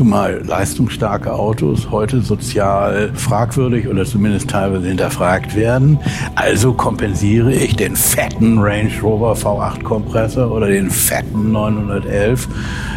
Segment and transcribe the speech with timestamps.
[0.00, 5.98] Zumal leistungsstarke Autos heute sozial fragwürdig oder zumindest teilweise hinterfragt werden.
[6.36, 12.48] Also kompensiere ich den fetten Range Rover V8 Kompressor oder den fetten 911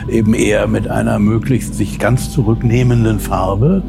[0.08, 3.84] eben eher mit einer möglichst sich ganz zurücknehmenden Farbe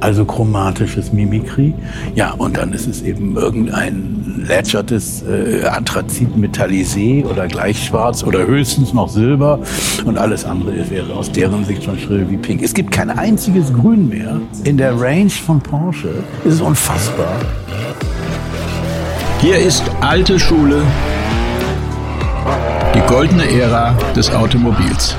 [0.00, 1.74] also chromatisches Mimikry.
[2.14, 8.46] Ja, und dann ist es eben irgendein lätschertes äh, Anthrazit metallisé oder gleich schwarz oder
[8.46, 9.60] höchstens noch Silber
[10.04, 12.62] und alles andere wäre aus deren Sicht schon schrill wie pink.
[12.62, 16.24] Es gibt kein einziges Grün mehr in der Range von Porsche.
[16.44, 17.36] Es ist unfassbar.
[19.40, 20.82] Hier ist alte Schule,
[22.94, 25.16] die goldene Ära des Automobils.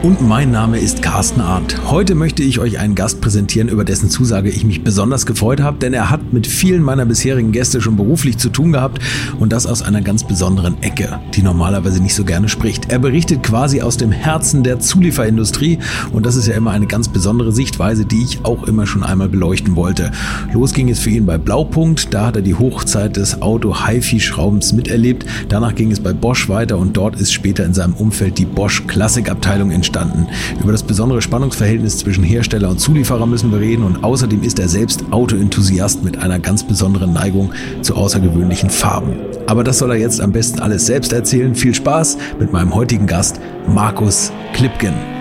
[0.00, 1.90] Und mein Name ist Carsten Arndt.
[1.90, 5.78] Heute möchte ich euch einen Gast präsentieren, über dessen Zusage ich mich besonders gefreut habe,
[5.78, 9.02] denn er hat mit vielen meiner bisherigen Gäste schon beruflich zu tun gehabt
[9.40, 12.92] und das aus einer ganz besonderen Ecke, die normalerweise nicht so gerne spricht.
[12.92, 15.80] Er berichtet quasi aus dem Herzen der Zulieferindustrie
[16.12, 19.28] und das ist ja immer eine ganz besondere Sichtweise, die ich auch immer schon einmal
[19.28, 20.12] beleuchten wollte.
[20.52, 25.26] Los ging es für ihn bei Blaupunkt, da hat er die Hochzeit des Auto-HiFi-Schraubens miterlebt.
[25.48, 28.86] Danach ging es bei Bosch weiter und dort ist später in seinem Umfeld die Bosch
[28.86, 30.28] Klassikabteilung entstanden entstanden.
[30.60, 34.68] Über das besondere Spannungsverhältnis zwischen Hersteller und Zulieferer müssen wir reden und außerdem ist er
[34.68, 39.16] selbst Autoenthusiast mit einer ganz besonderen Neigung zu außergewöhnlichen Farben.
[39.46, 41.54] Aber das soll er jetzt am besten alles selbst erzählen.
[41.54, 45.17] Viel Spaß mit meinem heutigen Gast Markus Klipken.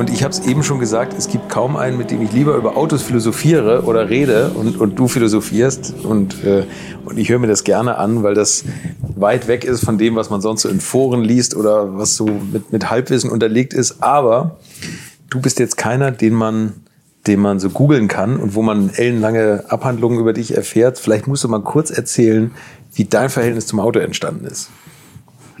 [0.00, 2.56] Und ich habe es eben schon gesagt, es gibt kaum einen, mit dem ich lieber
[2.56, 5.92] über Autos philosophiere oder rede und, und du philosophierst.
[6.02, 6.64] Und, äh,
[7.04, 8.64] und ich höre mir das gerne an, weil das
[9.16, 12.24] weit weg ist von dem, was man sonst so in Foren liest oder was so
[12.24, 14.02] mit, mit Halbwissen unterlegt ist.
[14.02, 14.56] Aber
[15.28, 16.72] du bist jetzt keiner, den man,
[17.26, 20.98] den man so googeln kann und wo man ellenlange Abhandlungen über dich erfährt.
[20.98, 22.52] Vielleicht musst du mal kurz erzählen,
[22.94, 24.70] wie dein Verhältnis zum Auto entstanden ist.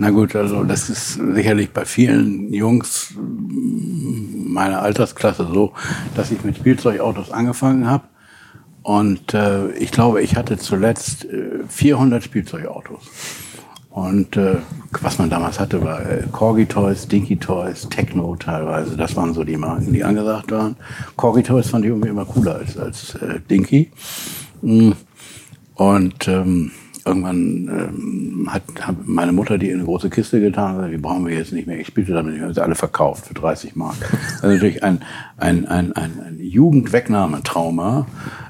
[0.00, 5.74] Na gut, also das ist sicherlich bei vielen Jungs meiner Altersklasse so,
[6.16, 8.04] dass ich mit Spielzeugautos angefangen habe.
[8.82, 13.02] Und äh, ich glaube, ich hatte zuletzt äh, 400 Spielzeugautos.
[13.90, 14.56] Und äh,
[15.02, 18.96] was man damals hatte, war äh, Corgi Toys, Dinky Toys, Techno teilweise.
[18.96, 20.76] Das waren so die Marken, die angesagt waren.
[21.16, 23.90] Corgi Toys fand ich irgendwie immer cooler als, als äh, Dinky.
[24.62, 24.92] Mm.
[25.74, 26.70] Und ähm,
[27.06, 31.26] irgendwann ähm, hat, hat meine Mutter die in eine große Kiste getan und die brauchen
[31.26, 31.78] wir jetzt nicht mehr.
[31.78, 33.96] Ich spielte damit, ich habe sie alle verkauft für 30 Mark.
[34.42, 35.00] Also natürlich ein,
[35.36, 38.06] ein, ein, ein, ein Jugendwegnahmetrauma,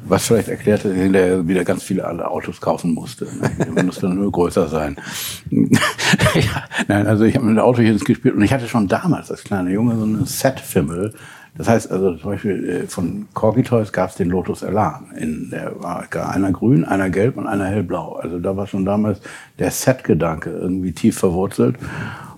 [0.07, 3.27] was vielleicht erklärt, dass ich wieder ganz viele alle Autos kaufen musste.
[3.75, 4.97] Man musste nur größer sein.
[5.51, 9.71] ja, nein, also ich habe mit Autochen gespielt und ich hatte schon damals als kleiner
[9.71, 11.15] Junge so eine Set-Fimmel,
[11.57, 15.07] das heißt also zum Beispiel äh, von Corgi Toys gab es den Lotus Elan.
[15.17, 18.15] In, der war einer grün, einer gelb und einer hellblau.
[18.15, 19.21] Also da war schon damals
[19.59, 21.77] der Set-Gedanke irgendwie tief verwurzelt.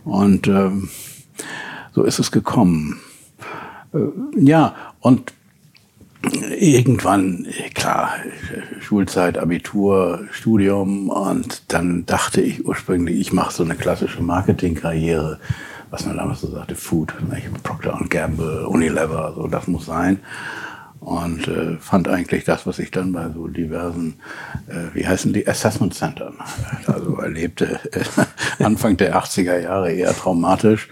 [0.04, 0.88] Und ähm,
[1.92, 3.00] so ist es gekommen.
[3.92, 3.98] Äh,
[4.36, 5.32] ja, und
[6.58, 8.14] irgendwann, klar,
[8.80, 15.40] Schulzeit, Abitur, Studium und dann dachte ich ursprünglich, ich mache so eine klassische Marketingkarriere
[15.92, 17.62] was man damals so sagte, Food, nicht?
[17.62, 20.20] Procter Gamble, Unilever, so das muss sein.
[21.00, 24.14] Und äh, fand eigentlich das, was ich dann bei so diversen,
[24.68, 26.34] äh, wie heißen die, Assessment Centern,
[26.86, 30.88] also erlebte, äh, Anfang der 80er Jahre eher traumatisch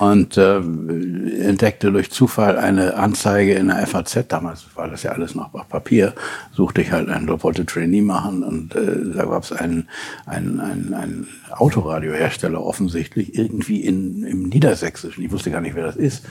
[0.00, 4.24] und äh, entdeckte durch Zufall eine Anzeige in der FAZ.
[4.28, 6.14] Damals war das ja alles noch auf Papier.
[6.52, 9.90] Suchte ich halt einen, wollte Trainee machen und äh, da gab es einen,
[10.24, 15.22] einen, einen, einen Autoradiohersteller offensichtlich irgendwie in, im Niedersächsischen.
[15.22, 16.24] Ich wusste gar nicht, wer das ist.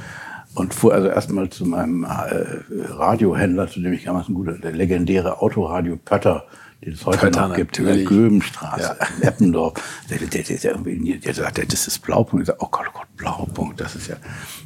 [0.56, 4.72] Und fuhr also erstmal zu meinem äh, Radiohändler, zu dem ich damals ein guter, der
[4.72, 6.46] legendäre Autoradio Pötter
[6.82, 9.28] die es heute Pötter, noch gibt, in der Göbenstraße, ja.
[9.28, 9.74] Eppendorf.
[10.10, 12.44] Der, der, der, der, irgendwie, der sagt, das ist Blaupunkt.
[12.44, 14.16] Ich sag, oh Gott, oh Gott, Blaupunkt, das ist ja,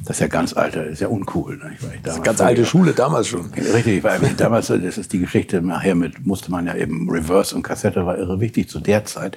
[0.04, 1.56] das ist ja ganz alter, das ist ja uncool.
[1.56, 1.72] Ne?
[1.74, 3.52] Ich war, ich das ist ganz alte Schule damals schon.
[3.52, 7.62] Richtig, weil damals, das ist die Geschichte nachher mit, musste man ja eben Reverse und
[7.62, 9.36] Kassette war irre wichtig zu der Zeit.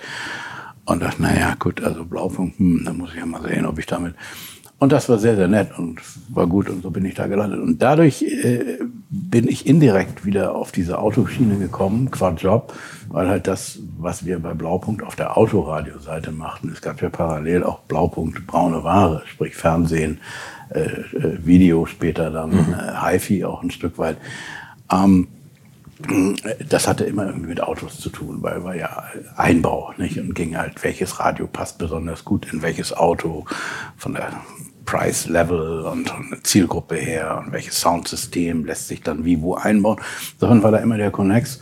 [0.86, 3.88] Und dachte, naja, gut, also Blaupunkt, hm, dann muss ich ja mal sehen, ob ich
[3.88, 4.16] damit
[4.80, 7.60] und das war sehr, sehr nett und war gut und so bin ich da gelandet.
[7.60, 8.78] Und dadurch äh,
[9.10, 12.74] bin ich indirekt wieder auf diese Autoschiene gekommen, qua Job,
[13.10, 17.64] weil halt das, was wir bei Blaupunkt auf der Autoradioseite machten, es gab ja parallel
[17.64, 20.20] auch Blaupunkt braune Ware, sprich Fernsehen,
[20.70, 22.76] äh, äh, Video später dann, mhm.
[22.78, 24.18] äh, HiFi auch ein Stück weit.
[24.92, 25.28] Ähm,
[26.70, 29.04] das hatte immer irgendwie mit Autos zu tun, weil war ja
[29.36, 30.20] Einbau, nicht?
[30.20, 33.46] Und ging halt, welches Radio passt besonders gut in welches Auto,
[33.98, 34.32] von der
[34.86, 40.00] Price Level und eine Zielgruppe her und welches Soundsystem lässt sich dann wie wo einbauen.
[40.40, 41.60] Davon war da immer der Connex.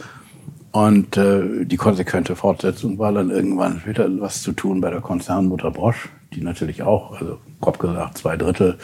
[0.72, 5.72] Und äh, die konsequente Fortsetzung war dann irgendwann wieder was zu tun bei der Konzernmutter
[5.72, 8.78] Bosch, die natürlich auch, also grob gesagt, zwei Drittel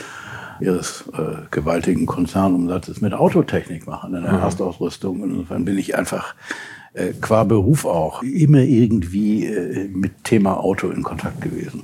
[0.61, 5.21] ihres äh, gewaltigen Konzernumsatzes mit Autotechnik machen in der Erstausrüstung.
[5.21, 6.35] Und insofern bin ich einfach
[6.93, 11.83] äh, qua Beruf auch immer irgendwie äh, mit Thema Auto in Kontakt gewesen.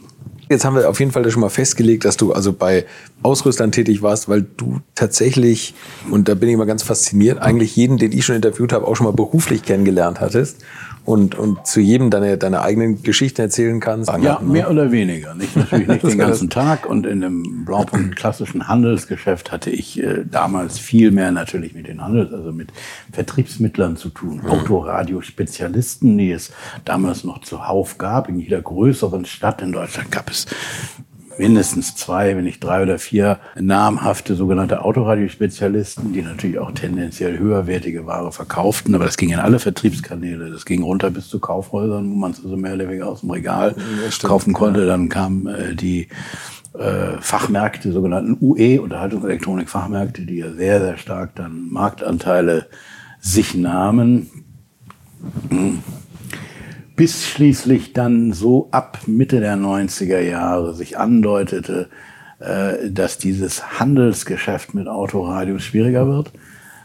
[0.50, 2.86] Jetzt haben wir auf jeden Fall schon mal festgelegt, dass du also bei
[3.22, 5.74] Ausrüstern tätig warst, weil du tatsächlich,
[6.10, 8.96] und da bin ich immer ganz fasziniert, eigentlich jeden, den ich schon interviewt habe, auch
[8.96, 10.64] schon mal beruflich kennengelernt hattest
[11.08, 14.12] und, und zu jedem deine, deine eigenen Geschichten erzählen kannst.
[14.22, 15.34] Ja, mehr oder weniger.
[15.36, 16.86] Nicht natürlich nicht den ganzen Tag.
[16.86, 22.04] Und in dem Blaupunkt klassischen Handelsgeschäft hatte ich äh, damals viel mehr natürlich mit den
[22.04, 22.74] Handels, also mit
[23.14, 24.42] Vertriebsmittlern zu tun.
[24.46, 26.52] Autoradiospezialisten, die es
[26.84, 28.28] damals noch zuhauf gab.
[28.28, 30.46] In jeder größeren Stadt in Deutschland gab es
[31.38, 38.06] mindestens zwei, wenn nicht drei oder vier namhafte sogenannte Autoradiospezialisten, die natürlich auch tendenziell höherwertige
[38.06, 38.96] Ware verkauften.
[38.96, 40.50] Aber das ging in alle Vertriebskanäle.
[40.52, 43.32] Das ging runter bis zu Kaufhäusern, wo man es also mehr oder weniger aus dem
[43.32, 44.86] Regal ja, kaufen konnte.
[44.86, 46.08] Dann kamen äh, die
[46.78, 52.68] äh, Fachmärkte, sogenannten UE, Unterhaltungselektronik-Fachmärkte, die ja sehr, sehr stark dann Marktanteile
[53.20, 54.30] sich nahmen.
[56.98, 61.90] Bis schließlich dann so ab Mitte der 90er Jahre sich andeutete,
[62.40, 66.32] äh, dass dieses Handelsgeschäft mit Autoradios schwieriger wird,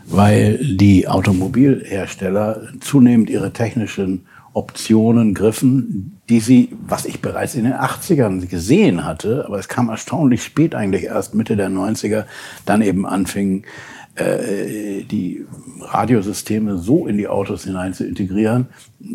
[0.05, 7.73] weil die Automobilhersteller zunehmend ihre technischen Optionen griffen, die sie, was ich bereits in den
[7.73, 12.27] 80ern gesehen hatte, aber es kam erstaunlich spät eigentlich erst Mitte der 90er,
[12.67, 13.65] dann eben anfingen,
[14.15, 15.47] äh, die
[15.81, 18.69] Radiosysteme so in die Autos hinein zu integrieren,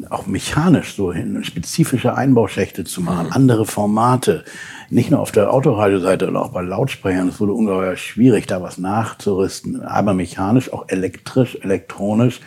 [0.10, 3.34] auch mechanisch so hin, spezifische Einbauschächte zu machen, mhm.
[3.34, 4.44] andere Formate,
[4.90, 7.28] nicht nur auf der Autoradioseite, sondern auch bei Lautsprechern.
[7.30, 12.42] Es wurde ungeheuer schwierig, da was nachzurüsten, aber mechanisch, auch elektrisch, elektronisch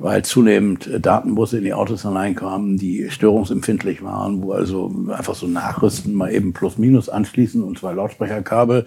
[0.00, 5.46] weil zunehmend äh, Datenbusse in die Autos hineinkamen, die störungsempfindlich waren, wo also einfach so
[5.46, 8.86] Nachrüsten mal eben Plus-Minus anschließen und zwei Lautsprecherkabel,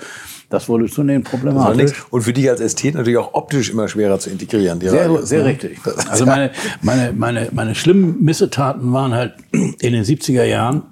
[0.50, 2.04] das wurde zunehmend problematisch.
[2.10, 4.80] Und für dich als Ästhet natürlich auch optisch immer schwerer zu integrieren.
[4.82, 5.50] sehr, Radios, sehr ne?
[5.50, 5.80] richtig.
[6.10, 6.52] Also meine,
[6.82, 10.84] meine, meine, meine schlimmen Missetaten waren halt in den 70er Jahren,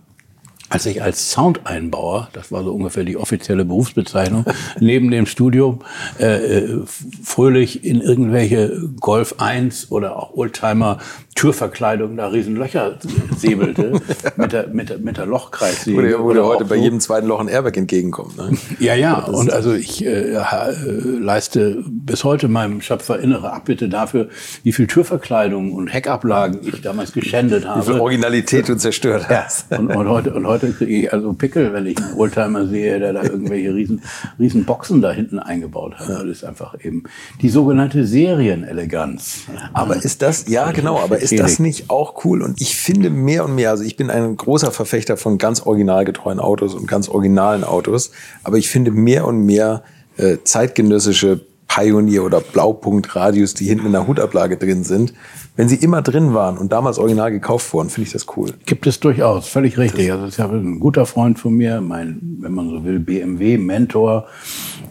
[0.72, 4.46] als ich als Soundeinbauer, das war so ungefähr die offizielle Berufsbezeichnung,
[4.80, 5.80] neben dem Studium
[6.20, 6.80] äh, äh
[7.24, 11.00] fröhlich in irgendwelche Golf 1 oder auch Oldtimer
[11.36, 13.00] Türverkleidung da Riesenlöcher
[13.38, 13.94] säbelte
[14.36, 15.98] mit der, mit der, mit der Lochkreissäge.
[15.98, 16.84] Oder, oder heute bei so.
[16.84, 18.38] jedem zweiten Loch ein Airbag entgegenkommt.
[18.38, 18.58] Ne?
[18.80, 19.20] Ja, ja.
[19.20, 20.72] Und also ich äh, äh,
[21.20, 24.30] leiste bis heute meinem Schöpfer innere Abbitte dafür,
[24.64, 27.82] wie viel Türverkleidung und Heckablagen ich damals geschändet habe.
[27.82, 29.72] Wie viel Originalität du zerstört hast.
[29.72, 29.80] Ja.
[29.80, 33.14] Und, und heute, und heute kriege ich also Pickel, wenn ich einen Oldtimer sehe, der
[33.14, 34.02] da irgendwelche riesen,
[34.40, 36.10] riesen Boxen da hinten eingebaut hat.
[36.10, 37.04] Das ist einfach eben
[37.42, 39.42] die sogenannte Serieneleganz.
[39.74, 42.42] Aber ist das, ja genau, aber ist das nicht auch cool?
[42.42, 46.40] Und ich finde mehr und mehr, also ich bin ein großer Verfechter von ganz originalgetreuen
[46.40, 48.12] Autos und ganz originalen Autos,
[48.44, 49.84] aber ich finde mehr und mehr
[50.18, 51.42] äh, zeitgenössische
[51.74, 55.14] Pioneer oder Blaupunkt-Radios, die hinten in der Hutablage drin sind,
[55.56, 58.54] wenn sie immer drin waren und damals original gekauft wurden, finde ich das cool.
[58.66, 60.12] Gibt es durchaus, völlig richtig.
[60.12, 64.28] Also ich habe ein guter Freund von mir, mein, wenn man so will, BMW-Mentor,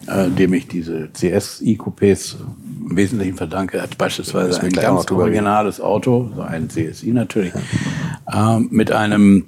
[0.07, 2.35] äh, dem ich diese CSI-Coupés
[2.89, 7.53] im Wesentlichen verdanke, hat beispielsweise ein ganz originales Auto, so ein CSI natürlich,
[8.31, 9.45] äh, mit einem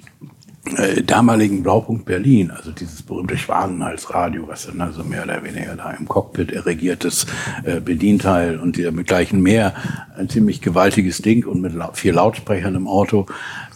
[0.76, 5.90] äh, damaligen Blaupunkt Berlin, also dieses berühmte Schwanenhalsradio, was dann also mehr oder weniger da
[5.90, 7.26] im Cockpit erregiertes
[7.64, 9.74] äh, Bedienteil und der mit gleichen mehr
[10.16, 13.26] ein ziemlich gewaltiges Ding und mit vier Lautsprechern im Auto,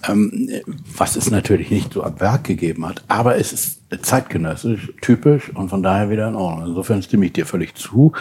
[0.09, 0.49] ähm,
[0.97, 5.69] was es natürlich nicht so ab Werk gegeben hat, aber es ist zeitgenössisch, typisch und
[5.69, 6.69] von daher wieder in Ordnung.
[6.69, 8.13] Insofern stimme ich dir völlig zu.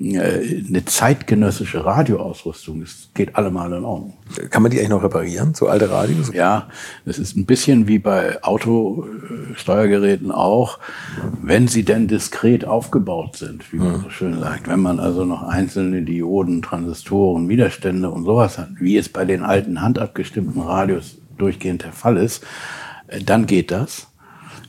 [0.00, 2.80] Äh, eine zeitgenössische Radioausrüstung.
[2.80, 4.14] Das geht allemal in Ordnung.
[4.48, 6.32] Kann man die eigentlich noch reparieren, so alte Radios?
[6.32, 6.68] Ja,
[7.04, 10.78] das ist ein bisschen wie bei Autosteuergeräten auch,
[11.42, 14.02] wenn sie denn diskret aufgebaut sind, wie man mhm.
[14.04, 14.68] so schön sagt.
[14.68, 19.42] Wenn man also noch einzelne Dioden, Transistoren, Widerstände und sowas hat, wie es bei den
[19.42, 22.42] alten handabgestimmten Radios durchgehend der Fall ist,
[23.08, 24.09] äh, dann geht das.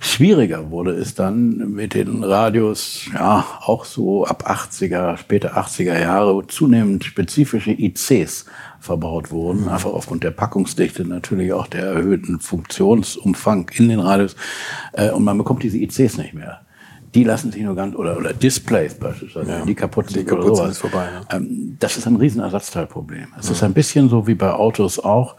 [0.03, 6.47] Schwieriger wurde es dann mit den Radios, ja, auch so ab 80er, später 80er Jahre,
[6.47, 8.45] zunehmend spezifische ICs
[8.79, 14.35] verbaut wurden, einfach aufgrund der Packungsdichte, natürlich auch der erhöhten Funktionsumfang in den Radios.
[14.93, 16.61] Äh, und man bekommt diese ICs nicht mehr.
[17.13, 20.45] Die lassen sich nur ganz, oder, oder Displays beispielsweise, ja, die kaputt sind, die kaputt
[20.45, 20.71] oder sowas.
[20.71, 21.75] Ist vorbei, ne?
[21.77, 23.27] Das ist ein Riesenersatzteilproblem.
[23.37, 23.51] Es ja.
[23.51, 25.35] ist ein bisschen so wie bei Autos auch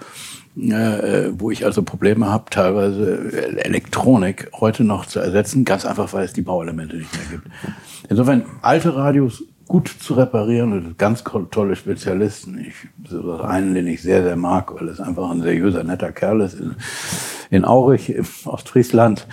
[0.56, 6.24] äh, wo ich also Probleme habe, teilweise Elektronik heute noch zu ersetzen, ganz einfach, weil
[6.24, 7.46] es die Bauelemente nicht mehr gibt.
[8.08, 12.58] Insofern alte Radios gut zu reparieren ganz tolle Spezialisten.
[12.58, 12.74] Ich,
[13.10, 16.58] ist einen, den ich sehr, sehr mag, weil es einfach ein seriöser, netter Kerl ist.
[17.48, 19.26] in Aurich, Ostfriesland.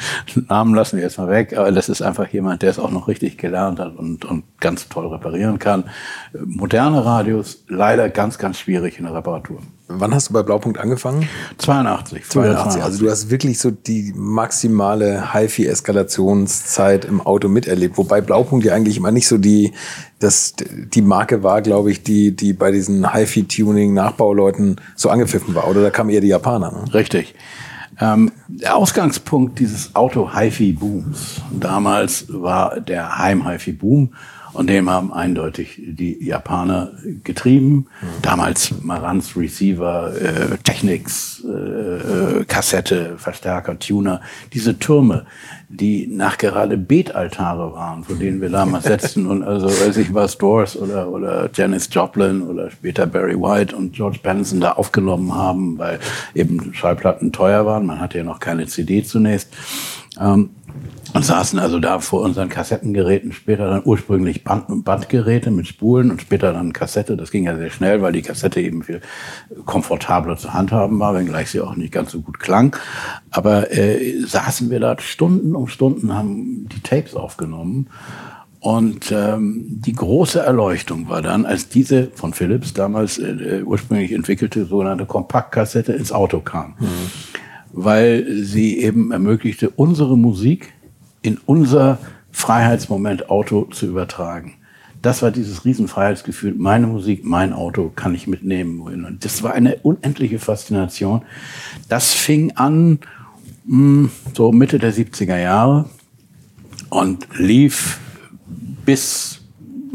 [0.47, 3.07] Namen lassen wir jetzt mal weg, aber das ist einfach jemand, der es auch noch
[3.07, 5.85] richtig gelernt hat und, und ganz toll reparieren kann.
[6.45, 9.61] Moderne Radios, leider ganz, ganz schwierig in der Reparatur.
[9.91, 11.27] Wann hast du bei Blaupunkt angefangen?
[11.57, 12.29] 82.
[12.29, 12.83] 82.
[12.83, 17.97] Also du hast wirklich so die maximale HiFi-Eskalationszeit im Auto miterlebt.
[17.97, 19.73] Wobei Blaupunkt ja eigentlich immer nicht so die,
[20.19, 20.53] das,
[20.93, 25.67] die Marke war, glaube ich, die, die bei diesen HiFi-Tuning-Nachbauleuten so angepfiffen war.
[25.67, 26.71] Oder da kamen eher die Japaner.
[26.71, 26.93] Ne?
[26.93, 27.33] Richtig.
[27.99, 34.13] Ähm, der Ausgangspunkt dieses Auto-HiFi-Booms damals war der Heim-HiFi-Boom.
[34.53, 36.91] Und dem haben eindeutig die Japaner
[37.23, 37.87] getrieben.
[38.01, 38.07] Mhm.
[38.21, 44.21] Damals Marantz Receiver, äh, Technics, äh, Kassette, Verstärker, Tuner,
[44.53, 45.25] diese Türme,
[45.69, 50.75] die nachgerade Betaltare waren, von denen wir damals setzten und also weiß ich was, Doors
[50.75, 55.99] oder, oder Janis Joplin oder später Barry White und George Benson da aufgenommen haben, weil
[56.33, 57.85] eben Schallplatten teuer waren.
[57.85, 59.49] Man hatte ja noch keine CD zunächst.
[60.19, 60.49] Ähm,
[61.13, 66.21] und saßen also da vor unseren Kassettengeräten, später dann ursprünglich Band Bandgeräte mit Spulen und
[66.21, 67.17] später dann Kassette.
[67.17, 69.01] Das ging ja sehr schnell, weil die Kassette eben viel
[69.65, 72.75] komfortabler zu handhaben war, wenngleich sie auch nicht ganz so gut klang.
[73.31, 77.89] Aber äh, saßen wir da Stunden um Stunden, haben die Tapes aufgenommen.
[78.61, 84.65] Und ähm, die große Erleuchtung war dann, als diese von Philips damals äh, ursprünglich entwickelte
[84.65, 86.75] sogenannte Kompaktkassette ins Auto kam.
[86.77, 86.87] Mhm.
[87.81, 90.73] Weil sie eben ermöglichte, unsere Musik
[91.21, 91.97] in unser
[92.31, 94.55] Freiheitsmoment Auto zu übertragen.
[95.01, 96.55] Das war dieses Riesenfreiheitsgefühl.
[96.57, 98.81] Meine Musik, mein Auto kann ich mitnehmen.
[98.81, 101.21] Und das war eine unendliche Faszination.
[101.87, 102.99] Das fing an
[103.65, 105.89] mh, hm, so Mitte der 70er Jahre
[106.89, 107.99] und lief
[108.85, 109.41] bis,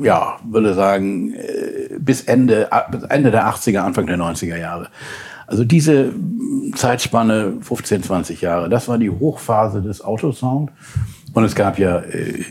[0.02, 2.70] ja, würde sagen, äh, bis Ende,
[3.10, 4.88] Ende der 80er, Anfang der 90er Jahre.
[5.46, 6.12] Also diese
[6.74, 10.70] Zeitspanne 15, 20 Jahre, das war die Hochphase des Autosound.
[11.32, 12.44] Und es gab ja äh,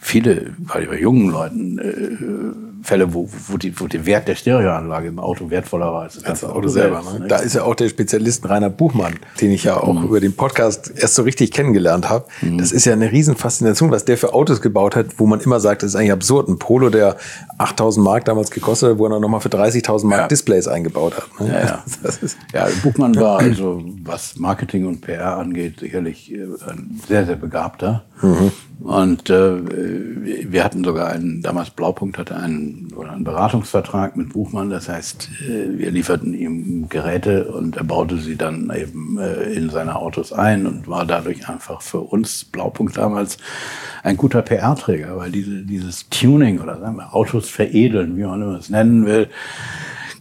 [0.00, 5.08] viele, gerade bei jungen Leuten, äh, Fälle, wo, wo, die, wo der Wert der Stereoanlage
[5.08, 7.02] im Auto wertvoller war als das ganze Auto, selber.
[7.02, 7.28] Selbst, ne?
[7.28, 10.04] Da ist ja auch der Spezialist Rainer Buchmann, den ich ja auch mhm.
[10.06, 12.26] über den Podcast erst so richtig kennengelernt habe.
[12.40, 12.58] Mhm.
[12.58, 15.82] Das ist ja eine Riesenfaszination, was der für Autos gebaut hat, wo man immer sagt,
[15.82, 16.48] das ist eigentlich absurd.
[16.48, 17.16] Ein Polo, der
[17.58, 20.28] 8000 Mark damals gekostet hat, wo er nochmal für 30.000 Mark ja.
[20.28, 21.40] Displays eingebaut hat.
[21.40, 21.52] Ne?
[21.52, 21.84] Ja, ja.
[22.66, 28.04] ja, Buchmann war also, was Marketing und PR angeht, sicherlich äh, ein sehr, sehr begabter.
[28.22, 28.52] Mhm.
[28.80, 34.70] Und äh, wir hatten sogar einen, damals Blaupunkt hatte einen, oder einen Beratungsvertrag mit Buchmann.
[34.70, 39.70] Das heißt, äh, wir lieferten ihm Geräte und er baute sie dann eben äh, in
[39.70, 43.38] seine Autos ein und war dadurch einfach für uns, Blaupunkt damals,
[44.02, 48.58] ein guter PR-Träger, weil diese, dieses Tuning oder sagen wir Autos veredeln, wie man immer
[48.58, 49.28] es nennen will,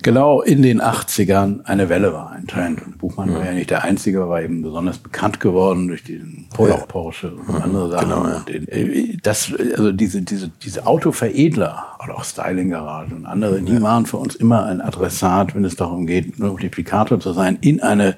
[0.04, 2.86] genau in den 80ern eine Welle war, ein Trend.
[2.86, 3.36] Und Buchmann ja.
[3.36, 6.86] war ja nicht der Einzige, war eben besonders bekannt geworden durch den Polar ja.
[6.86, 7.60] Porsche und ja.
[7.64, 8.10] andere Sachen.
[8.10, 8.44] Genau, ja.
[8.48, 14.06] Äh, das, also diese, diese, diese Autoveredler oder auch Styling Garage und andere, die waren
[14.06, 18.16] für uns immer ein Adressat, wenn es darum geht, Multiplikator zu sein in eine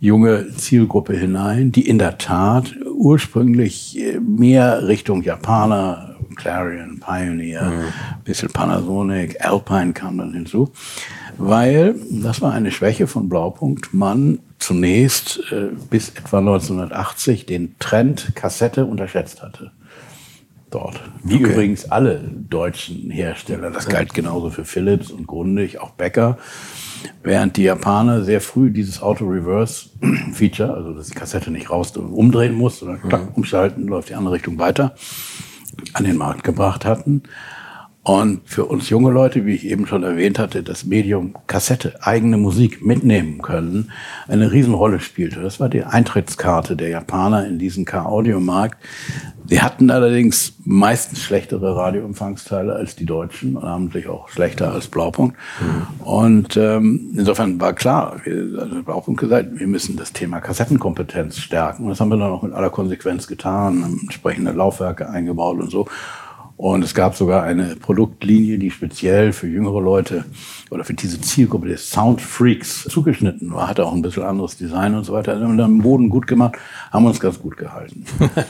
[0.00, 6.07] junge Zielgruppe hinein, die in der Tat ursprünglich äh, mehr Richtung Japaner,
[6.38, 8.22] Clarion, Pioneer, mhm.
[8.24, 10.72] bisschen Panasonic, Alpine kam dann hinzu
[11.38, 18.32] weil, das war eine Schwäche von Blaupunkt, man zunächst äh, bis etwa 1980 den Trend
[18.34, 19.70] Kassette unterschätzt hatte.
[20.70, 21.00] Dort.
[21.22, 21.52] Wie okay.
[21.52, 23.70] übrigens alle deutschen Hersteller.
[23.70, 26.36] Das galt genauso für Philips und Grundig, auch Becker.
[27.22, 32.80] Während die Japaner sehr früh dieses Auto-Reverse-Feature, also dass die Kassette nicht raus umdrehen muss,
[32.80, 34.94] sondern klack, umschalten, läuft die andere Richtung weiter,
[35.94, 37.22] an den Markt gebracht hatten.
[38.08, 42.38] Und für uns junge Leute, wie ich eben schon erwähnt hatte, das Medium Kassette, eigene
[42.38, 43.90] Musik mitnehmen können,
[44.28, 45.42] eine Riesenrolle spielte.
[45.42, 48.78] Das war die Eintrittskarte der Japaner in diesen Car-Audio-Markt.
[49.44, 55.36] Sie hatten allerdings meistens schlechtere Radioempfangsteile als die Deutschen und namentlich auch schlechter als Blaupunkt.
[55.60, 56.06] Mhm.
[56.06, 61.82] Und ähm, insofern war klar, wir, also Blaupunkt gesagt, wir müssen das Thema Kassettenkompetenz stärken.
[61.82, 65.70] Und das haben wir dann auch mit aller Konsequenz getan, haben entsprechende Laufwerke eingebaut und
[65.70, 65.86] so.
[66.58, 70.24] Und es gab sogar eine Produktlinie, die speziell für jüngere Leute
[70.70, 73.68] oder für diese Zielgruppe des Soundfreaks zugeschnitten war.
[73.68, 75.38] Hatte auch ein bisschen anderes Design und so weiter.
[75.40, 76.56] Wir dann Boden gut gemacht,
[76.90, 78.04] haben uns ganz gut gehalten.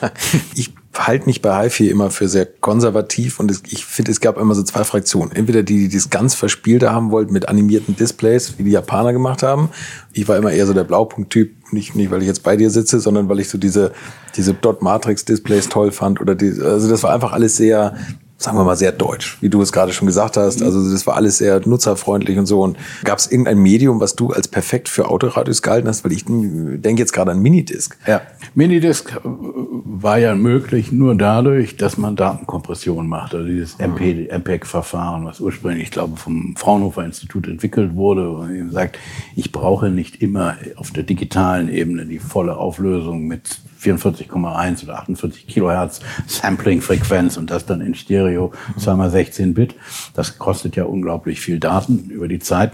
[0.54, 4.54] ich halte mich bei HiFi immer für sehr konservativ und ich finde, es gab immer
[4.54, 5.32] so zwei Fraktionen.
[5.32, 9.42] Entweder die, die das ganz Verspielte haben wollten mit animierten Displays, wie die Japaner gemacht
[9.42, 9.68] haben.
[10.12, 13.00] Ich war immer eher so der Blaupunkt-Typ, nicht, nicht weil ich jetzt bei dir sitze,
[13.00, 13.92] sondern weil ich so diese,
[14.36, 17.94] diese Dot-Matrix-Displays toll fand oder die, also das war einfach alles sehr,
[18.40, 20.62] sagen wir mal, sehr deutsch, wie du es gerade schon gesagt hast.
[20.62, 22.62] Also das war alles sehr nutzerfreundlich und so.
[22.62, 26.04] Und gab es irgendein Medium, was du als perfekt für Autoradios gehalten hast?
[26.04, 27.96] Weil ich denke jetzt gerade an Minidisc.
[28.06, 28.22] Ja,
[28.54, 33.34] Minidisc äh, war ja möglich nur dadurch, dass man Datenkompression macht.
[33.34, 38.70] Also dieses MP, MPEG-Verfahren, was ursprünglich, ich glaube, vom Fraunhofer Institut entwickelt wurde, wo man
[38.70, 39.00] sagt,
[39.34, 45.46] ich brauche nicht immer auf der digitalen Ebene die volle Auflösung mit 44,1 oder 48
[45.46, 49.74] Kilohertz Sampling-Frequenz und das dann in Stereo, zweimal 16 Bit.
[50.14, 52.72] Das kostet ja unglaublich viel Daten über die Zeit.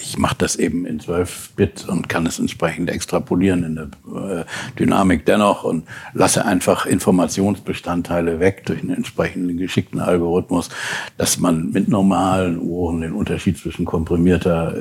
[0.00, 4.44] Ich mache das eben in 12 Bit und kann es entsprechend extrapolieren in der äh,
[4.78, 5.84] Dynamik dennoch und
[6.14, 10.70] lasse einfach Informationsbestandteile weg durch einen entsprechenden geschickten Algorithmus,
[11.18, 14.74] dass man mit normalen Ohren den Unterschied zwischen komprimierter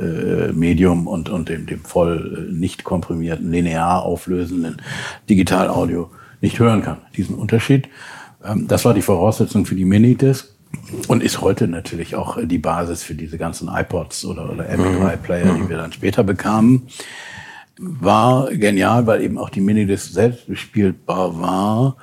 [0.49, 4.81] äh, Medium und, und dem, dem voll äh, nicht komprimierten, linear auflösenden
[5.29, 6.97] Digitalaudio nicht hören kann.
[7.17, 7.89] Diesen Unterschied.
[8.43, 10.56] Ähm, das war die Voraussetzung für die Minidisc
[11.07, 15.69] und ist heute natürlich auch die Basis für diese ganzen iPods oder, oder MP3-Player, die
[15.69, 16.87] wir dann später bekamen.
[17.77, 21.97] War genial, weil eben auch die Minidisc selbst bespielbar war.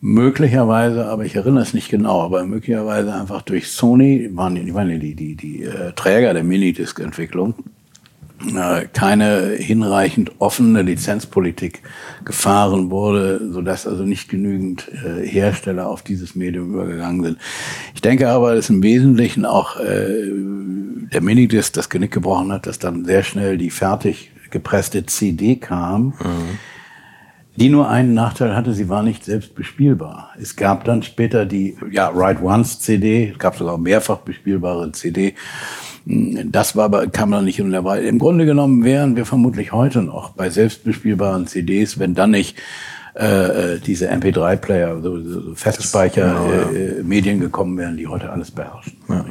[0.00, 4.88] Möglicherweise, aber ich erinnere es nicht genau, aber möglicherweise einfach durch Sony, waren die, waren
[4.88, 7.62] die, die, die, äh, Träger der Minidisc-Entwicklung, äh,
[8.92, 11.82] keine hinreichend offene Lizenzpolitik
[12.24, 17.38] gefahren wurde, so dass also nicht genügend äh, Hersteller auf dieses Medium übergegangen sind.
[17.94, 20.30] Ich denke aber, dass im Wesentlichen auch äh,
[21.12, 26.14] der Minidisc das Genick gebrochen hat, dass dann sehr schnell die fertig gepresste CD kam.
[26.20, 26.58] Mhm.
[27.56, 30.30] Die nur einen Nachteil hatte, sie war nicht selbst bespielbar.
[30.40, 35.34] Es gab dann später die ja, Write Once CD, es gab sogar mehrfach bespielbare CD
[36.10, 38.02] das war aber, kam dann nicht in der Wahl.
[38.02, 42.56] Im Grunde genommen wären wir vermutlich heute noch bei selbstbespielbaren CDs, wenn dann nicht
[43.14, 47.36] äh, äh diese MP3-Player, so, so Festspeicher-Medien genau, ja.
[47.36, 48.96] äh, gekommen wären, die heute alles beherrschen.
[49.08, 49.26] Ja.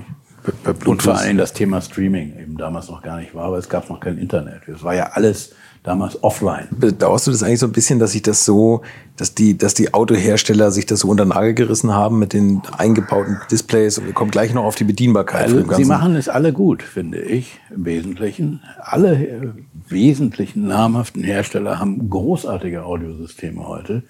[0.85, 3.89] Und vor allem das Thema Streaming eben damals noch gar nicht war, aber es gab
[3.89, 4.67] noch kein Internet.
[4.67, 5.55] Es war ja alles
[5.87, 6.67] damals offline.
[6.71, 8.81] Bedauerst du das eigentlich so ein bisschen, dass sich das so,
[9.15, 12.61] dass die, dass die Autohersteller sich das so unter den Nagel gerissen haben mit den
[12.77, 13.97] eingebauten Displays?
[13.97, 15.43] Und wir kommen gleich noch auf die Bedienbarkeit.
[15.43, 18.61] Also, sie machen es alle gut, finde ich, im Wesentlichen.
[18.79, 19.49] Alle äh,
[19.87, 24.03] wesentlichen namhaften Hersteller haben großartige Audiosysteme heute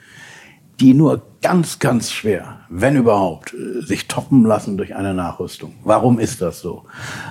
[0.80, 5.74] die nur ganz, ganz schwer, wenn überhaupt, äh, sich toppen lassen durch eine Nachrüstung.
[5.84, 6.84] Warum ist das so?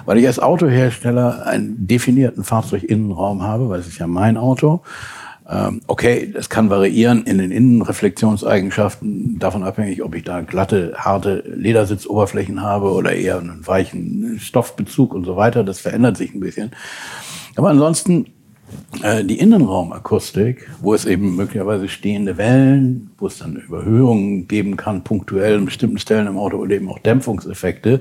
[0.05, 4.83] Weil ich als Autohersteller einen definierten Fahrzeuginnenraum habe, weil es ist ja mein Auto.
[5.49, 11.45] Ähm, okay, das kann variieren in den Innenreflexionseigenschaften, davon abhängig, ob ich da glatte, harte
[11.47, 15.63] Ledersitzoberflächen habe oder eher einen weichen Stoffbezug und so weiter.
[15.63, 16.73] Das verändert sich ein bisschen.
[17.55, 18.27] Aber ansonsten
[19.25, 25.59] die Innenraumakustik, wo es eben möglicherweise stehende Wellen, wo es dann Überhöhungen geben kann, punktuell
[25.59, 28.01] an bestimmten Stellen im Auto oder eben auch Dämpfungseffekte,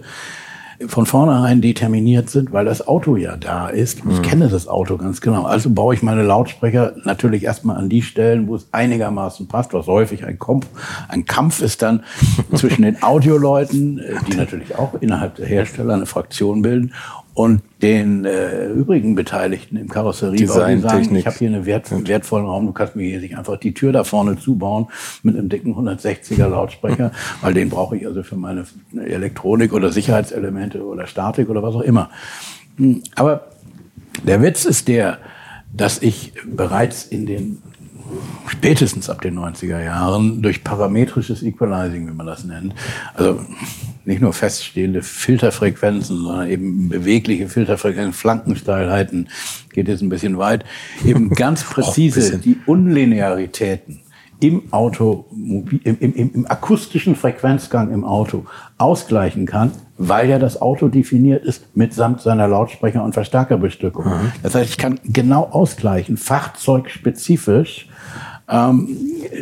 [0.87, 3.99] von vornherein determiniert sind, weil das Auto ja da ist.
[3.99, 4.21] Ich mhm.
[4.21, 5.43] kenne das Auto ganz genau.
[5.43, 9.87] Also baue ich meine Lautsprecher natürlich erstmal an die Stellen, wo es einigermaßen passt, was
[9.87, 10.67] häufig ein, Kampf,
[11.07, 12.03] ein Kampf ist dann
[12.55, 16.93] zwischen den Audioleuten, äh, die natürlich auch innerhalb der Hersteller eine Fraktion bilden,
[17.35, 22.45] und den äh, übrigen Beteiligten im Karosseriebau, die sagen, ich habe hier einen wert, wertvollen
[22.45, 24.87] Raum, du kannst mir hier nicht einfach die Tür da vorne zubauen
[25.21, 30.81] mit einem dicken 160er Lautsprecher, weil den brauche ich also für meine Elektronik oder Sicherheitselemente
[30.83, 32.09] oder Statik oder was auch immer.
[32.77, 33.47] Hm, aber
[34.23, 35.17] der Witz ist der,
[35.73, 37.61] dass ich bereits in den
[38.47, 42.75] spätestens ab den 90er Jahren durch parametrisches Equalizing, wie man das nennt,
[43.13, 43.41] also
[44.05, 49.29] nicht nur feststehende Filterfrequenzen, sondern eben bewegliche Filterfrequenzen, Flankensteilheiten,
[49.73, 50.65] geht jetzt ein bisschen weit,
[51.05, 54.01] eben ganz präzise die Unlinearitäten
[54.39, 58.45] im Auto, im, im, im, akustischen Frequenzgang im Auto
[58.77, 64.05] ausgleichen kann, weil ja das Auto definiert ist mitsamt seiner Lautsprecher- und Verstärkerbestückung.
[64.05, 64.31] Mhm.
[64.43, 67.87] Das heißt, ich kann genau ausgleichen, fahrzeugspezifisch,
[68.47, 68.87] ähm,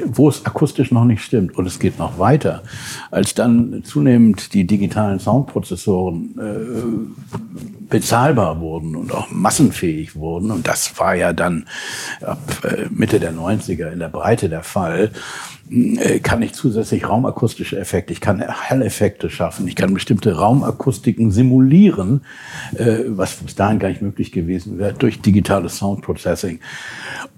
[0.06, 1.58] wo es akustisch noch nicht stimmt.
[1.58, 2.63] Und es geht noch weiter.
[3.12, 10.98] Als dann zunehmend die digitalen Soundprozessoren äh, bezahlbar wurden und auch massenfähig wurden, und das
[11.00, 11.66] war ja dann
[12.22, 15.12] ab äh, Mitte der 90er in der Breite der Fall,
[16.21, 22.21] kann ich zusätzlich raumakustische Effekte, ich kann Helleffekte schaffen, ich kann bestimmte Raumakustiken simulieren,
[22.75, 26.59] äh, was bis dahin gar nicht möglich gewesen wäre, durch digitales Soundprocessing.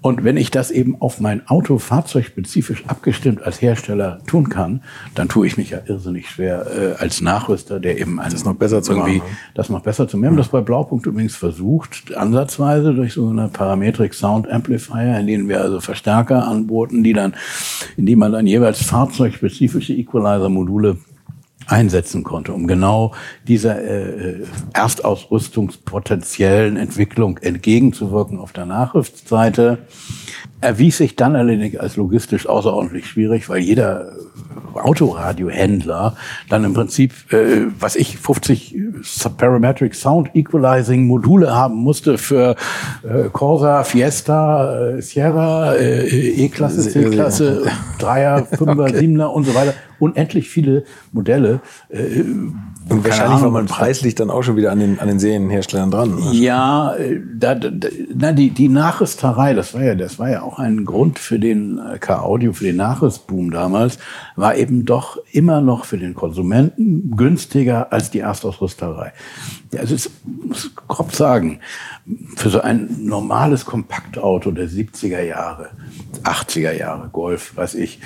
[0.02, 4.82] Und wenn ich das eben auf mein Auto fahrzeugspezifisch abgestimmt als Hersteller tun kann,
[5.14, 8.82] dann tue ich mich ja irrsinnig schwer äh, als Nachrüster, der eben das noch besser
[8.82, 9.22] zu machen.
[9.54, 10.22] Das noch besser zu machen.
[10.22, 15.26] Wir haben das bei Blaupunkt übrigens versucht, ansatzweise durch so eine Parametric Sound Amplifier, in
[15.26, 17.34] denen wir also Verstärker anboten, die dann,
[17.96, 20.98] in die man dann jeweils fahrzeugspezifische Equalizer-Module
[21.66, 23.12] einsetzen konnte, um genau
[23.46, 29.78] dieser äh, erstausrüstungspotenziellen Entwicklung entgegenzuwirken auf der Nachrüstseite
[30.60, 34.12] erwies sich dann allerdings als logistisch außerordentlich schwierig, weil jeder
[34.74, 36.16] Autoradiohändler
[36.48, 38.76] dann im Prinzip, äh, was ich, 50
[39.36, 42.56] Parametric Sound Equalizing Module haben musste für
[43.02, 47.62] äh, Corsa, Fiesta, äh, Sierra, äh, E-Klasse, C-Klasse,
[47.98, 49.74] Dreier, Fünfer, Siebener und so weiter.
[49.98, 51.60] Unendlich viele Modelle.
[51.88, 52.24] Äh,
[52.88, 56.14] und wahrscheinlich war man preislich dann auch schon wieder an den, an den Serienherstellern dran.
[56.14, 56.32] Ne?
[56.32, 60.60] Ja, äh, da, da, na, die, die Nachrüsterei, das war ja, das war ja auch
[60.60, 63.98] ein Grund für den äh, K-Audio, für den Nachrüstboom damals,
[64.36, 69.12] war eben doch immer noch für den Konsumenten günstiger als die Erstausrüsterei.
[69.76, 71.58] Also ich muss grob sagen,
[72.36, 75.70] für so ein normales Kompaktauto der 70er Jahre,
[76.22, 77.98] 80er Jahre, Golf, weiß ich,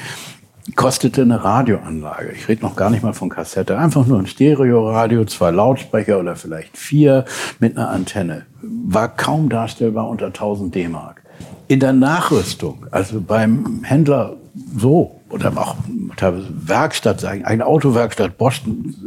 [0.77, 2.33] kostete eine Radioanlage.
[2.33, 3.79] Ich rede noch gar nicht mal von Kassette.
[3.79, 7.25] Einfach nur ein Stereoradio, zwei Lautsprecher oder vielleicht vier
[7.59, 8.47] mit einer Antenne.
[8.63, 11.23] War kaum darstellbar unter 1000 D-Mark.
[11.69, 14.37] In der Nachrüstung, also beim Händler
[14.77, 15.77] so, oder auch
[16.17, 18.63] teilweise Werkstatt, sagen, eine Autowerkstatt, Bosch,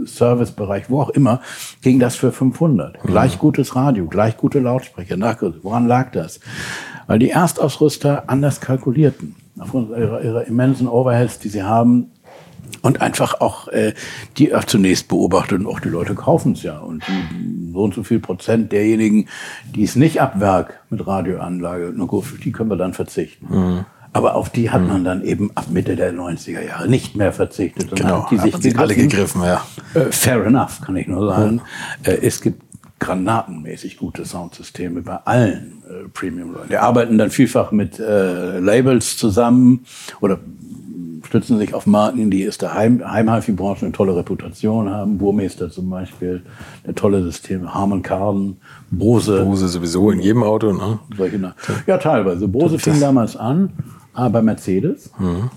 [0.06, 1.42] Servicebereich, wo auch immer,
[1.82, 3.04] ging das für 500.
[3.04, 3.08] Mhm.
[3.08, 5.18] Gleich gutes Radio, gleich gute Lautsprecher.
[5.62, 6.40] Woran lag das?
[7.08, 12.12] Weil die Erstausrüster anders kalkulierten aufgrund ihrer, ihrer immensen Overheads, die sie haben,
[12.82, 13.94] und einfach auch äh,
[14.38, 16.80] die auch zunächst beobachtet und auch die Leute kaufen es ja.
[16.80, 17.04] Und
[17.72, 19.28] so und so viel Prozent derjenigen,
[19.74, 23.48] die es nicht ab Werk mit Radioanlage, nur gut, die können wir dann verzichten.
[23.50, 23.86] Mhm.
[24.12, 24.88] Aber auf die hat mhm.
[24.88, 27.90] man dann eben ab Mitte der 90er Jahre nicht mehr verzichtet.
[27.90, 28.80] Und genau, hat die sich gegriffen.
[28.80, 29.66] alle gegriffen, ja.
[29.96, 31.56] Äh, fair enough, kann ich nur sagen.
[31.56, 31.62] Mhm.
[32.04, 32.62] Äh, es gibt
[33.04, 36.70] granatenmäßig gute Soundsysteme bei allen äh, Premium-Leuten.
[36.70, 39.86] Die arbeiten dann vielfach mit äh, Labels zusammen
[40.22, 40.40] oder
[41.26, 45.18] stützen sich auf Marken, die aus der Heim Heim-HiFi-Branche eine tolle Reputation haben.
[45.18, 46.44] Burmeister zum Beispiel,
[46.84, 47.74] eine tolle Systeme.
[47.74, 48.58] Harman Kardon,
[48.92, 49.44] Bose.
[49.44, 51.00] Bose sowieso in jedem Auto, ne?
[51.18, 51.54] Solche,
[51.88, 52.48] ja, teilweise.
[52.48, 53.72] Bose fing damals an,
[54.14, 55.12] aber Mercedes.
[55.18, 55.50] Mhm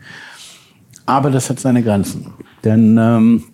[1.07, 2.27] Aber das hat seine Grenzen.
[2.65, 3.45] Denn ähm,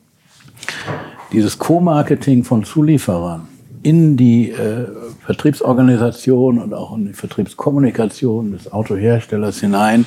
[1.33, 3.49] dieses Co-Marketing von Zulieferern
[3.83, 4.87] in die äh,
[5.25, 10.07] Vertriebsorganisation und auch in die Vertriebskommunikation des Autoherstellers hinein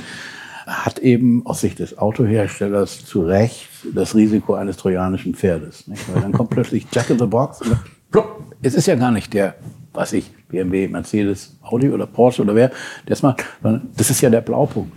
[0.65, 5.87] hat eben aus Sicht des Autoherstellers zu Recht das Risiko eines trojanischen Pferdes.
[5.87, 6.13] Nicht?
[6.13, 7.77] Weil dann kommt plötzlich Jack in the Box und
[8.11, 9.55] plupp, es ist ja gar nicht der,
[9.93, 12.71] was ich, BMW, Mercedes, Audi oder Porsche oder wer,
[13.05, 14.95] das macht, sondern das ist ja der Blaupunkt.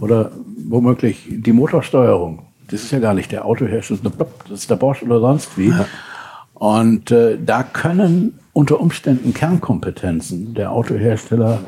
[0.00, 0.32] Oder
[0.68, 2.46] womöglich die Motorsteuerung.
[2.68, 4.12] Das ist ja gar nicht der Autohersteller,
[4.48, 5.68] das ist der Bosch oder sonst wie.
[5.68, 5.86] Ja.
[6.60, 11.60] Und äh, da können unter Umständen Kernkompetenzen der Autohersteller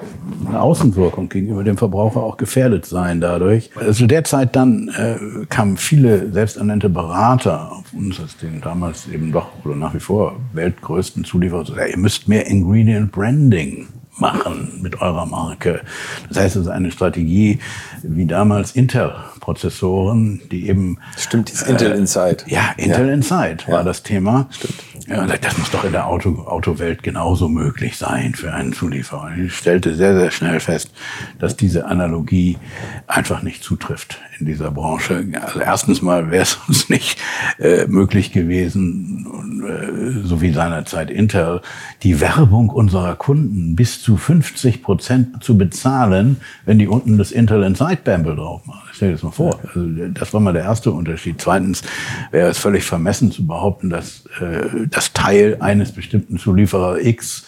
[0.47, 3.71] eine Außenwirkung gegenüber dem Verbraucher auch gefährdet sein dadurch.
[3.75, 9.49] Also derzeit dann äh, kamen viele selbsternannte Berater auf uns, als den damals eben doch
[9.65, 15.25] oder nach wie vor weltgrößten Zulieferer, ja, ihr müsst mehr Ingredient Branding machen mit eurer
[15.25, 15.81] Marke.
[16.29, 17.61] Das heißt, es ist eine Strategie
[18.03, 20.99] wie damals Intel-Prozessoren, die eben...
[21.17, 22.45] Stimmt, das Intel äh, Inside.
[22.47, 23.15] Ja, Intel ja.
[23.15, 23.83] Inside war ja.
[23.83, 24.49] das Thema.
[24.51, 24.75] Stimmt.
[25.09, 29.33] Ja, das muss doch in der Auto, Autowelt genauso möglich sein für einen Zulieferer.
[29.37, 30.91] Ich stellte sehr, sehr schnell fest,
[31.38, 32.59] dass diese Analogie
[33.07, 35.25] einfach nicht zutrifft in dieser Branche.
[35.41, 37.19] Also erstens mal wäre es uns nicht
[37.59, 41.61] äh, möglich gewesen, äh, so wie seinerzeit Intel,
[42.03, 47.62] die Werbung unserer Kunden bis zu 50 Prozent zu bezahlen, wenn die unten das Intel
[47.62, 48.92] Inside Bamble drauf machen.
[49.03, 49.59] Stell dir das mal vor.
[49.67, 51.41] Also das war mal der erste Unterschied.
[51.41, 51.83] Zweitens
[52.31, 57.45] wäre es völlig vermessen zu behaupten, dass äh, das Teil eines bestimmten Zulieferer X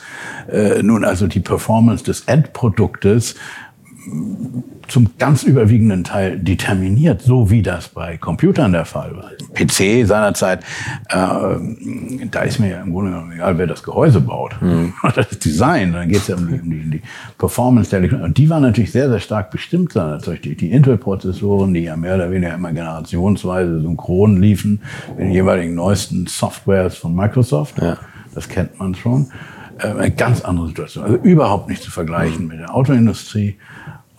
[0.51, 3.37] äh, nun also die Performance des Endproduktes
[4.89, 9.31] zum ganz überwiegenden Teil determiniert, so wie das bei Computern der Fall war.
[9.55, 10.61] PC seinerzeit,
[11.09, 11.17] äh,
[12.31, 14.57] da ist mir ja im Grunde genommen egal, wer das Gehäuse baut.
[14.65, 14.95] Mhm.
[15.15, 17.03] Das Design, dann geht es ja um die, um die, um die
[17.37, 18.25] Performance der Elektronik.
[18.25, 22.15] Und die war natürlich sehr, sehr stark bestimmt seinerzeit durch die Intel-Prozessoren, die ja mehr
[22.15, 27.81] oder weniger immer generationsweise synchron liefen mit den jeweiligen neuesten Softwares von Microsoft.
[27.81, 27.99] Ja.
[28.35, 29.29] Das kennt man schon.
[29.79, 31.05] Äh, eine ganz andere Situation.
[31.05, 33.57] Also überhaupt nicht zu vergleichen mit der Autoindustrie.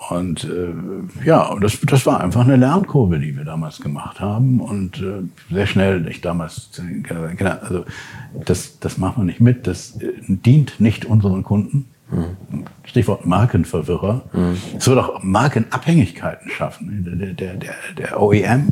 [0.09, 4.59] Und äh, ja, das, das war einfach eine Lernkurve, die wir damals gemacht haben.
[4.59, 6.69] Und äh, sehr schnell, ich damals,
[7.61, 7.85] also
[8.45, 11.87] das, das macht man nicht mit, das äh, dient nicht unseren Kunden.
[12.11, 12.65] Mhm.
[12.83, 14.21] Stichwort Markenverwirrer.
[14.31, 14.57] Mhm.
[14.77, 17.03] Es wird auch Markenabhängigkeiten schaffen.
[17.19, 18.71] Der, der, der, der OEM,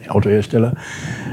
[0.00, 0.74] der Autohersteller,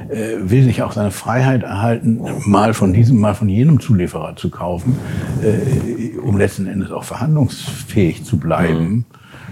[0.10, 4.49] äh, will sich auch seine Freiheit erhalten, mal von diesem, mal von jenem Zulieferer zu
[4.49, 4.97] kaufen,
[5.43, 8.84] äh, um letzten Endes auch verhandlungsfähig zu bleiben.
[8.84, 9.06] Mhm.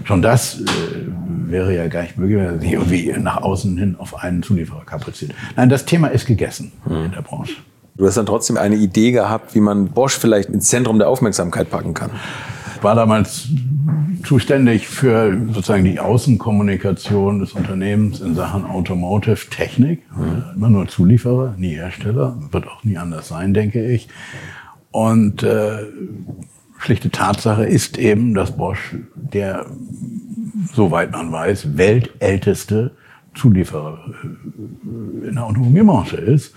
[0.04, 0.64] Schon das äh,
[1.46, 4.84] wäre ja gar nicht möglich, wenn er sich irgendwie nach außen hin auf einen Zulieferer
[4.84, 5.32] kapriziert.
[5.56, 7.06] Nein, das Thema ist gegessen mhm.
[7.06, 7.54] in der Branche.
[7.96, 11.70] Du hast dann trotzdem eine Idee gehabt, wie man Bosch vielleicht ins Zentrum der Aufmerksamkeit
[11.70, 12.10] packen kann.
[12.84, 13.48] Ich war damals
[14.24, 20.02] zuständig für sozusagen die Außenkommunikation des Unternehmens in Sachen Automotive Technik.
[20.14, 20.44] Mhm.
[20.54, 22.36] Immer nur Zulieferer, nie Hersteller.
[22.50, 24.08] Wird auch nie anders sein, denke ich.
[24.90, 25.78] Und äh,
[26.76, 29.64] schlichte Tatsache ist eben, dass Bosch der,
[30.74, 32.90] soweit man weiß, weltälteste
[33.34, 36.54] Zulieferer äh, in der Automobilbranche ist.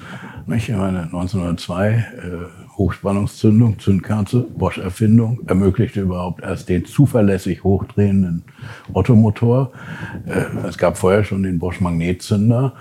[0.54, 8.44] Ich meine, 1902 äh, Hochspannungszündung, Zündkerze, Bosch-Erfindung, ermöglichte überhaupt erst den zuverlässig hochdrehenden
[8.94, 9.72] Ottomotor.
[10.26, 12.74] Äh, es gab vorher schon den Bosch-Magnetzünder,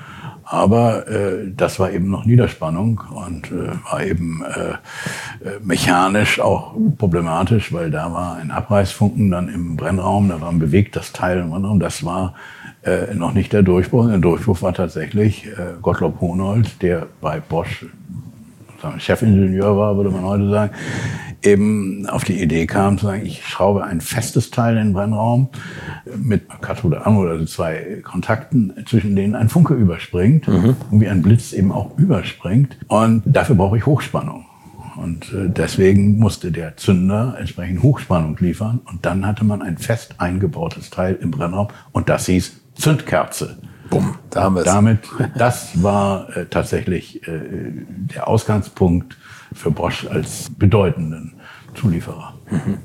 [0.44, 6.74] aber äh, das war eben noch Niederspannung und äh, war eben äh, äh, mechanisch auch
[6.98, 11.50] problematisch, weil da war ein Abreißfunken dann im Brennraum, da war ein bewegtes Teil im
[11.50, 12.34] Brennraum, das war
[12.82, 14.08] äh, noch nicht der Durchbruch.
[14.08, 15.48] Der Durchbruch war tatsächlich
[15.82, 17.86] Gottlob Honold, der bei Bosch
[18.98, 20.72] Chefingenieur war, würde man heute sagen,
[21.42, 25.48] eben auf die Idee kam zu sagen, ich schraube ein festes Teil in den Brennraum
[26.16, 30.76] mit Kathode an oder zwei Kontakten, zwischen denen ein Funke überspringt mhm.
[30.90, 32.76] und wie ein Blitz eben auch überspringt.
[32.88, 34.46] Und dafür brauche ich Hochspannung.
[34.96, 38.80] Und äh, deswegen musste der Zünder entsprechend Hochspannung liefern.
[38.86, 43.58] Und dann hatte man ein fest eingebautes Teil im Brennraum und das hieß Zündkerze.
[43.90, 44.66] Bumm, da haben wir es.
[44.66, 45.00] Damit,
[45.36, 47.40] das war äh, tatsächlich äh,
[48.14, 49.16] der Ausgangspunkt
[49.52, 51.34] für Bosch als bedeutenden
[51.74, 52.34] Zulieferer.
[52.50, 52.78] Mhm.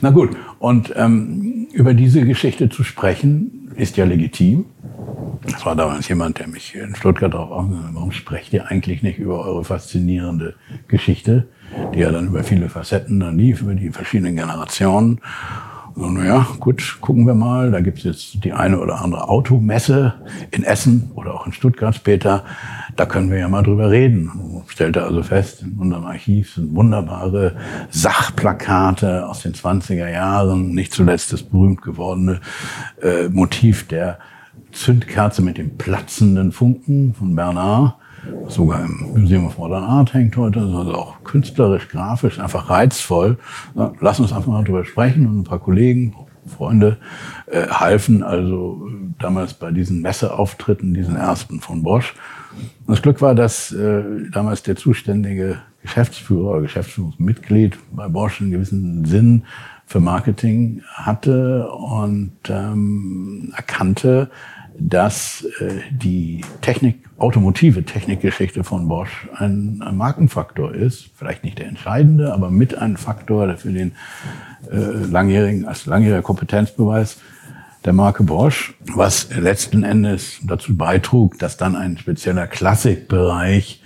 [0.00, 4.66] Na gut, und ähm, über diese Geschichte zu sprechen, ist ja legitim.
[5.42, 9.18] Das war damals jemand, der mich in Stuttgart darauf aufmerksam warum sprecht ihr eigentlich nicht
[9.18, 10.54] über eure faszinierende
[10.88, 11.48] Geschichte,
[11.94, 15.20] die ja dann über viele Facetten dann lief, über die verschiedenen Generationen.
[15.98, 17.70] Naja, gut, gucken wir mal.
[17.70, 20.12] Da gibt's jetzt die eine oder andere Automesse
[20.50, 22.44] in Essen oder auch in Stuttgart später.
[22.96, 24.30] Da können wir ja mal drüber reden.
[24.66, 27.56] Stellte also fest, in unserem Archiv sind wunderbare
[27.90, 30.74] Sachplakate aus den 20er Jahren.
[30.74, 32.40] Nicht zuletzt das berühmt gewordene
[33.00, 34.18] äh, Motiv der
[34.72, 37.94] Zündkerze mit dem platzenden Funken von Bernard
[38.48, 43.38] sogar im Museum of Modern Art hängt heute, also auch künstlerisch, grafisch, einfach reizvoll.
[44.00, 46.14] Lass uns einfach mal drüber sprechen und ein paar Kollegen,
[46.46, 46.98] Freunde
[47.46, 52.14] äh, halfen also damals bei diesen Messeauftritten, diesen ersten von Bosch.
[52.86, 59.04] Und das Glück war, dass äh, damals der zuständige Geschäftsführer Geschäftsführungsmitglied bei Bosch einen gewissen
[59.04, 59.44] Sinn
[59.86, 64.30] für Marketing hatte und ähm, erkannte,
[64.78, 71.10] dass äh, die Technik, automotive Technikgeschichte von Bosch ein, ein, Markenfaktor ist.
[71.14, 73.92] Vielleicht nicht der entscheidende, aber mit ein Faktor, für den
[74.70, 77.18] äh, langjährigen, als langjähriger Kompetenzbeweis
[77.84, 83.80] der Marke Bosch, was letzten Endes dazu beitrug, dass dann ein spezieller Klassikbereich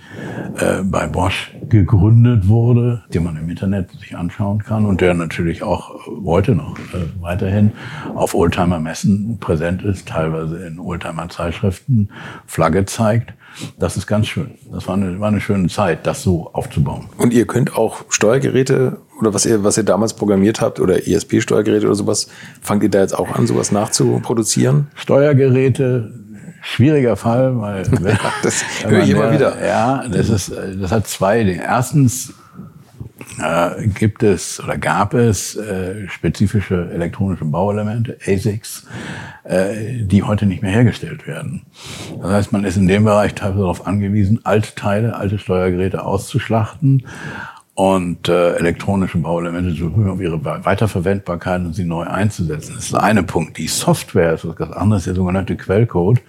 [0.57, 5.63] äh, bei Bosch gegründet wurde, den man im Internet sich anschauen kann und der natürlich
[5.63, 5.95] auch
[6.25, 7.71] heute noch äh, weiterhin
[8.15, 12.09] auf Oldtimer-Messen präsent ist, teilweise in Oldtimer-Zeitschriften
[12.45, 13.33] Flagge zeigt.
[13.79, 14.51] Das ist ganz schön.
[14.71, 17.05] Das war eine, war eine schöne Zeit, das so aufzubauen.
[17.17, 21.85] Und ihr könnt auch Steuergeräte oder was ihr, was ihr damals programmiert habt oder ESP-Steuergeräte
[21.85, 22.27] oder sowas,
[22.61, 24.87] fangt ihr da jetzt auch an, sowas nachzuproduzieren?
[24.95, 26.20] Steuergeräte,
[26.61, 27.83] schwieriger Fall, weil
[28.43, 29.55] das höre ich immer wieder.
[29.65, 31.63] Ja, das ist, das hat zwei Dinge.
[31.63, 32.33] Erstens
[33.39, 38.85] äh, gibt es oder gab es äh, spezifische elektronische Bauelemente, ASICs,
[39.43, 41.63] äh, die heute nicht mehr hergestellt werden.
[42.21, 47.05] Das heißt, man ist in dem Bereich teilweise darauf angewiesen, alte Teile, alte Steuergeräte auszuschlachten
[47.73, 52.73] und äh, elektronische Bauelemente zu prüfen, auf ihre Weiterverwendbarkeit und sie neu einzusetzen.
[52.75, 53.57] Das ist der eine Punkt.
[53.57, 55.05] Die Software ist was ganz anderes.
[55.05, 56.21] Der sogenannte Quellcode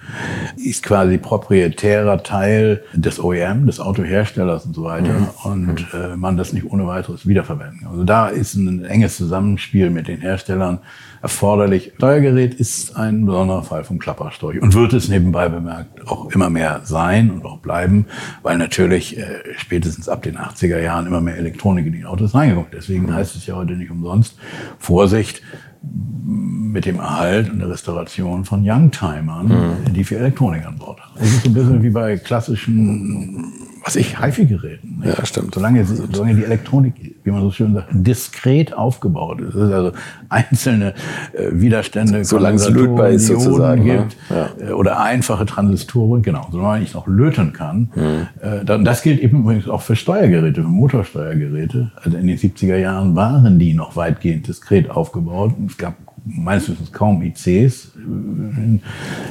[0.57, 5.29] ist quasi proprietärer Teil des OEM, des Autoherstellers und so weiter mhm.
[5.45, 7.91] und äh, man das nicht ohne weiteres wiederverwenden kann.
[7.91, 10.79] Also da ist ein enges Zusammenspiel mit den Herstellern
[11.23, 11.93] erforderlich.
[11.97, 16.81] Steuergerät ist ein besonderer Fall vom Klapperstorch und wird es nebenbei bemerkt auch immer mehr
[16.85, 18.07] sein und auch bleiben,
[18.43, 22.71] weil natürlich äh, spätestens ab den 80er Jahren immer mehr Elektronik in die Autos reingekommen.
[22.73, 24.37] Deswegen heißt es ja heute nicht umsonst,
[24.79, 25.43] Vorsicht,
[25.83, 29.93] mit dem Erhalt und der Restauration von Youngtimern, mhm.
[29.93, 31.13] die für Elektronik an Bord haben.
[31.19, 33.53] Das ist ein bisschen wie bei klassischen
[33.85, 35.03] was ich, HiFi-Geräten.
[35.05, 35.55] Ja, stimmt.
[35.55, 39.93] Solange, solange die Elektronik, wie man so schön sagt, diskret aufgebaut ist, also
[40.29, 40.95] einzelne
[41.33, 43.99] äh, Widerstände, solange es lötbar ist sozusagen, ne?
[43.99, 44.69] gibt, ja.
[44.69, 47.91] äh, oder einfache Transistoren, genau, solange ich noch löten kann.
[47.95, 48.27] Mhm.
[48.41, 51.91] Äh, dann, das gilt eben übrigens auch für Steuergeräte, für Motorsteuergeräte.
[51.97, 55.55] Also in den 70er Jahren waren die noch weitgehend diskret aufgebaut.
[55.67, 58.81] Es gab meines Wissens kaum ICs, äh, in,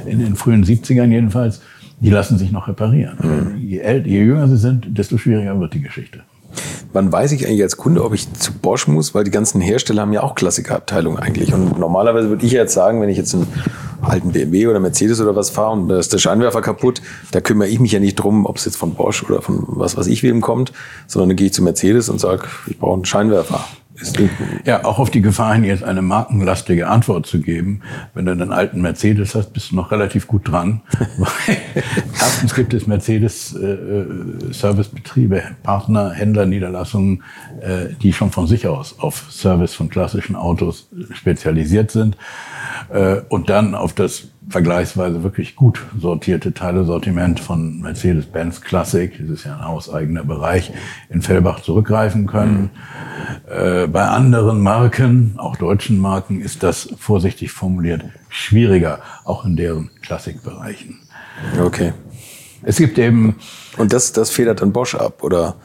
[0.05, 1.61] in den frühen 70ern jedenfalls
[2.01, 3.17] die lassen sich noch reparieren.
[3.21, 3.57] Mhm.
[3.57, 6.21] Je, älter, je jünger sie sind, desto schwieriger wird die Geschichte.
[6.93, 9.15] Wann weiß ich eigentlich als Kunde, ob ich zu Bosch muss?
[9.15, 11.53] Weil die ganzen Hersteller haben ja auch Klassikerabteilungen eigentlich.
[11.53, 13.47] Und normalerweise würde ich jetzt sagen, wenn ich jetzt einen
[14.01, 17.69] alten BMW oder Mercedes oder was fahre und da ist der Scheinwerfer kaputt, da kümmere
[17.69, 20.23] ich mich ja nicht drum, ob es jetzt von Bosch oder von was was ich
[20.23, 20.73] wem kommt,
[21.07, 23.63] sondern dann gehe ich zu Mercedes und sage, ich brauche einen Scheinwerfer.
[24.65, 27.81] Ja, auch auf die Gefahr hin, jetzt eine markenlastige Antwort zu geben.
[28.13, 30.81] Wenn du einen alten Mercedes hast, bist du noch relativ gut dran.
[32.13, 37.23] Erstens gibt es Mercedes äh, äh, Partner, Händler, Niederlassungen,
[37.61, 42.17] äh, die schon von sich aus auf Service von klassischen Autos spezialisiert sind.
[43.29, 49.58] Und dann auf das vergleichsweise wirklich gut sortierte Teilesortiment von Mercedes-Benz Classic, das ist ja
[49.58, 50.71] ein hauseigener Bereich,
[51.10, 52.71] in Fellbach zurückgreifen können.
[53.49, 59.89] Äh, bei anderen Marken, auch deutschen Marken, ist das vorsichtig formuliert schwieriger, auch in deren
[60.01, 60.99] Klassikbereichen.
[61.60, 61.93] Okay.
[62.63, 63.36] Es gibt eben
[63.77, 65.55] und das, das federt dann Bosch ab oder,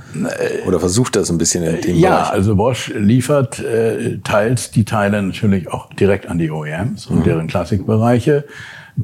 [0.66, 2.30] oder versucht das ein bisschen in dem Ja, Bereich?
[2.30, 7.24] also Bosch liefert äh, teils die Teile natürlich auch direkt an die OEMs und mhm.
[7.24, 8.44] deren Klassikbereiche,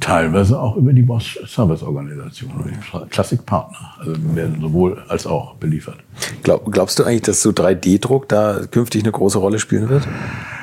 [0.00, 5.96] teilweise auch über die Bosch Service Organisation, die Klassikpartner, also werden sowohl als auch beliefert.
[6.42, 10.06] Glaub, glaubst du eigentlich, dass so 3D-Druck da künftig eine große Rolle spielen wird?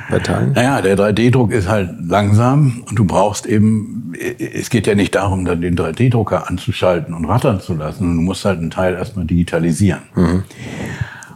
[0.09, 0.53] Bei Teilen?
[0.53, 5.45] Naja, der 3D-Druck ist halt langsam und du brauchst eben, es geht ja nicht darum,
[5.45, 8.15] dann den 3D-Drucker anzuschalten und rattern zu lassen.
[8.15, 10.01] Du musst halt einen Teil erstmal digitalisieren.
[10.15, 10.43] Mhm.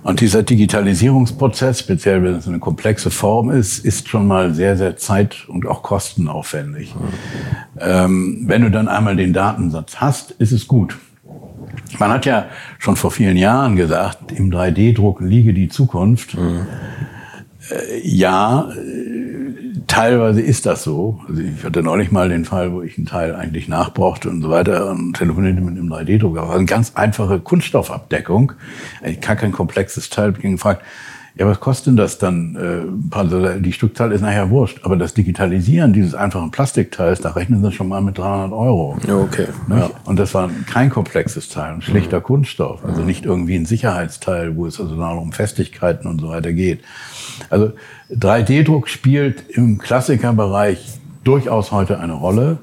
[0.04, 4.98] Und dieser Digitalisierungsprozess, speziell wenn es eine komplexe Form ist, ist schon mal sehr, sehr
[4.98, 6.94] zeit- und auch kostenaufwendig.
[6.94, 7.02] Mhm.
[7.80, 10.98] Ähm, wenn du dann einmal den Datensatz hast, ist es gut.
[12.00, 12.46] Man hat ja
[12.80, 16.38] schon vor vielen Jahren gesagt, im 3D-Druck liege die Zukunft.
[16.38, 16.68] Mhm.
[17.74, 21.20] Äh, ja, äh, teilweise ist das so.
[21.28, 24.50] Also ich hatte neulich mal den Fall, wo ich einen Teil eigentlich nachbrauchte und so
[24.50, 26.44] weiter und telefonierte mit einem 3D-Drucker.
[26.44, 28.54] Aber eine ganz einfache Kunststoffabdeckung.
[29.04, 30.34] Ich kann kein komplexes Teil.
[30.36, 30.84] Ich gefragt,
[31.36, 32.56] ja, was kostet denn das dann?
[32.56, 34.82] Äh, die Stückzahl ist nachher wurscht.
[34.84, 38.98] Aber das Digitalisieren dieses einfachen Plastikteils, da rechnen sie schon mal mit 300 Euro.
[39.08, 39.48] Okay.
[39.70, 39.90] Ja.
[40.06, 42.24] Und das war kein komplexes Teil, ein schlichter mhm.
[42.24, 42.86] Kunststoff.
[42.86, 46.82] Also nicht irgendwie ein Sicherheitsteil, wo es also noch um Festigkeiten und so weiter geht.
[47.50, 47.72] Also
[48.12, 52.60] 3D-Druck spielt im Klassikerbereich durchaus heute eine Rolle.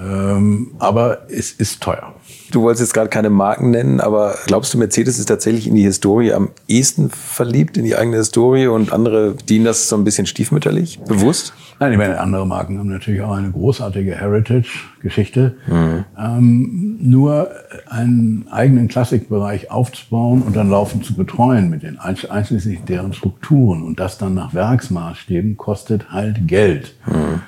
[0.00, 2.14] Ähm, aber es ist teuer.
[2.50, 5.82] Du wolltest jetzt gerade keine Marken nennen, aber glaubst du, Mercedes ist tatsächlich in die
[5.82, 10.26] Historie am ehesten verliebt, in die eigene Historie und andere dienen das so ein bisschen
[10.26, 11.52] stiefmütterlich, bewusst?
[11.78, 15.56] Nein, ich meine, andere Marken haben natürlich auch eine großartige Heritage-Geschichte.
[15.66, 16.04] Mhm.
[16.18, 17.50] Ähm, nur
[17.88, 24.00] einen eigenen Klassikbereich aufzubauen und dann laufend zu betreuen mit den einschließlich deren Strukturen und
[24.00, 26.94] das dann nach Werksmaßstäben kostet halt Geld.
[27.06, 27.42] Mhm.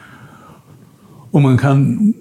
[1.30, 2.14] Und man kann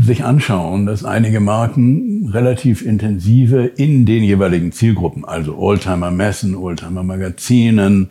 [0.00, 8.10] sich anschauen, dass einige Marken relativ intensive in den jeweiligen Zielgruppen, also Oldtimer-Messen, Oldtimer-Magazinen,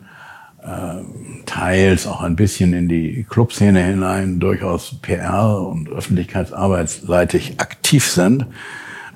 [0.62, 1.02] äh,
[1.44, 8.46] teils auch ein bisschen in die Clubszene hinein, durchaus PR und öffentlichkeitsarbeitsseitig aktiv sind.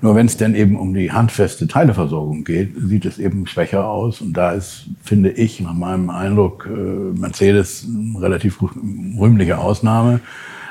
[0.01, 4.21] Nur wenn es denn eben um die handfeste Teileversorgung geht, sieht es eben schwächer aus.
[4.21, 7.87] Und da ist, finde ich, nach meinem Eindruck, äh, Mercedes
[8.21, 10.21] relativ rühmliche Ausnahme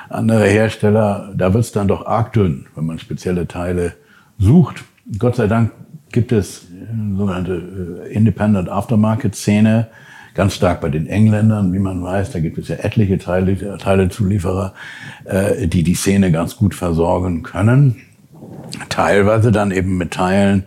[0.09, 3.93] andere Hersteller, da wird es dann doch arg dünn, wenn man spezielle Teile
[4.37, 4.83] sucht.
[5.17, 5.71] Gott sei Dank
[6.11, 9.87] gibt es eine sogenannte äh, Independent Aftermarket-Szene,
[10.33, 12.31] ganz stark bei den Engländern, wie man weiß.
[12.31, 14.73] Da gibt es ja etliche Teile, Teilezulieferer,
[15.25, 17.97] äh, die die Szene ganz gut versorgen können.
[18.89, 20.63] Teilweise dann eben mit Teilen,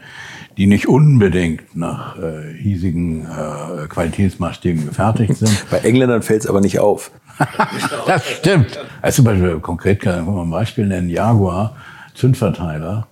[0.57, 5.67] die nicht unbedingt nach äh, hiesigen äh, Qualitätsmaßstäben gefertigt sind.
[5.71, 7.11] Bei Engländern fällt es aber nicht auf.
[8.07, 8.79] das stimmt.
[9.03, 11.77] Also zum Beispiel, konkret kann man ein Beispiel nennen, Jaguar,
[12.15, 13.07] Zündverteiler.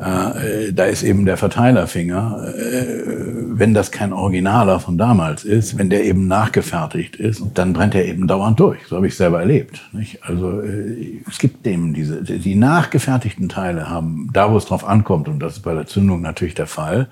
[0.00, 2.84] Äh, da ist eben der Verteilerfinger, äh,
[3.56, 8.04] wenn das kein Originaler von damals ist, wenn der eben nachgefertigt ist, dann brennt er
[8.04, 8.80] eben dauernd durch.
[8.88, 9.88] So habe ich selber erlebt.
[10.22, 15.28] Also äh, es gibt eben diese, die nachgefertigten Teile haben, da wo es drauf ankommt,
[15.28, 17.08] und das ist bei der Zündung natürlich der Fall,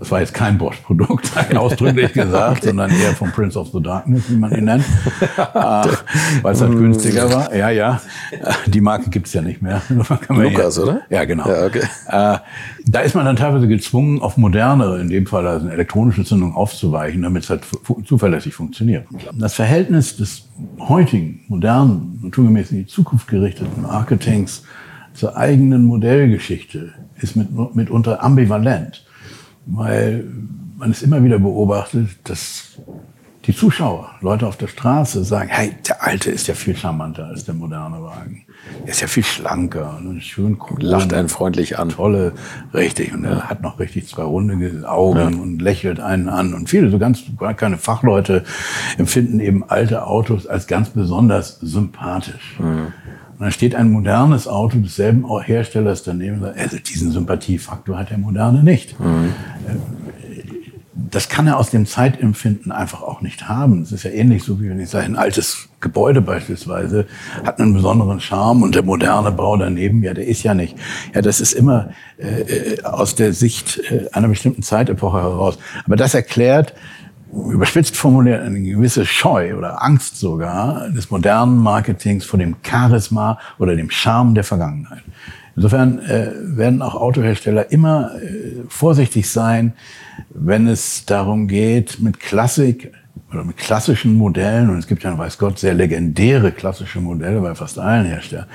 [0.00, 2.68] das war jetzt kein Bosch-Produkt, ausdrücklich gesagt, okay.
[2.68, 4.82] sondern eher vom Prince of the Darkness, wie man ihn nennt,
[5.36, 5.44] äh,
[6.42, 7.54] weil es halt günstiger war.
[7.54, 8.00] Ja, ja,
[8.66, 9.82] die Marke gibt's ja nicht mehr.
[10.28, 11.02] Lukas, hier, oder?
[11.10, 11.46] Ja, genau.
[11.46, 11.82] Ja, okay.
[12.08, 12.38] äh,
[12.86, 16.54] da ist man dann teilweise gezwungen, auf modernere, in dem Fall also eine elektronische Zündung
[16.54, 17.60] aufzuweichen, damit es halt
[18.06, 19.06] zuverlässig funktioniert.
[19.34, 20.48] Das Verhältnis des
[20.78, 24.64] heutigen, modernen, naturgemäß in die Zukunft gerichteten Marketings
[25.12, 29.04] zur eigenen Modellgeschichte ist mit, mitunter ambivalent
[29.70, 30.24] weil
[30.76, 32.78] man es immer wieder beobachtet, dass
[33.46, 37.44] die Zuschauer, Leute auf der Straße sagen, hey, der alte ist ja viel charmanter als
[37.46, 38.44] der moderne Wagen.
[38.84, 40.82] Er ist ja viel schlanker und schön cool.
[40.82, 41.88] Lacht einen freundlich an.
[41.88, 42.34] Tolle,
[42.74, 43.14] richtig.
[43.14, 45.26] Und er hat noch richtig zwei runde Augen ja.
[45.26, 46.52] und lächelt einen an.
[46.52, 48.44] Und viele, so ganz, gar keine Fachleute
[48.98, 52.58] empfinden eben alte Autos als ganz besonders sympathisch.
[52.58, 52.92] Mhm.
[53.40, 58.10] Und dann steht ein modernes Auto desselben Herstellers daneben und sagt, also diesen Sympathiefaktor hat
[58.10, 59.00] der moderne nicht.
[59.00, 59.32] Mhm.
[60.92, 63.80] Das kann er aus dem Zeitempfinden einfach auch nicht haben.
[63.80, 67.06] Es ist ja ähnlich so, wie wenn ich sage, ein altes Gebäude beispielsweise
[67.42, 70.76] hat einen besonderen Charme und der moderne Bau daneben, ja, der ist ja nicht.
[71.14, 75.58] Ja, das ist immer äh, äh aus der Sicht äh, einer bestimmten Zeitepoche heraus.
[75.86, 76.74] Aber das erklärt,
[77.32, 83.76] überspitzt formuliert eine gewisse Scheu oder Angst sogar des modernen Marketings vor dem Charisma oder
[83.76, 85.02] dem Charme der Vergangenheit.
[85.56, 89.74] Insofern äh, werden auch Autohersteller immer äh, vorsichtig sein,
[90.30, 92.92] wenn es darum geht, mit Klassik
[93.32, 97.54] oder mit klassischen Modellen, und es gibt ja, weiß Gott, sehr legendäre klassische Modelle bei
[97.54, 98.46] fast allen Herstellern,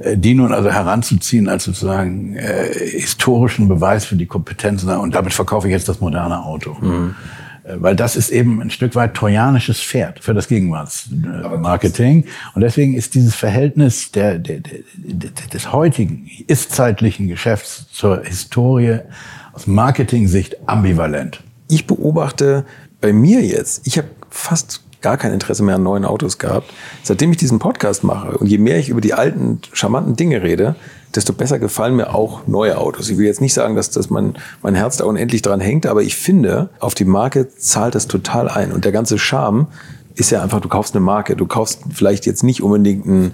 [0.00, 5.32] äh, die nun also heranzuziehen als sozusagen äh, historischen Beweis für die Kompetenzen und damit
[5.32, 6.76] verkaufe ich jetzt das moderne Auto.
[6.80, 7.14] Mhm.
[7.64, 12.26] Äh, weil das ist eben ein Stück weit trojanisches Pferd für das Gegenwartsmarketing.
[12.54, 14.80] Und deswegen ist dieses Verhältnis der, der, der,
[15.52, 19.00] des heutigen, ist-zeitlichen Geschäfts zur Historie
[19.52, 21.42] aus Marketing-Sicht ambivalent.
[21.68, 22.64] Ich beobachte
[23.00, 26.72] bei mir jetzt, ich habe fast gar kein Interesse mehr an neuen Autos gehabt.
[27.02, 30.76] Seitdem ich diesen Podcast mache und je mehr ich über die alten, charmanten Dinge rede,
[31.14, 33.08] desto besser gefallen mir auch neue Autos.
[33.08, 36.02] Ich will jetzt nicht sagen, dass, dass mein, mein Herz da unendlich dran hängt, aber
[36.02, 38.72] ich finde, auf die Marke zahlt das total ein.
[38.72, 39.68] Und der ganze Charme
[40.16, 41.36] ist ja einfach, du kaufst eine Marke.
[41.36, 43.32] Du kaufst vielleicht jetzt nicht unbedingt einen,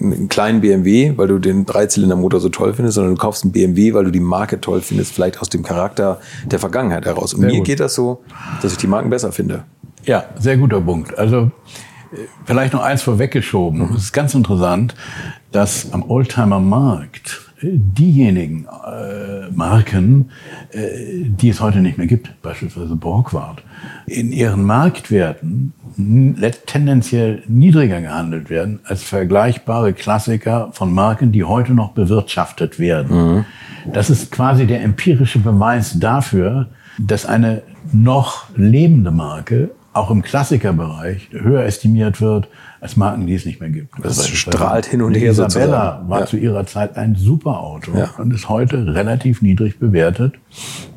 [0.00, 3.94] einen kleinen BMW, weil du den Dreizylindermotor so toll findest, sondern du kaufst einen BMW,
[3.94, 7.32] weil du die Marke toll findest, vielleicht aus dem Charakter der Vergangenheit heraus.
[7.32, 7.66] Und sehr mir gut.
[7.66, 8.22] geht das so,
[8.60, 9.64] dass ich die Marken besser finde.
[10.04, 11.16] Ja, sehr guter Punkt.
[11.16, 11.50] Also
[12.44, 13.94] vielleicht noch eins vorweggeschoben.
[13.96, 14.94] Es ist ganz interessant,
[15.56, 20.30] dass am Oldtimer-Markt diejenigen äh, Marken,
[20.70, 23.62] äh, die es heute nicht mehr gibt, beispielsweise Borgward,
[24.06, 25.72] in ihren Marktwerten
[26.66, 33.16] tendenziell niedriger gehandelt werden als vergleichbare Klassiker von Marken, die heute noch bewirtschaftet werden.
[33.16, 33.44] Mhm.
[33.94, 41.30] Das ist quasi der empirische Beweis dafür, dass eine noch lebende Marke auch im Klassikerbereich
[41.32, 42.48] höher estimiert wird
[42.80, 43.94] als Marken, die es nicht mehr gibt.
[44.02, 45.30] Das, das strahlt hin und her.
[45.30, 46.26] Isabella war ja.
[46.26, 48.10] zu ihrer Zeit ein super Auto ja.
[48.18, 50.34] und ist heute relativ niedrig bewertet.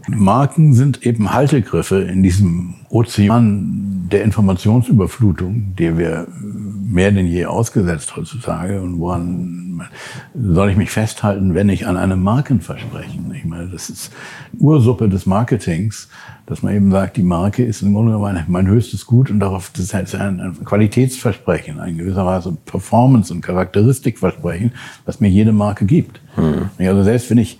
[0.08, 8.16] Marken sind eben Haltegriffe in diesem Ozean der Informationsüberflutung, der wir mehr denn je ausgesetzt
[8.16, 9.88] heutzutage und woran
[10.34, 13.34] soll ich mich festhalten, wenn ich an einem Markenversprechen?
[13.36, 14.12] Ich meine, das ist
[14.58, 16.10] Ursuppe des Marketings
[16.50, 19.72] dass man eben sagt, die Marke ist im Grunde genommen mein höchstes Gut und darauf,
[19.72, 24.72] das ist ein Qualitätsversprechen, ein gewisserweise Performance- und Charakteristikversprechen,
[25.06, 26.20] was mir jede Marke gibt.
[26.36, 26.72] Mhm.
[26.80, 27.60] Also selbst wenn ich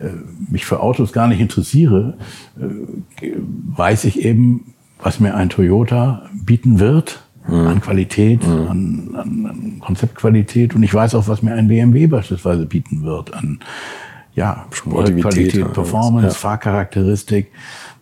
[0.00, 0.10] äh,
[0.48, 2.16] mich für Autos gar nicht interessiere,
[3.20, 3.32] äh,
[3.76, 4.72] weiß ich eben,
[5.02, 7.66] was mir ein Toyota bieten wird mhm.
[7.66, 8.68] an Qualität, mhm.
[8.68, 13.34] an, an, an Konzeptqualität und ich weiß auch, was mir ein BMW beispielsweise bieten wird
[13.34, 13.58] an
[14.38, 16.34] ja, Qualität, Performance, ja.
[16.34, 17.50] Fahrcharakteristik.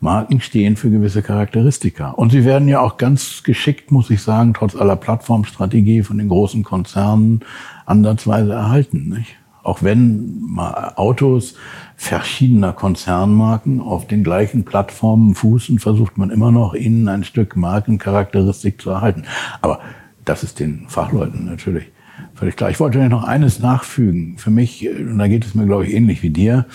[0.01, 2.11] Marken stehen für gewisse Charakteristika.
[2.11, 6.29] Und sie werden ja auch ganz geschickt, muss ich sagen, trotz aller Plattformstrategie von den
[6.29, 7.41] großen Konzernen
[7.87, 9.09] ansatzweise erhalten.
[9.09, 9.37] Nicht?
[9.63, 11.55] Auch wenn mal Autos
[11.97, 18.81] verschiedener Konzernmarken auf den gleichen Plattformen fußen, versucht man immer noch ihnen ein Stück Markencharakteristik
[18.81, 19.25] zu erhalten.
[19.63, 19.81] Aber
[20.25, 21.87] das ist den Fachleuten natürlich
[22.35, 22.71] völlig klar.
[22.71, 24.39] Ich wollte noch eines nachfügen.
[24.39, 26.67] Für mich, und da geht es mir, glaube ich, ähnlich wie dir,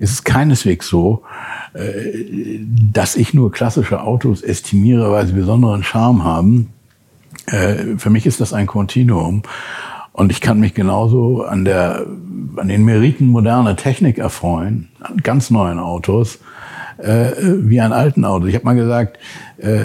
[0.00, 1.22] ist es keineswegs so,
[1.74, 2.58] äh,
[2.92, 6.70] dass ich nur klassische Autos estimiere, weil sie besonderen Charme haben.
[7.46, 9.42] Äh, für mich ist das ein Kontinuum.
[10.12, 12.06] Und ich kann mich genauso an, der,
[12.56, 16.40] an den Meriten moderner Technik erfreuen, an ganz neuen Autos,
[16.98, 18.48] äh, wie an alten Autos.
[18.48, 19.18] Ich habe mal gesagt,
[19.58, 19.84] äh,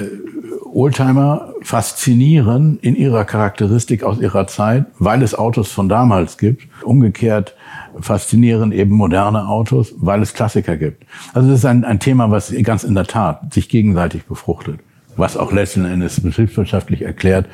[0.74, 6.68] Oldtimer faszinieren in ihrer Charakteristik aus ihrer Zeit, weil es Autos von damals gibt.
[6.84, 7.55] Umgekehrt
[8.00, 11.06] faszinieren eben moderne Autos, weil es Klassiker gibt.
[11.34, 14.80] Also das ist ein, ein Thema, was ganz in der Tat sich gegenseitig befruchtet.
[15.18, 17.48] Was auch letzten Endes betriebswirtschaftlich erklärt,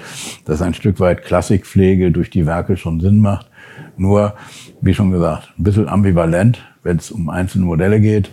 [0.45, 3.49] dass ein Stück weit Klassikpflege durch die Werke schon Sinn macht.
[3.97, 4.33] Nur,
[4.81, 8.31] wie schon gesagt, ein bisschen ambivalent, wenn es um einzelne Modelle geht.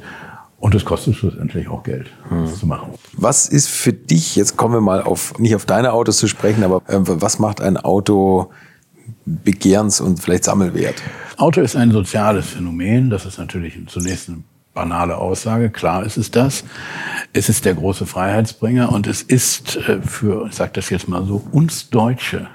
[0.60, 2.42] Und es kostet schlussendlich auch Geld, hm.
[2.42, 2.94] das zu machen.
[3.12, 6.64] Was ist für dich, jetzt kommen wir mal auf, nicht auf deine Autos zu sprechen,
[6.64, 8.50] aber äh, was macht ein Auto
[9.26, 11.02] begehrens- und vielleicht Sammelwert?
[11.36, 13.10] Auto ist ein soziales Phänomen.
[13.10, 14.42] Das ist natürlich zunächst eine
[14.74, 15.70] banale Aussage.
[15.70, 16.62] Klar ist es das.
[17.32, 21.24] Es ist der große Freiheitsbringer und es ist äh, für, ich sage das jetzt mal
[21.24, 22.48] so, uns Deutsche,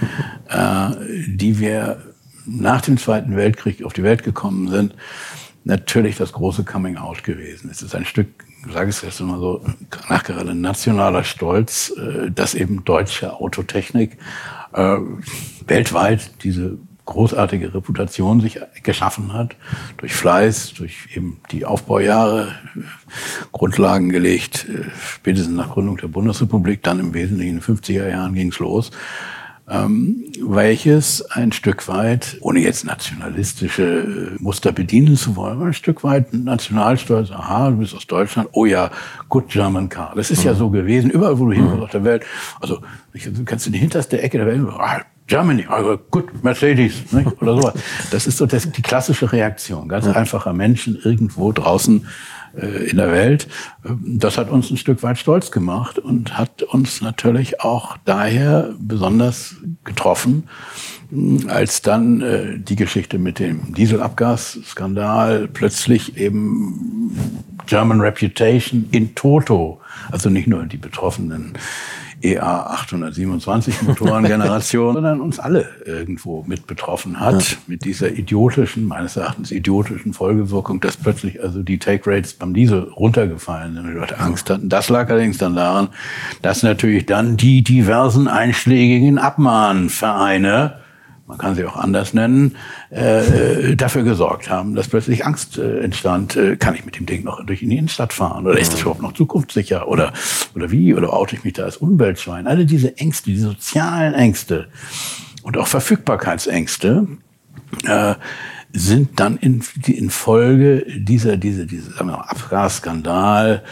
[0.48, 0.90] äh,
[1.26, 2.02] die wir
[2.44, 4.94] nach dem Zweiten Weltkrieg auf die Welt gekommen sind,
[5.64, 7.70] natürlich das große Coming Out gewesen.
[7.70, 8.28] Es ist ein Stück,
[8.72, 9.64] sage ich es jetzt mal so,
[10.08, 14.18] nachgerade nationaler Stolz, äh, dass eben deutsche Autotechnik
[14.72, 14.96] äh,
[15.66, 19.56] weltweit diese großartige Reputation sich geschaffen hat,
[19.96, 22.54] durch Fleiß, durch eben die Aufbaujahre,
[23.52, 28.34] Grundlagen gelegt, äh, spätestens nach Gründung der Bundesrepublik, dann im Wesentlichen in den 50er Jahren
[28.34, 28.90] ging's los
[29.70, 33.82] ähm, welches ein Stück weit, ohne jetzt nationalistische
[34.36, 38.64] äh, Muster bedienen zu wollen, ein Stück weit nationalstolz, aha, du bist aus Deutschland, oh
[38.64, 38.90] ja,
[39.28, 40.12] good German car.
[40.16, 40.46] Das ist mhm.
[40.46, 41.82] ja so gewesen, überall wo du hin mhm.
[41.82, 42.24] auf der Welt.
[42.60, 42.80] Also
[43.12, 47.40] du kannst in die hinterste Ecke der Welt, ah, Germany, also gut, Mercedes nicht?
[47.40, 47.74] oder sowas.
[48.10, 52.08] Das ist so das, die klassische Reaktion ganz einfacher Menschen irgendwo draußen
[52.52, 53.48] in der Welt.
[53.84, 59.56] Das hat uns ein Stück weit stolz gemacht und hat uns natürlich auch daher besonders
[59.84, 60.48] getroffen,
[61.48, 67.16] als dann äh, die Geschichte mit dem Dieselabgasskandal plötzlich eben
[67.66, 69.80] German Reputation in toto,
[70.10, 71.54] also nicht nur die Betroffenen
[72.22, 77.56] EA 827 Motorengeneration, sondern uns alle irgendwo mit betroffen hat, ja.
[77.66, 82.80] mit dieser idiotischen, meines Erachtens idiotischen Folgewirkung, dass plötzlich also die Take Rates beim Diesel
[82.80, 84.68] runtergefallen sind und die Leute Angst hatten.
[84.68, 85.88] Das lag allerdings dann daran,
[86.42, 90.80] dass natürlich dann die diversen einschlägigen Abmahnvereine
[91.30, 92.56] man kann sie auch anders nennen,
[92.90, 97.22] äh, dafür gesorgt haben, dass plötzlich Angst äh, entstand, äh, kann ich mit dem Ding
[97.22, 98.48] noch durch in die Innenstadt fahren?
[98.48, 99.86] Oder ist das überhaupt noch zukunftssicher?
[99.86, 100.12] Oder,
[100.56, 100.92] oder wie?
[100.92, 102.48] Oder oute ich mich da als Umweltschwein?
[102.48, 104.68] Alle diese Ängste, die sozialen Ängste
[105.44, 107.06] und auch Verfügbarkeitsängste,
[107.84, 108.14] äh,
[108.72, 113.62] sind dann in, in Folge dieser, dieser, dieser sagen wir mal, Abgasskandal,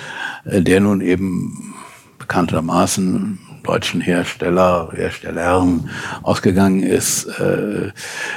[0.44, 1.74] äh, der nun eben
[2.20, 5.90] bekanntermaßen deutschen Hersteller, Herstellern
[6.22, 7.92] ausgegangen ist, äh,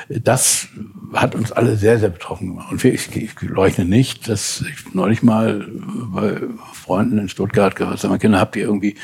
[0.09, 0.67] das
[1.13, 2.71] hat uns alle sehr, sehr betroffen gemacht.
[2.71, 5.65] Und ich, ich leugne nicht, dass ich neulich mal
[6.13, 6.41] bei
[6.73, 8.95] Freunden in Stuttgart gehört habe, Kinder, habt ihr irgendwie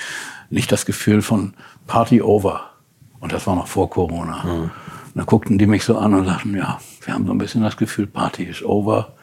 [0.49, 1.53] nicht das Gefühl von
[1.88, 2.71] Party over?
[3.19, 4.43] Und das war noch vor Corona.
[4.43, 4.61] Mhm.
[4.61, 4.71] Und
[5.15, 7.78] da guckten die mich so an und sagten, ja, wir haben so ein bisschen das
[7.78, 9.13] Gefühl, Party is over.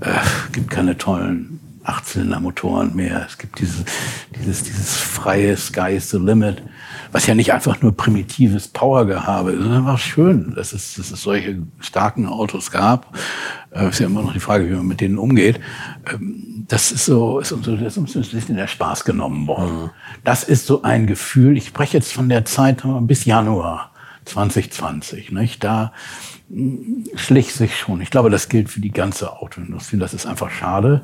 [0.00, 0.18] Äh,
[0.52, 3.24] gibt keine tollen Achtzylindermotoren mehr.
[3.26, 3.84] Es gibt dieses,
[4.36, 6.62] dieses, dieses freie Sky is the limit,
[7.10, 11.22] was ja nicht einfach nur primitives Powergehabe ist, sondern war schön, dass es, dass es
[11.22, 13.16] solche starken Autos gab.
[13.70, 15.60] Äh, ist ja immer noch die Frage, wie man mit denen umgeht.
[16.12, 19.84] Ähm, das ist so, ist uns, ist uns ein bisschen der Spaß genommen worden.
[19.84, 19.90] Mhm.
[20.24, 21.56] Das ist so ein Gefühl.
[21.56, 23.90] Ich spreche jetzt von der Zeit bis Januar
[24.24, 25.64] 2020, nicht?
[25.64, 25.92] Da,
[27.14, 28.00] schlich sich schon.
[28.00, 29.96] Ich glaube, das gilt für die ganze Autoindustrie.
[29.96, 31.02] Das ist einfach schade.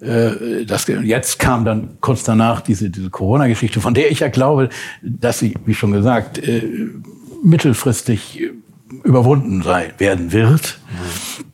[0.00, 0.66] Mhm.
[0.66, 4.68] Das, jetzt kam dann kurz danach diese, diese Corona-Geschichte, von der ich ja glaube,
[5.02, 6.90] dass sie, wie schon gesagt, äh,
[7.42, 8.42] mittelfristig
[9.04, 10.78] überwunden sei, werden wird.
[10.90, 11.44] Mhm.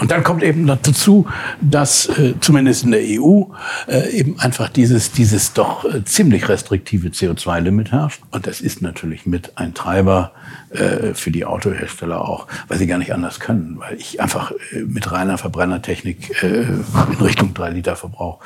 [0.00, 1.26] Und dann kommt eben dazu,
[1.60, 3.44] dass äh, zumindest in der EU
[3.86, 8.20] äh, eben einfach dieses, dieses doch äh, ziemlich restriktive CO2-Limit herrscht.
[8.30, 10.32] Und das ist natürlich mit ein Treiber
[10.74, 14.80] äh, für die Autohersteller auch, weil sie gar nicht anders können, weil ich einfach äh,
[14.80, 18.40] mit reiner Verbrennertechnik äh, in Richtung 3 Liter Verbrauch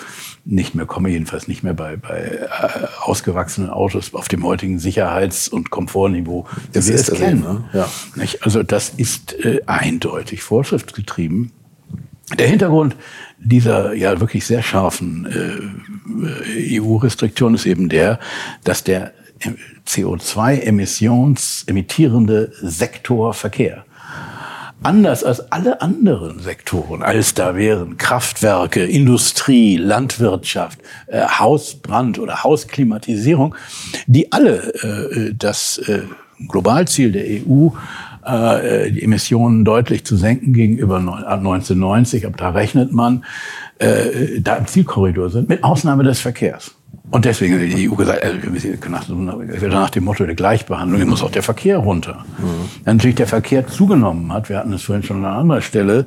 [0.44, 2.48] nicht mehr komme, jedenfalls nicht mehr bei, bei
[3.00, 7.40] ausgewachsenen Autos auf dem heutigen Sicherheits- und Komfortniveau, das wir es kennen.
[7.40, 7.64] Ne?
[7.72, 7.88] Ja.
[8.40, 11.52] Also das ist äh, eindeutig vorschriftsgetrieben.
[12.38, 12.94] Der Hintergrund
[13.38, 18.18] dieser ja wirklich sehr scharfen äh, EU-Restriktion ist eben der,
[18.64, 19.12] dass der
[19.86, 23.84] CO2-Emissions emittierende Sektor Verkehr
[24.82, 30.78] anders als alle anderen Sektoren, als da wären Kraftwerke, Industrie, Landwirtschaft,
[31.08, 33.54] äh, Hausbrand oder Hausklimatisierung,
[34.06, 36.02] die alle äh, das äh,
[36.48, 37.70] Globalziel der EU
[38.24, 43.24] äh, die Emissionen deutlich zu senken gegenüber 1990, aber da rechnet man,
[43.78, 46.72] äh, da im Zielkorridor sind, mit Ausnahme des Verkehrs.
[47.10, 51.30] Und deswegen hat die EU gesagt, also nach, nach dem Motto der Gleichbehandlung muss auch
[51.30, 52.24] der Verkehr runter.
[52.38, 52.84] Mhm.
[52.84, 56.04] Dann natürlich der Verkehr zugenommen hat, wir hatten es vorhin schon an anderer Stelle,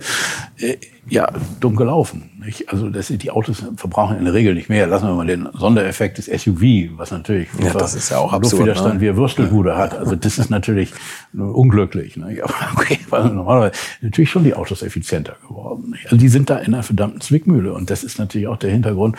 [0.58, 0.78] äh,
[1.10, 1.28] ja,
[1.60, 2.30] dumm gelaufen.
[2.46, 2.70] Nicht?
[2.70, 4.86] Also das, die Autos verbrauchen in der Regel nicht mehr.
[4.86, 6.62] Lassen wir mal den Sondereffekt des SUV,
[6.96, 9.02] was natürlich ja, das ist ja auch absurd, Luftwiderstand ne?
[9.02, 9.98] wie Würstelbude hat.
[9.98, 10.94] Also das ist natürlich
[11.34, 12.18] unglücklich.
[12.18, 12.44] Nicht?
[12.44, 15.90] Aber okay, normalerweise natürlich schon die Autos effizienter geworden.
[15.92, 16.06] Nicht?
[16.06, 17.74] Also die sind da in einer verdammten Zwickmühle.
[17.74, 19.18] Und das ist natürlich auch der Hintergrund,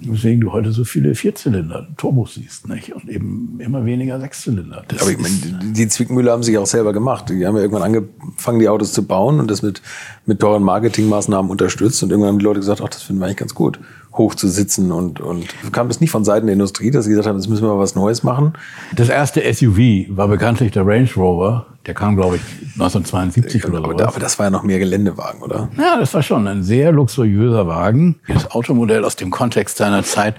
[0.00, 2.68] weswegen du heute so viele Vierzylinder, Turbos siehst.
[2.68, 2.94] Nicht?
[2.94, 4.84] Und eben immer weniger Sechszylinder.
[4.88, 7.28] Das Aber ich meine, die Zwickmühle haben sich auch selber gemacht.
[7.28, 9.82] Die haben ja irgendwann angefangen, die Autos zu bauen und das mit,
[10.26, 12.02] mit teuren Marketingmaßnahmen unterstützt.
[12.02, 13.78] Und irgendwann haben die Leute gesagt, ach, das finden wir eigentlich ganz gut,
[14.14, 17.28] hoch zu sitzen und, und kam das nicht von Seiten der Industrie, dass sie gesagt
[17.28, 18.52] haben, jetzt müssen wir mal was Neues machen?
[18.94, 21.66] Das erste SUV war bekanntlich der Range Rover.
[21.86, 22.42] Der kam, glaube ich,
[22.74, 24.04] 1972 oder so.
[24.04, 25.68] Aber das war ja noch mehr Geländewagen, oder?
[25.76, 28.20] Ja, das war schon ein sehr luxuriöser Wagen.
[28.28, 30.36] Das Automodell aus dem Kontext seiner Zeit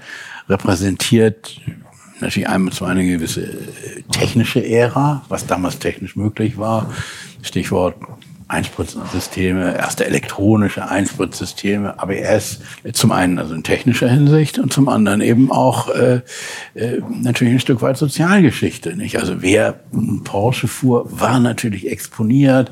[0.48, 1.60] repräsentiert
[2.20, 3.48] natürlich einmal so eine gewisse
[4.12, 6.92] technische Ära, was damals technisch möglich war.
[7.42, 7.96] Stichwort
[8.46, 12.60] Einspritzsysteme, erste elektronische Einspritzsysteme, ABS,
[12.92, 16.20] zum einen also in technischer Hinsicht und zum anderen eben auch äh,
[16.74, 18.96] äh, natürlich ein Stück weit Sozialgeschichte.
[18.96, 19.18] Nicht?
[19.18, 19.80] Also wer
[20.24, 22.70] Porsche fuhr, war natürlich exponiert,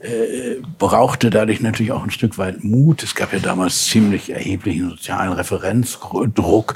[0.00, 3.02] äh, brauchte dadurch natürlich auch ein Stück weit Mut.
[3.02, 6.74] Es gab ja damals ziemlich erheblichen sozialen Referenzdruck,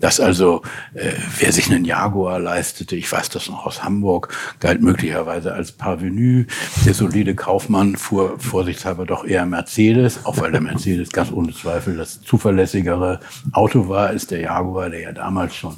[0.00, 0.62] dass also
[0.94, 5.72] äh, wer sich einen Jaguar leistete, ich weiß das noch aus Hamburg, galt möglicherweise als
[5.72, 6.44] Parvenu.
[6.86, 11.96] Der solide Kaufmann fuhr vorsichtshalber doch eher Mercedes, auch weil der Mercedes ganz ohne Zweifel
[11.96, 13.20] das zuverlässigere
[13.52, 15.76] Auto war als der Jaguar, der ja damals schon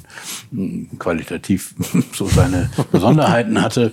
[0.51, 1.75] mh, hm, qualitativ
[2.13, 3.91] so seine Besonderheiten hatte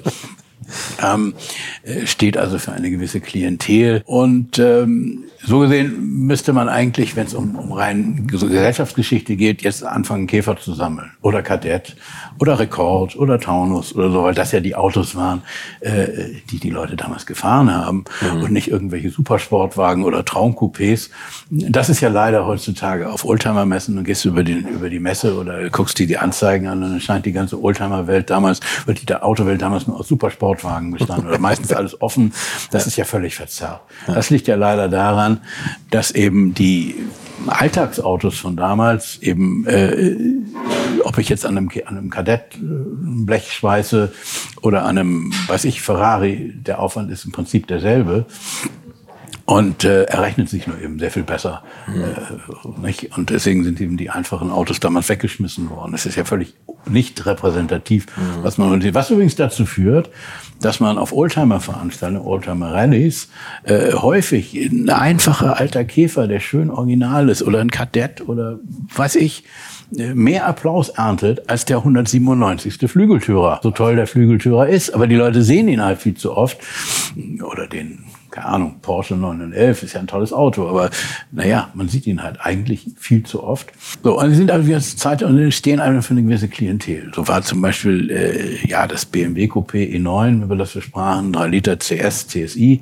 [1.02, 1.34] ähm,
[1.82, 4.02] äh, steht also für eine gewisse Klientel.
[4.06, 9.84] Und ähm, so gesehen müsste man eigentlich, wenn es um, um rein Gesellschaftsgeschichte geht, jetzt
[9.84, 11.10] anfangen, Käfer zu sammeln.
[11.20, 11.96] Oder Kadett
[12.38, 15.42] oder Rekord oder Taunus oder so, weil das ja die Autos waren,
[15.80, 16.06] äh,
[16.50, 18.42] die die Leute damals gefahren haben mhm.
[18.42, 21.10] und nicht irgendwelche Supersportwagen oder Traumcoupés.
[21.50, 25.68] Das ist ja leider heutzutage auf Oldtimer-Messen und gehst über, den, über die Messe oder
[25.70, 29.60] guckst dir die Anzeigen an und dann scheint die ganze Oldtimer-Welt damals, wird die Autowelt
[29.60, 32.32] damals nur aus Supersportwagen bestanden oder meistens alles offen.
[32.70, 33.80] Das ist ja völlig verzerrt.
[34.06, 35.31] Das liegt ja leider daran,
[35.90, 36.96] dass eben die
[37.46, 40.16] Alltagsautos von damals eben, äh,
[41.04, 44.12] ob ich jetzt an einem, an einem Kadett äh, Blech schweiße
[44.62, 48.26] oder an einem, weiß ich, Ferrari, der Aufwand ist im Prinzip derselbe.
[49.44, 51.62] Und äh, er rechnet sich nur eben sehr viel besser.
[51.86, 52.02] Mhm.
[52.02, 53.16] Äh, nicht?
[53.16, 55.92] Und deswegen sind eben die einfachen Autos damals weggeschmissen worden.
[55.92, 56.54] Das ist ja völlig
[56.88, 58.44] nicht repräsentativ, mhm.
[58.44, 58.94] was man sieht.
[58.94, 60.10] Was übrigens dazu führt,
[60.60, 63.28] dass man auf Oldtimer-Veranstaltungen, Oldtimer-Rallies,
[63.64, 68.58] äh, häufig ein einfacher alter Käfer, der schön original ist, oder ein Kadett oder
[68.94, 69.44] weiß ich,
[69.96, 72.88] äh, mehr Applaus erntet als der 197.
[72.88, 73.60] Flügeltürer.
[73.62, 76.58] So toll der Flügeltürer ist, aber die Leute sehen ihn halt viel zu oft.
[77.42, 80.90] Oder den keine Ahnung, Porsche 911 ist ja ein tolles Auto, aber
[81.30, 83.70] naja, man sieht ihn halt eigentlich viel zu oft.
[84.02, 87.12] So, und sie sind also jetzt Zeit und stehen einfach für eine gewisse Klientel.
[87.14, 91.46] So war zum Beispiel äh, ja das BMW Coupé E9, über das wir sprachen, 3
[91.48, 92.80] Liter CS, CSI.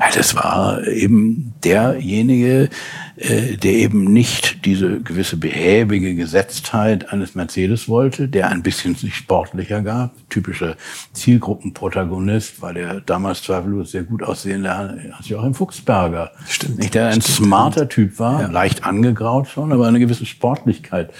[0.00, 2.70] Ja, das war eben derjenige,
[3.16, 9.14] äh, der eben nicht diese gewisse behäbige Gesetztheit eines Mercedes wollte, der ein bisschen sich
[9.14, 10.12] sportlicher gab.
[10.30, 10.76] Typischer
[11.12, 16.32] Zielgruppenprotagonist war der damals zweifellos sehr gut aussehende Hans-Joachim Fuchsberger.
[16.48, 16.78] Stimmt.
[16.78, 17.36] Nicht, der ein stimmt.
[17.36, 18.48] smarter Typ war, ja.
[18.48, 21.12] leicht angegraut schon, aber eine gewisse Sportlichkeit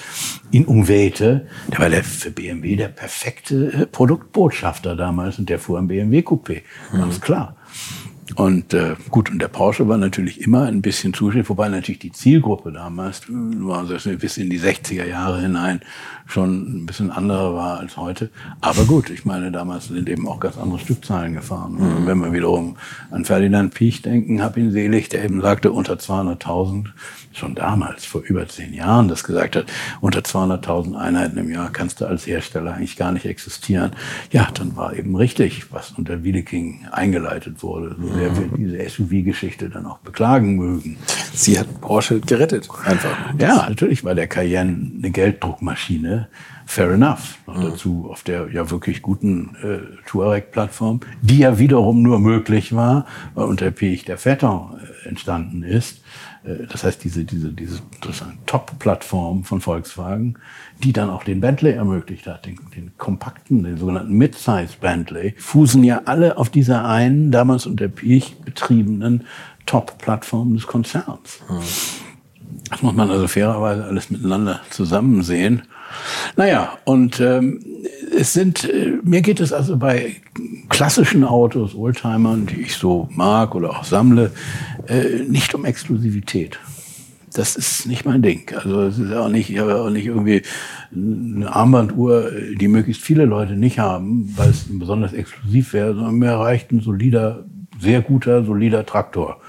[0.51, 1.47] ihn umwehte.
[1.70, 6.20] Der war der für BMW der perfekte äh, Produktbotschafter damals und der fuhr ein BMW
[6.20, 6.62] Coupé.
[6.92, 7.20] Ganz mhm.
[7.20, 7.57] klar.
[8.37, 12.12] Und äh, gut, und der Porsche war natürlich immer ein bisschen zuschauend, wobei natürlich die
[12.12, 15.81] Zielgruppe damals, äh, war also bis in die 60er Jahre hinein,
[16.27, 18.31] schon ein bisschen anderer war als heute.
[18.61, 21.75] Aber gut, ich meine, damals sind eben auch ganz andere Stückzahlen gefahren.
[21.75, 22.07] Mhm.
[22.07, 22.77] Wenn wir wiederum
[23.11, 26.87] an Ferdinand Piech denken, hab ihn selig, der eben sagte, unter 200.000
[27.37, 29.66] schon damals, vor über zehn Jahren, das gesagt hat,
[30.01, 33.93] unter 200.000 Einheiten im Jahr kannst du als Hersteller eigentlich gar nicht existieren.
[34.30, 37.97] Ja, dann war eben richtig, was unter Wiedeking eingeleitet wurde.
[38.01, 40.97] So sehr wir diese SUV-Geschichte dann auch beklagen mögen.
[41.32, 43.35] Sie hat Porsche gerettet, einfach.
[43.39, 46.28] Ja, natürlich war der Cayenne eine Gelddruckmaschine.
[46.66, 47.39] Fair enough.
[47.47, 53.07] Noch dazu auf der ja wirklich guten äh, Touareg-Plattform, die ja wiederum nur möglich war,
[53.35, 56.01] weil unter Piech der Phaeton äh, entstanden ist.
[56.45, 57.80] Äh, das heißt, diese, diese, diese
[58.47, 60.38] Top-Plattform von Volkswagen,
[60.82, 65.82] die dann auch den Bentley ermöglicht hat, den, den kompakten, den sogenannten Mid-Size Bentley, fußen
[65.84, 69.24] ja alle auf dieser einen, damals unter Piech betriebenen
[69.66, 71.40] Top-Plattform des Konzerns.
[72.70, 75.62] Das muss man also fairerweise alles miteinander zusammen sehen.
[76.36, 77.61] Naja, und ähm,
[78.16, 80.16] es sind, äh, mir geht es also bei
[80.68, 84.30] klassischen Autos, Oldtimern, die ich so mag oder auch sammle,
[84.86, 86.59] äh, nicht um Exklusivität.
[87.34, 88.53] Das ist nicht mein Ding.
[88.55, 90.42] Also es ist auch nicht, ich habe auch nicht irgendwie
[90.95, 92.30] eine Armbanduhr,
[92.61, 96.80] die möglichst viele Leute nicht haben, weil es besonders exklusiv wäre, sondern mir reicht ein
[96.80, 97.45] solider,
[97.80, 99.40] sehr guter, solider Traktor.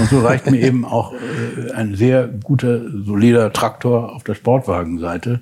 [0.00, 5.40] Und so reicht mir eben auch äh, ein sehr guter, solider Traktor auf der Sportwagenseite,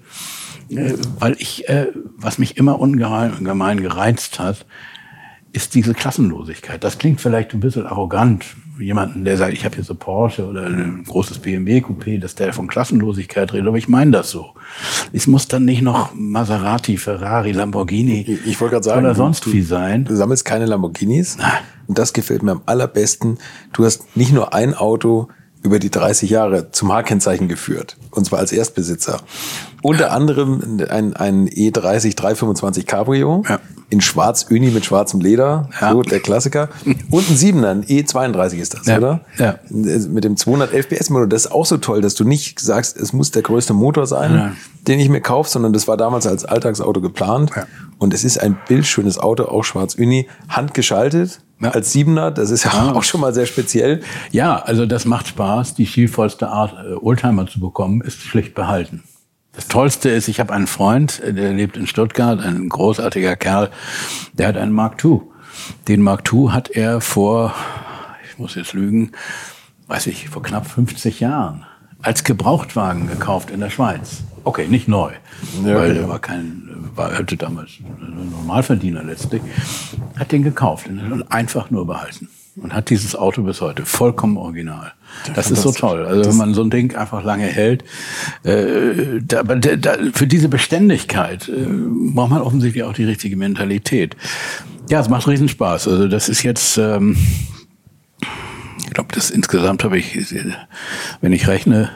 [1.18, 4.66] weil ich, äh, was mich immer ungemein gereizt hat,
[5.52, 6.84] ist diese Klassenlosigkeit.
[6.84, 8.44] Das klingt vielleicht ein bisschen arrogant,
[8.78, 12.68] jemanden, der sagt, ich habe hier so Porsche oder ein großes BMW-Coupé, dass der von
[12.68, 14.50] Klassenlosigkeit redet, aber ich meine das so.
[15.14, 19.50] Es muss dann nicht noch Maserati, Ferrari, Lamborghini Ich, ich wollte gerade sagen, oder sonst
[19.50, 20.04] wie sein.
[20.04, 21.38] Du sammelst keine Lamborghinis.
[21.38, 21.52] Nein.
[21.86, 23.38] Und das gefällt mir am allerbesten.
[23.72, 25.28] Du hast nicht nur ein Auto
[25.66, 27.96] über die 30 Jahre zum H-Kennzeichen geführt.
[28.12, 29.18] Und zwar als Erstbesitzer.
[29.82, 33.42] Unter anderem ein, ein E E30 325 Cabrio.
[33.48, 33.58] Ja.
[33.90, 35.68] In schwarz Uni mit schwarzem Leder.
[35.80, 35.92] Ja.
[35.92, 36.68] So, der Klassiker.
[37.10, 38.98] Und ein Siebener, ein E32 ist das, Ja.
[38.98, 39.20] oder?
[39.38, 39.58] Ja.
[39.70, 41.26] Mit dem 211 PS Motor.
[41.26, 44.56] Das ist auch so toll, dass du nicht sagst, es muss der größte Motor sein,
[44.86, 47.50] den ich mir kaufe, sondern das war damals als Alltagsauto geplant.
[47.56, 47.66] Ja.
[47.98, 51.70] Und es ist ein bildschönes Auto, auch schwarz-uni, handgeschaltet Ja.
[51.70, 52.30] als Siebener.
[52.30, 52.92] Das ist ja Ja.
[52.92, 54.00] auch schon mal sehr speziell.
[54.30, 55.74] Ja, also das macht Spaß.
[55.74, 59.02] Die stilvollste Art, äh, Oldtimer zu bekommen, ist schlicht behalten.
[59.54, 63.70] Das Tollste ist, ich habe einen Freund, äh, der lebt in Stuttgart, ein großartiger Kerl,
[64.34, 65.20] der hat einen Mark II.
[65.88, 67.54] Den Mark II hat er vor,
[68.30, 69.12] ich muss jetzt lügen,
[69.86, 71.64] weiß ich, vor knapp 50 Jahren
[72.06, 74.22] als Gebrauchtwagen gekauft in der Schweiz.
[74.44, 75.10] Okay, nicht neu,
[75.64, 76.00] Ja, weil okay.
[76.00, 76.62] er war kein,
[76.94, 77.70] war hatte damals
[78.30, 79.42] Normalverdiener letztlich,
[80.16, 82.28] hat den gekauft und einfach nur behalten
[82.62, 84.92] und hat dieses Auto bis heute vollkommen original.
[85.34, 86.06] Das ist so toll.
[86.06, 87.82] Also wenn man so ein Ding einfach lange hält,
[88.44, 94.16] äh, da, aber da, für diese Beständigkeit äh, braucht man offensichtlich auch die richtige Mentalität.
[94.88, 95.88] Ja, es macht riesen Spaß.
[95.88, 97.16] Also das ist jetzt ähm,
[98.96, 100.52] glaube, das insgesamt habe ich, äh,
[101.20, 101.90] wenn ich rechne,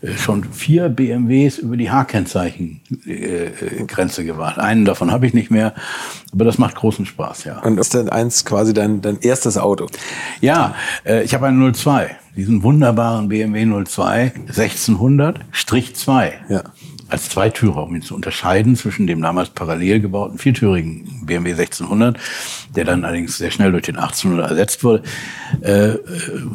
[0.00, 4.62] äh, schon vier BMWs über die H-Kennzeichen-Grenze gewartet.
[4.62, 5.74] Einen davon habe ich nicht mehr,
[6.32, 7.58] aber das macht großen Spaß, ja.
[7.58, 9.88] Und ist dann eins quasi dein, dein erstes Auto.
[10.40, 16.30] Ja, äh, ich habe einen 02, diesen wunderbaren BMW 02 1600-2.
[16.48, 16.62] Ja.
[17.08, 22.18] Als Zweitürer, um ihn zu unterscheiden zwischen dem damals parallel gebauten viertürigen BMW 1600,
[22.76, 25.02] der dann allerdings sehr schnell durch den 1800 ersetzt wurde.
[25.60, 25.94] Äh,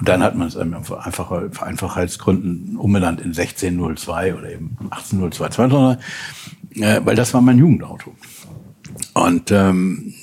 [0.04, 5.50] dann hat man es einem für einfache, für Einfachheitsgründen umbenannt in 1602 oder eben 1802
[5.50, 6.00] 200,
[6.76, 8.14] äh, weil das war mein Jugendauto.
[9.14, 10.23] Und ähm, äh,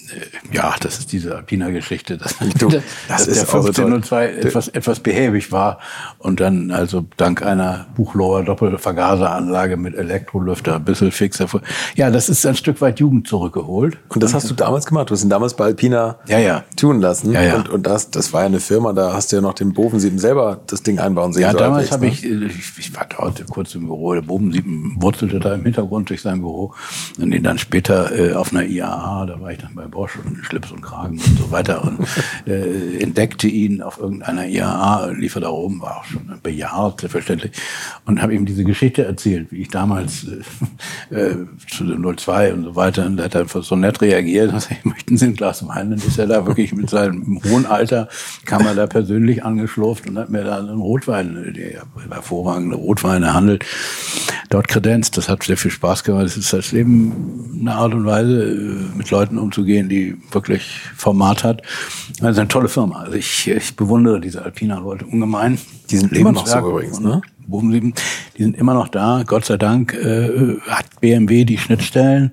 [0.52, 3.60] ja, das ist diese Alpina-Geschichte, dass, Du, dass das der ist toll.
[3.60, 5.78] 1502 etwas, etwas behäbig war
[6.18, 11.46] und dann also dank einer Buchloher Doppelvergaseranlage mit Elektrolüfter ein bisschen fixer.
[11.94, 13.98] Ja, das ist ein Stück weit Jugend zurückgeholt.
[14.08, 15.10] Und das hast du damals gemacht.
[15.10, 16.64] Du hast ihn damals bei Alpina Ja, ja.
[16.76, 17.32] tun lassen.
[17.32, 17.56] Ja, ja.
[17.56, 20.18] Und, und das, das war ja eine Firma, da hast du ja noch den Bovensieben
[20.18, 21.42] selber das Ding einbauen sehen.
[21.42, 22.12] Ja, so damals habe ne?
[22.12, 26.22] ich, äh, ich, war dort kurz im Büro, der Bobensieben wurzelte da im Hintergrund durch
[26.22, 26.74] sein Büro
[27.18, 30.42] und ihn dann später äh, auf einer IAA, da war ich dann bei Bosch und
[30.46, 31.98] Schlips und Kragen und so weiter und
[32.46, 37.52] äh, entdeckte ihn auf irgendeiner IAA, lief er da oben, war auch schon bejahrt, selbstverständlich,
[38.06, 40.26] und habe ihm diese Geschichte erzählt, wie ich damals
[41.10, 41.36] äh, äh,
[41.68, 44.82] zu dem 02 und so weiter, und er hat einfach so nett reagiert, dass ich
[44.86, 48.08] möchten Sie ein Glas Wein, dann ist er da wirklich mit seinem hohen Alter,
[48.46, 53.66] kam er da persönlich angeschlurft und hat mir da einen Rotwein, der hervorragende Rotweine handelt,
[54.48, 55.18] dort kredenzt.
[55.18, 56.24] Das hat sehr viel Spaß gemacht.
[56.24, 61.44] Es ist das Leben eine Art und Weise, äh, mit Leuten umzugehen, die wirklich Format
[61.44, 61.62] hat.
[62.22, 63.00] Also eine tolle Firma.
[63.00, 65.58] Also ich, ich bewundere diese Alpina-Leute ungemein.
[65.90, 67.20] Die sind immer noch so übrigens, ne?
[67.52, 69.24] Die sind immer noch da.
[69.26, 72.30] Gott sei Dank äh, hat BMW die Schnittstellen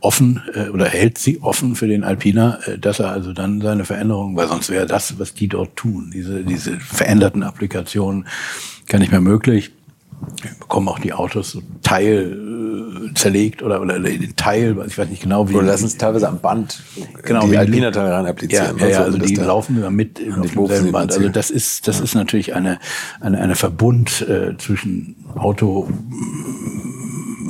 [0.00, 3.84] offen äh, oder hält sie offen für den Alpina, äh, dass er also dann seine
[3.84, 8.26] Veränderungen, weil sonst wäre das, was die dort tun, diese, diese veränderten Applikationen,
[8.88, 9.70] gar nicht mehr möglich.
[10.58, 15.22] Bekommen auch die Autos so Teil äh, zerlegt oder, oder den Teil, ich weiß nicht
[15.22, 15.54] genau wie.
[15.54, 16.82] Oder lassen es teilweise am Band
[17.22, 18.78] genau, die Alpina-Teile rein applizieren.
[18.78, 21.12] Ja, ja, ja So, also dass die laufen immer mit die demselben Band.
[21.12, 22.78] Also das ist, das ist natürlich eine,
[23.20, 25.88] eine, eine Verbund äh, zwischen Auto,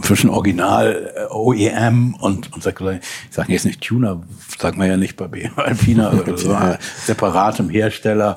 [0.02, 3.00] zwischen Original OEM und, und sag, ich
[3.30, 4.22] sage jetzt nicht Tuner,
[4.58, 6.56] sagt man ja nicht bei BMW Alpina, oder so,
[7.04, 8.36] separatem Hersteller,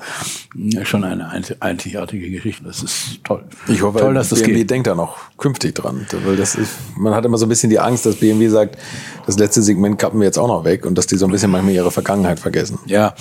[0.84, 2.64] schon eine einz- einzigartige Geschichte.
[2.64, 3.44] Das ist toll.
[3.68, 4.70] Ich hoffe, toll, dass das BMW geht.
[4.72, 6.06] denkt da noch künftig dran.
[6.26, 8.78] Weil das ist, man hat immer so ein bisschen die Angst, dass BMW sagt,
[9.26, 11.52] das letzte Segment kappen wir jetzt auch noch weg und dass die so ein bisschen
[11.52, 12.80] manchmal ihre Vergangenheit vergessen.
[12.86, 13.14] Ja,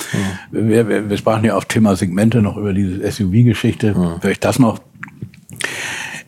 [0.50, 3.94] wir, wir, wir sprachen ja auf Thema Segmente noch über diese SUV-Geschichte.
[4.20, 4.80] Vielleicht das noch.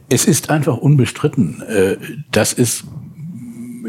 [0.09, 1.97] Es ist einfach unbestritten, äh,
[2.33, 2.85] dass es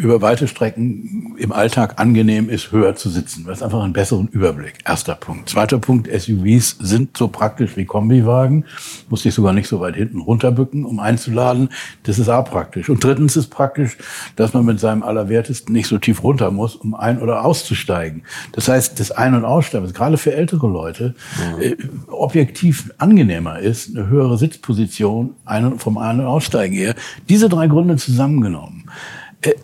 [0.01, 3.45] über weite Strecken im Alltag angenehm ist, höher zu sitzen.
[3.45, 4.73] Das ist einfach einen besseren Überblick.
[4.85, 5.49] Erster Punkt.
[5.49, 8.65] Zweiter Punkt, SUVs sind so praktisch wie Kombiwagen.
[9.09, 11.69] Muss ich sogar nicht so weit hinten runterbücken, um einzuladen.
[12.03, 12.89] Das ist auch praktisch.
[12.89, 13.97] Und drittens ist praktisch,
[14.35, 18.23] dass man mit seinem Allerwertesten nicht so tief runter muss, um ein- oder auszusteigen.
[18.53, 21.13] Das heißt, das Ein- und Aussteigen, was gerade für ältere Leute
[21.59, 21.75] äh,
[22.07, 26.95] objektiv angenehmer ist, eine höhere Sitzposition ein- vom Ein- und Aussteigen her.
[27.29, 28.85] Diese drei Gründe zusammengenommen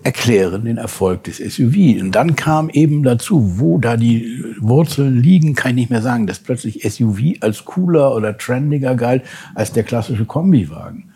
[0.03, 2.01] erklären den Erfolg des SUV.
[2.01, 6.25] Und dann kam eben dazu, wo da die Wurzeln liegen, kann ich nicht mehr sagen,
[6.25, 9.23] dass plötzlich SUV als cooler oder trendiger galt
[9.53, 11.11] als der klassische Kombiwagen.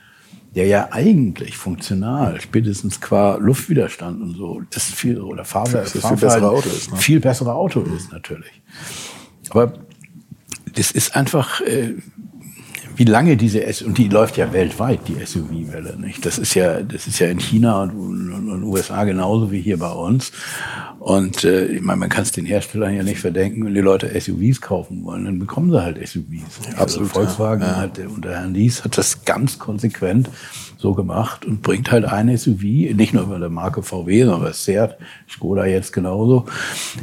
[0.53, 6.18] Der ja eigentlich funktional, spätestens qua Luftwiderstand und so, das viel, oder Fahr Das viel
[6.18, 6.97] bessere Auto ist, ne?
[6.97, 8.62] viel bessere Auto ist natürlich.
[9.49, 9.74] Aber
[10.76, 11.95] das ist einfach, äh,
[12.95, 16.25] wie lange diese S und die läuft ja weltweit die SUV-Welle, nicht?
[16.25, 19.77] Das ist ja, das ist ja in China und, und, und USA genauso wie hier
[19.77, 20.31] bei uns.
[20.99, 24.07] Und äh, ich meine, man kann es den Herstellern ja nicht verdenken, wenn die Leute
[24.19, 26.77] SUVs kaufen wollen, dann bekommen sie halt SUVs.
[26.77, 30.29] also Volkswagen hat der unter Herrn Lies hat das ganz konsequent
[30.77, 32.63] so gemacht und bringt halt ein SUV,
[32.95, 34.97] nicht nur bei der Marke VW, sondern bei Seat,
[35.29, 36.45] Skoda jetzt genauso,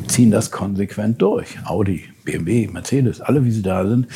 [0.08, 1.58] ziehen das konsequent durch.
[1.64, 4.06] Audi, BMW, Mercedes, alle wie sie da sind,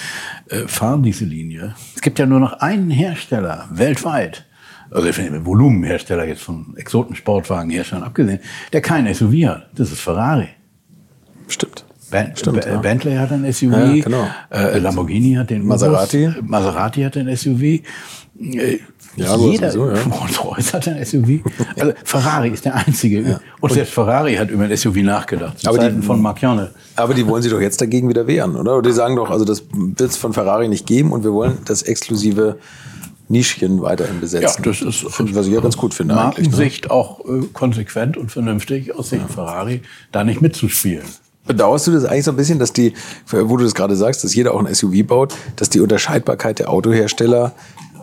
[0.48, 1.74] äh, fahren diese Linie.
[1.94, 4.44] Es gibt ja nur noch einen Hersteller weltweit,
[4.90, 8.40] also ich finde, Volumenhersteller jetzt von Exotensportwagenherstellern abgesehen,
[8.72, 9.70] der kein SUV hat.
[9.74, 10.48] Das ist Ferrari.
[11.48, 11.84] Stimmt.
[12.10, 12.76] Ben Stimmt, ja.
[12.76, 14.28] Bentley hat ein SUV, Ja, genau.
[14.50, 16.30] äh, Lamborghini hat den Maserati.
[16.42, 17.62] Maserati hat ein SUV.
[17.62, 18.80] Äh,
[19.16, 20.02] Ja, jeder, sowieso, ja.
[20.20, 21.40] Rolls-Royce hat ein SUV.
[21.78, 23.40] Also Ferrari ist der einzige.
[23.60, 25.58] Und selbst Ferrari hat über ein SUV nachgedacht.
[25.60, 26.70] Zu Aber die- von Marchione.
[26.96, 28.80] Aber die wollen sich doch jetzt dagegen wieder wehren, oder?
[28.80, 31.82] Die sagen doch, also das wird es von Ferrari nicht geben und wir wollen das
[31.82, 32.58] exklusive
[33.28, 34.62] Nischchen weiterhin besetzen.
[34.64, 36.14] Ja, das ist Finde- was ich ja ganz gut finde.
[36.14, 36.20] Ne?
[36.20, 41.04] Markensicht auch äh, konsequent und vernünftig aus Sicht Ferrari, da nicht mitzuspielen.
[41.46, 42.92] Bedauerst du das eigentlich so ein bisschen, dass die,
[43.30, 46.70] wo du das gerade sagst, dass jeder auch ein SUV baut, dass die Unterscheidbarkeit der
[46.70, 47.52] Autohersteller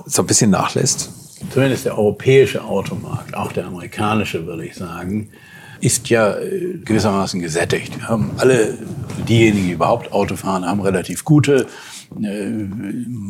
[0.10, 1.10] so ein bisschen nachlässt?
[1.52, 5.30] Zumindest der europäische Automarkt, auch der amerikanische, würde ich sagen,
[5.82, 7.98] ist ja äh, gewissermaßen gesättigt.
[7.98, 8.78] Wir haben alle,
[9.28, 11.68] diejenigen, die überhaupt Auto fahren, haben relativ gute,
[12.22, 12.50] äh,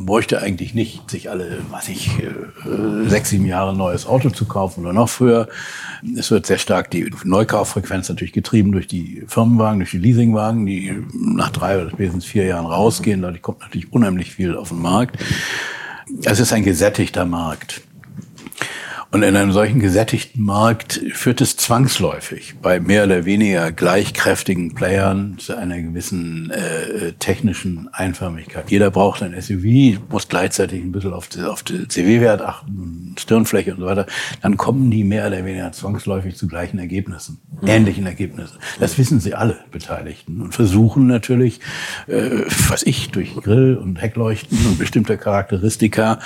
[0.06, 4.46] bräuchte eigentlich nicht, sich alle, was ich, äh, sechs, sieben Jahre ein neues Auto zu
[4.46, 5.48] kaufen oder noch früher.
[6.18, 10.96] Es wird sehr stark die Neukauffrequenz natürlich getrieben durch die Firmenwagen, durch die Leasingwagen, die
[11.14, 13.22] nach drei oder spätestens vier Jahren rausgehen.
[13.22, 15.18] Dadurch kommt natürlich unheimlich viel auf den Markt.
[16.24, 17.82] Es ist ein gesättigter Markt.
[19.12, 25.40] Und in einem solchen gesättigten Markt führt es zwangsläufig bei mehr oder weniger gleichkräftigen Playern
[25.40, 28.70] zu einer gewissen äh, technischen Einförmigkeit.
[28.70, 33.74] Jeder braucht ein SUV, muss gleichzeitig ein bisschen auf, die, auf den CW-Wert achten, Stirnfläche
[33.74, 34.06] und so weiter.
[34.44, 38.60] Dann kommen die mehr oder weniger zwangsläufig zu gleichen Ergebnissen, ähnlichen Ergebnissen.
[38.80, 41.62] Das wissen sie alle Beteiligten und versuchen natürlich,
[42.06, 46.20] äh, was ich, durch Grill und Heckleuchten und bestimmte Charakteristika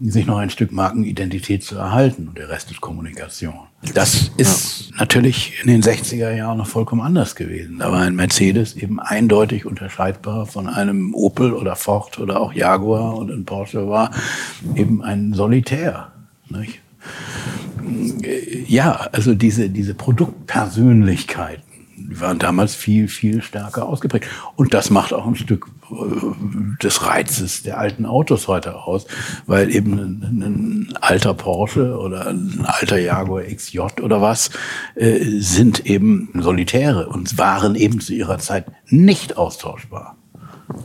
[0.00, 3.54] sich noch ein Stück Markenidentität zu erhalten und der Rest ist Kommunikation.
[3.92, 7.80] Das ist natürlich in den 60er Jahren noch vollkommen anders gewesen.
[7.80, 13.16] Da war ein Mercedes eben eindeutig unterscheidbar von einem Opel oder Ford oder auch Jaguar
[13.16, 14.12] und ein Porsche war
[14.76, 16.12] eben ein Solitär.
[16.48, 16.80] Nicht?
[18.68, 21.64] Ja, also diese, diese Produktpersönlichkeiten,
[22.10, 24.26] die waren damals viel, viel stärker ausgeprägt.
[24.56, 25.94] Und das macht auch ein Stück äh,
[26.82, 29.06] des Reizes der alten Autos heute aus,
[29.46, 34.50] weil eben ein, ein alter Porsche oder ein alter Jaguar XJ oder was
[34.96, 40.16] äh, sind eben Solitäre und waren eben zu ihrer Zeit nicht austauschbar.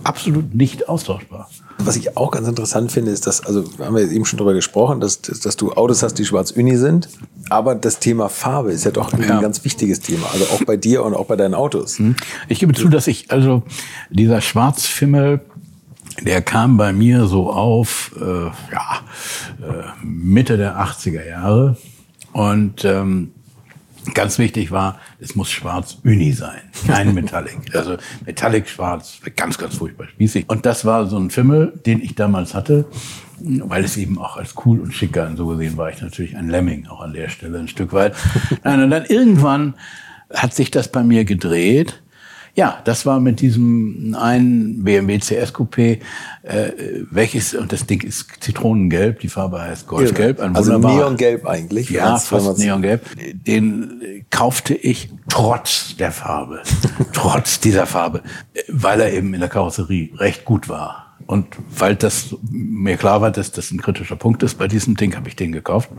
[0.03, 1.49] Absolut nicht austauschbar.
[1.79, 4.53] Was ich auch ganz interessant finde, ist, dass, also wir haben ja eben schon drüber
[4.53, 7.09] gesprochen, dass, dass, dass du Autos hast, die schwarz-uni sind.
[7.49, 9.41] Aber das Thema Farbe ist ja doch ein Ja.
[9.41, 10.27] ganz wichtiges Thema.
[10.31, 11.99] Also auch bei dir und auch bei deinen Autos.
[12.47, 13.63] Ich gebe zu, dass ich also
[14.09, 15.41] dieser Schwarzfimmel
[16.21, 19.01] der kam bei mir so auf, äh, ja,
[19.61, 21.75] äh, Mitte der 80er Jahre.
[22.31, 23.31] Und ähm,
[24.13, 27.73] ganz wichtig war, es muss schwarz Uni sein, kein Metallic.
[27.73, 30.49] Also Metallic schwarz, ganz, ganz furchtbar spießig.
[30.49, 32.85] Und das war so ein Fimmel, den ich damals hatte,
[33.39, 36.87] weil es eben auch als cool und schicker, so gesehen war ich natürlich ein Lemming,
[36.87, 38.15] auch an der Stelle ein Stück weit.
[38.63, 39.75] Nein, und dann irgendwann
[40.33, 42.01] hat sich das bei mir gedreht
[42.55, 45.99] ja, das war mit diesem einen BMW CS Coupé,
[46.43, 46.71] äh,
[47.11, 50.39] welches, und das Ding ist zitronengelb, die Farbe heißt Golfgelb.
[50.39, 51.89] Ein also Neongelb eigentlich.
[51.89, 53.05] Ja, fast Neongelb.
[53.33, 56.61] Den kaufte ich trotz der Farbe,
[57.13, 58.23] trotz dieser Farbe,
[58.69, 61.17] weil er eben in der Karosserie recht gut war.
[61.27, 61.47] Und
[61.77, 65.27] weil das mir klar war, dass das ein kritischer Punkt ist bei diesem Ding, habe
[65.27, 65.89] ich den gekauft.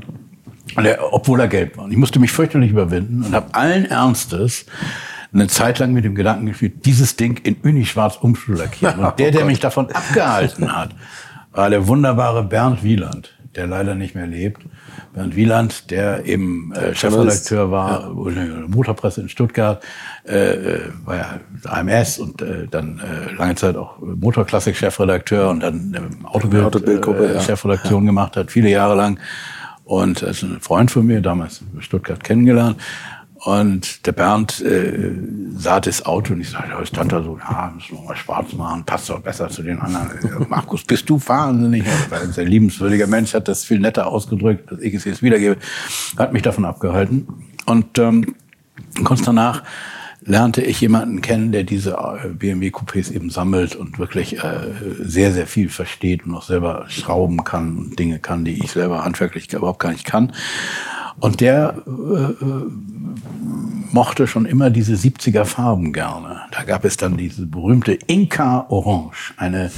[0.77, 1.85] Er, obwohl er gelb war.
[1.85, 4.67] Und ich musste mich fürchterlich überwinden und habe allen Ernstes
[5.37, 9.05] eine Zeit lang mit dem Gedanken gespielt, dieses Ding in Unischwarz umzulackieren.
[9.05, 10.91] Und der, der mich davon abgehalten hat,
[11.53, 14.63] war der wunderbare Bernd Wieland, der leider nicht mehr lebt.
[15.15, 18.45] Bernd Wieland, der eben äh, Chefredakteur war, ja.
[18.67, 19.83] Motorpresse in Stuttgart,
[20.27, 25.95] äh, äh war ja AMS und äh, dann äh, lange Zeit auch Motorklassik-Chefredakteur und dann
[25.95, 28.09] äh, Autobild, Autobild äh, Chefredaktion ja.
[28.09, 29.19] gemacht hat, viele Jahre lang.
[29.85, 32.77] Und ist ein Freund von mir, damals in Stuttgart kennengelernt.
[33.47, 35.13] Und der Bernd äh,
[35.57, 38.53] sah das Auto und ich sagte, ich stand da so, ja, müssen wir mal schwarz
[38.55, 40.49] machen, passt doch besser zu den anderen.
[40.49, 41.85] Markus, bist du wahnsinnig?
[42.11, 45.59] Weil ein sehr liebenswürdiger Mensch hat das viel netter ausgedrückt, als ich es jetzt wiedergebe.
[46.19, 47.29] Hat mich davon abgehalten.
[47.67, 48.35] Und ähm,
[49.05, 49.63] kurz danach
[50.23, 55.33] lernte ich jemanden kennen, der diese äh, BMW Coupés eben sammelt und wirklich äh, sehr,
[55.33, 59.53] sehr viel versteht und auch selber schrauben kann und Dinge kann, die ich selber handwerklich
[59.53, 60.33] überhaupt gar nicht kann.
[61.21, 62.71] Und der äh, äh
[63.93, 66.43] mochte schon immer diese 70er Farben gerne.
[66.51, 69.71] Da gab es dann diese berühmte Inca Orange, eine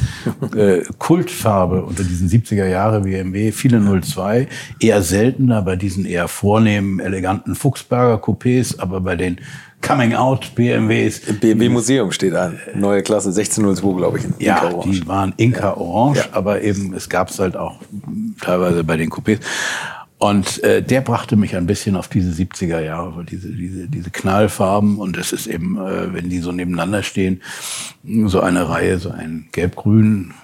[0.57, 4.49] äh, Kultfarbe unter diesen 70er Jahre BMW, viele 02,
[4.81, 9.39] eher seltener bei diesen eher vornehmen, eleganten Fuchsberger Coupés, aber bei den
[9.87, 11.21] Coming Out BMWs.
[11.41, 12.59] BMW Museum steht an.
[12.75, 14.25] Neue Klasse 1602, glaube ich.
[14.45, 14.91] Ja, Orange.
[14.91, 16.25] die waren Inca Orange, ja.
[16.33, 17.77] aber eben es gab es halt auch
[18.41, 19.39] teilweise bei den Coupés.
[20.19, 24.99] Und äh, der brachte mich ein bisschen auf diese 70er Jahre, diese, diese, diese Knallfarben.
[24.99, 27.41] Und es ist eben, äh, wenn die so nebeneinander stehen,
[28.03, 30.35] so eine Reihe, so ein Gelb-Grün,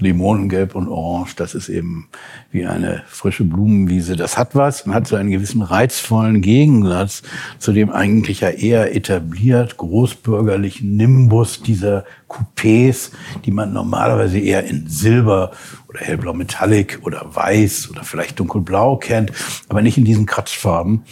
[0.00, 2.08] Limonengelb und Orange, das ist eben
[2.50, 4.16] wie eine frische Blumenwiese.
[4.16, 7.22] Das hat was und hat so einen gewissen reizvollen Gegensatz
[7.58, 13.10] zu dem eigentlich ja eher etabliert großbürgerlichen Nimbus dieser Coupés,
[13.44, 15.52] die man normalerweise eher in Silber
[15.88, 19.32] oder hellblau Metallic oder weiß oder vielleicht dunkelblau kennt,
[19.68, 21.04] aber nicht in diesen Kratzfarben.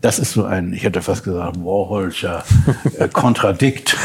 [0.00, 2.42] Das ist so ein, ich hätte fast gesagt, Warholscher
[2.98, 3.96] äh, Kontradikt,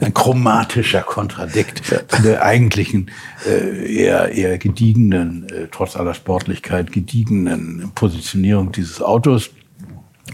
[0.00, 3.10] ein chromatischer Kontradikt zu der eigentlichen
[3.46, 9.50] äh, eher, eher gediegenen, äh, trotz aller Sportlichkeit, gediegenen Positionierung dieses Autos.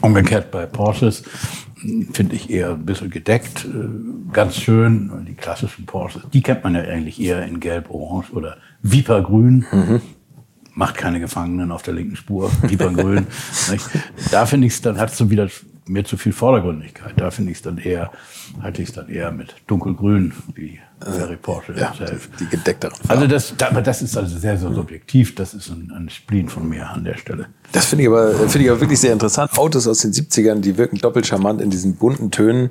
[0.01, 1.23] Umgekehrt bei Porsches
[2.13, 5.25] finde ich eher ein bisschen gedeckt, äh, ganz schön.
[5.29, 9.67] Die klassischen Porsches, die kennt man ja eigentlich eher in Gelb, Orange oder Vipergrün.
[9.71, 10.01] Mhm
[10.75, 13.27] macht keine Gefangenen auf der linken Spur, Grün.
[14.31, 15.49] da finde ich es, dann hat es so wieder
[15.87, 17.15] mir zu viel Vordergründigkeit.
[17.17, 18.11] Da finde ich es dann eher,
[18.63, 22.31] halte ich es dann eher mit dunkelgrün, wie Harry Porsche ja, selbst.
[22.41, 23.11] Die gedeckteren Farben.
[23.11, 25.35] Also das, das ist also sehr, sehr subjektiv.
[25.35, 27.47] Das ist ein, ein Spleen von mir an der Stelle.
[27.73, 29.59] Das finde ich aber, finde ich aber wirklich sehr interessant.
[29.59, 32.71] Autos aus den 70ern, die wirken doppelt charmant in diesen bunten Tönen,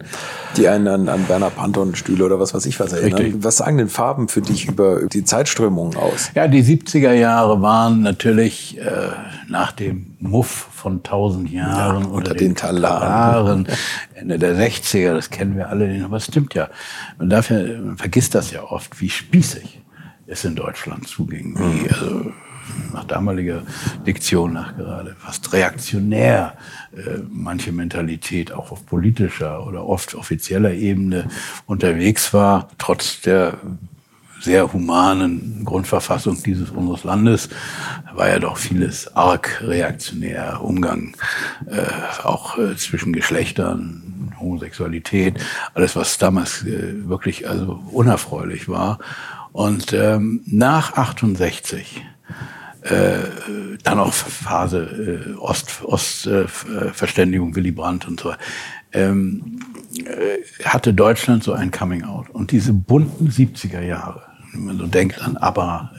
[0.57, 3.21] die einen an, an Werner Panton Stühle oder was weiß ich was erinnern.
[3.21, 3.43] Richtig.
[3.43, 6.31] Was sagen denn Farben für dich über die Zeitströmungen aus?
[6.33, 9.09] Ja, die 70er Jahre waren natürlich äh,
[9.47, 13.67] nach dem Muff von 1000 Jahren ja, unter, den, den Talaren.
[14.23, 16.69] Ende der 60er, das kennen wir alle, aber es stimmt ja.
[17.17, 19.81] Man darf ja, man vergisst das ja oft, wie spießig
[20.27, 21.87] es in Deutschland zuging, wie, mhm.
[21.89, 22.31] also,
[22.93, 23.63] nach damaliger
[24.07, 26.53] Diktion nach gerade, fast reaktionär
[26.95, 31.27] äh, manche Mentalität auch auf politischer oder oft offizieller Ebene
[31.65, 33.57] unterwegs war, trotz der
[34.43, 37.49] sehr humanen Grundverfassung dieses unseres Landes
[38.13, 41.15] war ja doch vieles arg reaktionär, Umgang
[41.65, 44.02] äh, auch äh, zwischen Geschlechtern,
[44.43, 45.35] Homosexualität,
[45.73, 48.99] alles was damals äh, wirklich also unerfreulich war.
[49.51, 52.03] Und ähm, nach 68
[52.83, 58.33] äh, dann auch Phase äh, Ost, Ostverständigung, äh, Willy Brandt und so,
[58.91, 59.59] ähm,
[60.05, 62.29] äh, hatte Deutschland so ein Coming Out.
[62.29, 64.23] Und diese bunten 70er Jahre,
[64.53, 65.91] man so denkt an ABBA,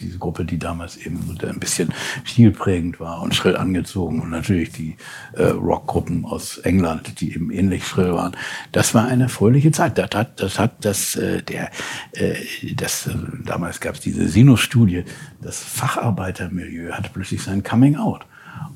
[0.00, 1.92] diese Gruppe, die damals eben ein bisschen
[2.24, 4.96] stilprägend war und schrill angezogen und natürlich die
[5.32, 8.36] äh, Rockgruppen aus England, die eben ähnlich schrill waren.
[8.72, 9.98] Das war eine fröhliche Zeit.
[9.98, 11.70] Das hat, das hat das, äh, der,
[12.12, 12.34] äh,
[12.74, 15.04] das, äh, damals gab es diese Sinus-Studie,
[15.40, 18.26] das Facharbeitermilieu hatte plötzlich sein Coming Out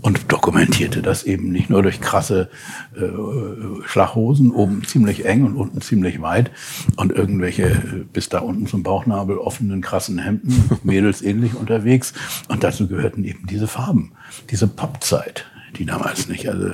[0.00, 2.50] und dokumentierte das eben nicht nur durch krasse
[2.94, 6.50] äh, Schlaghosen, oben ziemlich eng und unten ziemlich weit
[6.96, 12.12] und irgendwelche äh, bis da unten zum Bauchnabel offenen krassen Hemden, Mädels ähnlich unterwegs.
[12.48, 14.12] Und dazu gehörten eben diese Farben,
[14.50, 16.68] diese Popzeit die damals nicht, also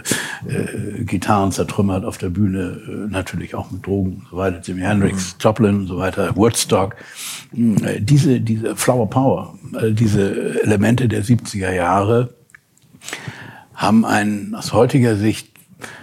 [0.46, 4.82] äh, Gitarren zertrümmert auf der Bühne, äh, natürlich auch mit Drogen und so weiter, Jimi
[4.82, 6.96] Hendrix, Joplin und so weiter, Woodstock,
[7.54, 12.34] äh, diese, diese Flower Power, äh, diese Elemente der 70er Jahre,
[13.74, 15.48] haben einen aus heutiger Sicht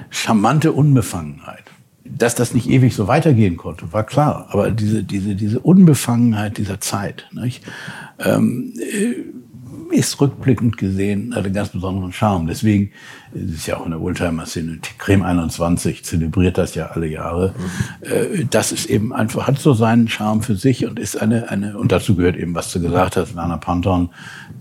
[0.09, 1.63] charmante Unbefangenheit.
[2.03, 4.47] Dass das nicht ewig so weitergehen konnte, war klar.
[4.49, 7.27] Aber diese, diese, diese Unbefangenheit dieser Zeit
[8.19, 9.15] ähm, äh,
[9.91, 12.47] ist rückblickend gesehen hat einen ganz besonderen Charme.
[12.47, 12.91] Deswegen
[13.33, 17.53] ist es ja auch in der Oldtimer-Szene, Creme 21 zelebriert das ja alle Jahre.
[17.57, 18.49] Mhm.
[18.49, 21.91] Das ist eben einfach, hat so seinen Charme für sich und ist eine, eine, und
[21.91, 24.09] dazu gehört eben, was du gesagt hast, Werner Panton,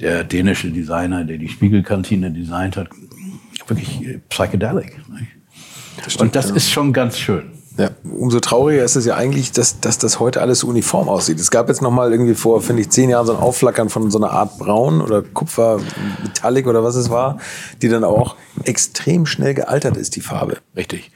[0.01, 2.89] der dänische Designer, der die Spiegelkantine designt hat,
[3.67, 5.01] wirklich äh, psychedelic.
[5.97, 6.57] Das stimmt, und das ja.
[6.57, 7.51] ist schon ganz schön.
[7.79, 11.39] Ja, umso trauriger ist es ja eigentlich, dass, dass das heute alles so uniform aussieht.
[11.39, 14.11] Es gab jetzt noch mal irgendwie vor, finde ich, zehn Jahren so ein Aufflackern von
[14.11, 15.81] so einer Art Braun oder Kupfer,
[16.23, 17.39] Metallic oder was es war,
[17.83, 20.57] die dann auch extrem schnell gealtert ist, die Farbe.
[20.75, 21.11] Richtig.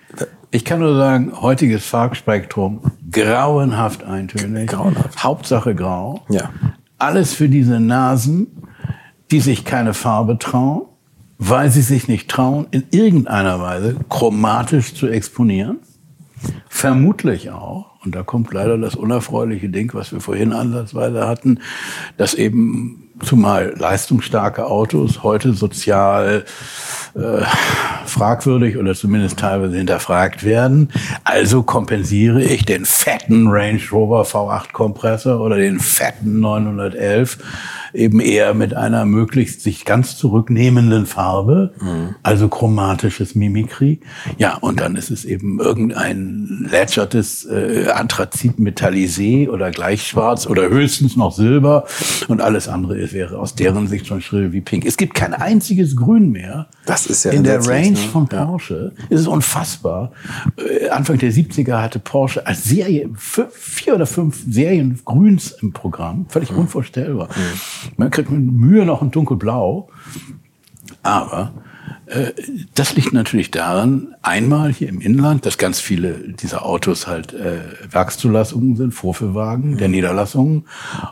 [0.50, 2.80] Ich kann nur sagen, heutiges Farbspektrum,
[3.10, 4.68] grauenhaft eintönig.
[4.68, 5.22] Grauenhaft.
[5.22, 6.22] Hauptsache grau.
[6.28, 6.50] Ja.
[6.98, 8.48] Alles für diese Nasen,
[9.30, 10.82] die sich keine Farbe trauen
[11.42, 15.78] weil sie sich nicht trauen, in irgendeiner Weise chromatisch zu exponieren.
[16.68, 21.60] Vermutlich auch, und da kommt leider das unerfreuliche Ding, was wir vorhin ansatzweise hatten,
[22.16, 26.44] dass eben zumal leistungsstarke Autos heute sozial
[27.14, 27.44] äh,
[28.06, 30.90] fragwürdig oder zumindest teilweise hinterfragt werden.
[31.24, 37.38] Also kompensiere ich den fetten Range Rover V8 Kompressor oder den fetten 911
[37.92, 42.14] eben eher mit einer möglichst sich ganz zurücknehmenden Farbe, mhm.
[42.22, 44.00] also chromatisches Mimikry.
[44.38, 50.68] Ja, und dann ist es eben irgendein lätschertes äh, Anthrazit metallisé oder gleich schwarz oder
[50.68, 51.84] höchstens noch Silber
[52.28, 54.84] und alles andere ist, wäre aus deren Sicht schon schrill wie pink.
[54.84, 56.68] Es gibt kein einziges Grün mehr.
[56.86, 57.96] Das ist ja in der Range ne?
[57.96, 58.92] von Porsche.
[58.96, 59.04] Ja.
[59.10, 60.12] Es ist unfassbar.
[60.56, 66.26] Äh, Anfang der 70er hatte Porsche als Serie vier oder fünf Serien Grüns im Programm.
[66.28, 66.60] Völlig mhm.
[66.60, 67.28] unvorstellbar.
[67.28, 67.79] Mhm.
[67.96, 69.88] Man kriegt mit Mühe noch ein dunkelblau.
[71.02, 71.52] Aber
[72.74, 77.60] das liegt natürlich daran, einmal hier im Inland, dass ganz viele dieser Autos halt äh,
[77.90, 79.94] Werkszulassungen sind, Vorführwagen der mhm.
[79.94, 80.64] Niederlassungen.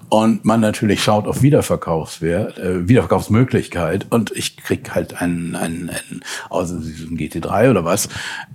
[0.08, 4.06] Und man natürlich schaut auf Wiederverkaufswert, äh, Wiederverkaufsmöglichkeit.
[4.10, 6.20] Und ich krieg halt einen, einen, einen
[6.50, 8.06] außer also diesem GT3 oder was,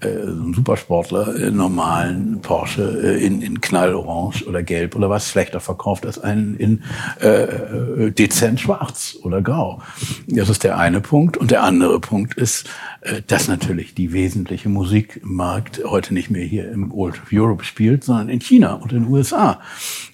[0.01, 5.29] äh, so einen Supersportler, äh, normalen Porsche äh, in, in knallorange oder gelb oder was,
[5.29, 6.83] schlechter verkauft als einen in
[7.21, 9.81] äh, äh dezent schwarz oder grau.
[10.27, 11.37] Das ist der eine Punkt.
[11.37, 12.69] Und der andere Punkt ist,
[13.01, 17.63] äh, dass natürlich die wesentliche Musik im Markt heute nicht mehr hier im Old Europe
[17.63, 19.59] spielt, sondern in China und in den USA.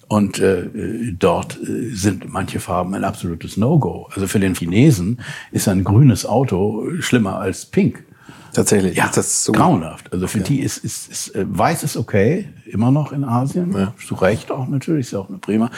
[0.08, 0.68] Und äh,
[1.12, 4.08] dort äh, sind manche Farben ein absolutes No-Go.
[4.14, 5.20] Also für den Chinesen
[5.52, 8.04] ist ein grünes Auto schlimmer als pink.
[8.52, 8.96] Tatsächlich.
[8.96, 10.12] Ja, ist das so grauenhaft.
[10.12, 10.44] Also für ja.
[10.44, 13.72] die ist, ist, ist äh, weiß ist okay, immer noch in Asien.
[13.72, 13.94] Ja.
[14.04, 15.70] Zu Recht auch natürlich, ist ja auch eine prima.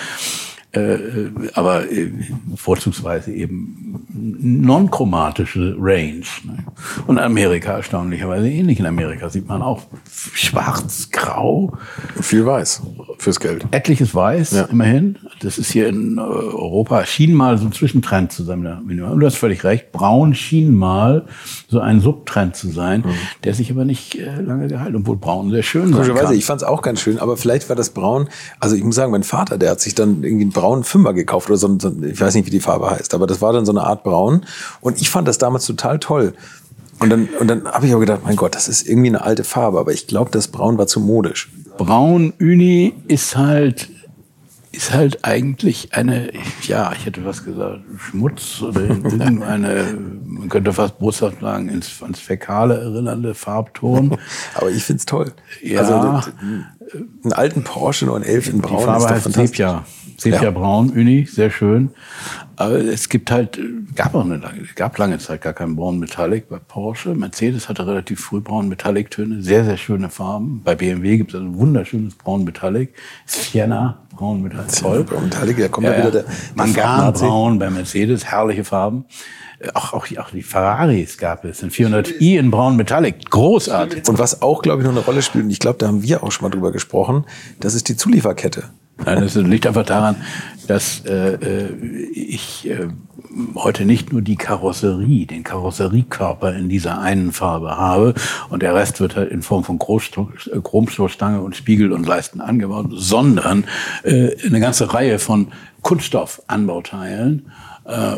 [0.74, 2.10] Äh, aber äh,
[2.56, 6.24] vorzugsweise eben non-chromatische Range.
[6.44, 6.64] Ne?
[7.06, 8.80] Und Amerika erstaunlicherweise ähnlich.
[8.80, 9.82] In Amerika sieht man auch
[10.32, 11.76] schwarz, grau.
[12.20, 12.82] Viel weiß
[13.18, 13.66] fürs Geld.
[13.70, 14.62] Etliches Weiß, ja.
[14.64, 15.18] immerhin.
[15.40, 18.66] Das ist hier in äh, Europa, schien mal so ein Zwischentrend zu sein.
[18.66, 21.26] Und du hast völlig recht, braun schien mal
[21.68, 23.14] so ein Subtrend zu sein, mhm.
[23.44, 26.32] der sich aber nicht äh, lange gehalten, obwohl braun sehr schön kann.
[26.32, 29.12] Ich fand es auch ganz schön, aber vielleicht war das braun, also ich muss sagen,
[29.12, 32.34] mein Vater, der hat sich dann irgendwie braunen Fünfer gekauft oder so, so ich weiß
[32.34, 34.46] nicht, wie die Farbe heißt, aber das war dann so eine Art braun
[34.80, 36.34] und ich fand das damals total toll.
[37.00, 39.42] Und dann, und dann habe ich auch gedacht, mein Gott, das ist irgendwie eine alte
[39.42, 41.50] Farbe, aber ich glaube, das Braun war zu modisch.
[41.76, 43.88] Braun Uni ist halt
[44.72, 46.32] ist halt eigentlich eine,
[46.62, 52.18] ja, ich hätte was gesagt, Schmutz oder irgendeine, man könnte fast boshaft sagen, ins, ans
[52.18, 54.16] Fäkale erinnernde Farbton.
[54.54, 55.32] Aber ich find's toll.
[55.62, 55.80] Ja.
[55.80, 56.30] Also
[57.22, 59.84] einen alten Porsche 911 in Braun die Farbe ist doch heißt Sepia.
[60.22, 60.50] Sepia Ja.
[60.50, 61.90] Braun, Uni, sehr schön.
[62.56, 63.58] Aber es gibt halt,
[63.96, 67.14] gab auch eine lange, gab lange Zeit gar keinen Braun Metallic bei Porsche.
[67.14, 70.60] Mercedes hatte relativ früh Braun Metallic Töne, sehr, sehr schöne Farben.
[70.64, 72.94] Bei BMW gibt es ein wunderschönes Braun Metallic.
[73.26, 75.04] Sienna, Braun Metallic, toll.
[75.04, 77.12] Braun Metallic, da kommt Ja, wieder der- der Mangan.
[77.14, 79.06] Braun bei Mercedes, herrliche Farben.
[79.58, 84.08] Äh, Auch, auch, auch die Ferraris gab es, ein 400i in Braun Metallic, großartig.
[84.08, 86.22] Und was auch, glaube ich, noch eine Rolle spielt, und ich glaube, da haben wir
[86.22, 87.24] auch schon mal drüber gesprochen,
[87.60, 88.64] das ist die Zulieferkette.
[89.04, 90.16] Nein, das liegt einfach daran,
[90.68, 91.72] dass äh, äh,
[92.12, 92.88] ich äh,
[93.54, 98.14] heute nicht nur die Karosserie, den Karosseriekörper in dieser einen Farbe habe
[98.48, 102.86] und der Rest wird halt in Form von äh, Chromstoßstange und Spiegel und Leisten angebaut,
[102.90, 103.64] sondern
[104.04, 105.48] äh, eine ganze Reihe von
[105.82, 107.50] Kunststoffanbauteilen.
[107.84, 108.16] Äh,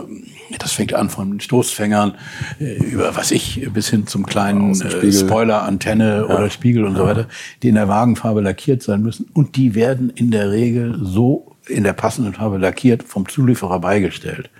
[0.59, 2.15] das fängt an von Stoßfängern
[2.61, 5.13] äh, über was ich bis hin zum kleinen äh.
[5.13, 7.27] Spoiler, Antenne oder Spiegel und so weiter,
[7.63, 9.27] die in der Wagenfarbe lackiert sein müssen.
[9.33, 14.51] Und die werden in der Regel so in der passenden Farbe lackiert vom Zulieferer beigestellt.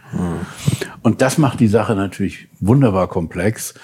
[1.03, 3.75] Und das macht die Sache natürlich wunderbar komplex.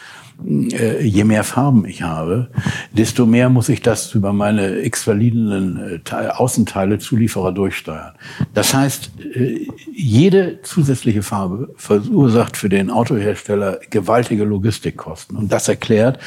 [0.47, 2.51] Äh, je mehr Farben ich habe,
[2.93, 8.13] desto mehr muss ich das über meine x-validen äh, Teil- Außenteile Zulieferer durchsteuern.
[8.55, 15.37] Das heißt, äh, jede zusätzliche Farbe verursacht für den Autohersteller gewaltige Logistikkosten.
[15.37, 16.19] Und das erklärt,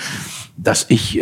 [0.56, 1.19] dass ich,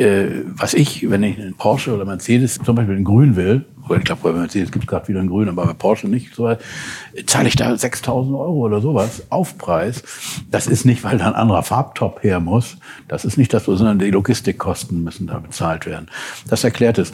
[0.57, 3.63] was ich, wenn ich einen Porsche oder Mercedes zum Beispiel in Grün will,
[3.97, 6.55] ich glaube, bei Mercedes gibt es gerade wieder in Grün, aber bei Porsche nicht, so,
[7.26, 10.03] zahle ich da 6.000 Euro oder sowas Aufpreis.
[10.49, 12.77] Das ist nicht, weil da ein anderer Farbtop her muss.
[13.07, 16.09] Das ist nicht das, sondern die Logistikkosten müssen da bezahlt werden.
[16.47, 17.11] Das erklärt es.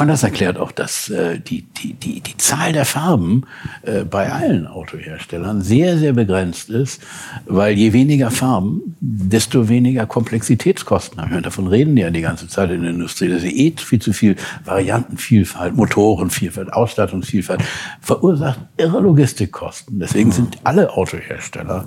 [0.00, 3.42] Und das erklärt auch, dass äh, die, die, die, die Zahl der Farben
[3.82, 7.02] äh, bei allen Autoherstellern sehr, sehr begrenzt ist,
[7.44, 11.42] weil je weniger Farben, desto weniger Komplexitätskosten haben wir.
[11.42, 13.28] Davon reden die ja die ganze Zeit in der Industrie.
[13.28, 17.62] Das ist eh viel zu viel Variantenvielfalt, Motorenvielfalt, Ausstattungsvielfalt,
[18.00, 19.98] verursacht irre Logistikkosten.
[20.00, 21.84] Deswegen sind alle Autohersteller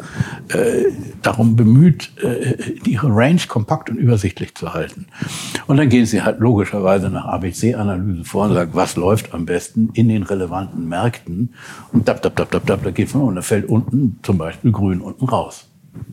[0.49, 0.83] äh,
[1.23, 5.07] darum bemüht, äh, ihre Range kompakt und übersichtlich zu halten.
[5.65, 9.89] Und dann gehen sie halt logischerweise nach ABC-Analyse vor und sagen, was läuft am besten
[9.93, 11.53] in den relevanten Märkten.
[11.91, 14.71] Und dab, dab, dab, dab, dab, da geht von und da fällt unten zum Beispiel
[14.71, 15.65] grün unten raus.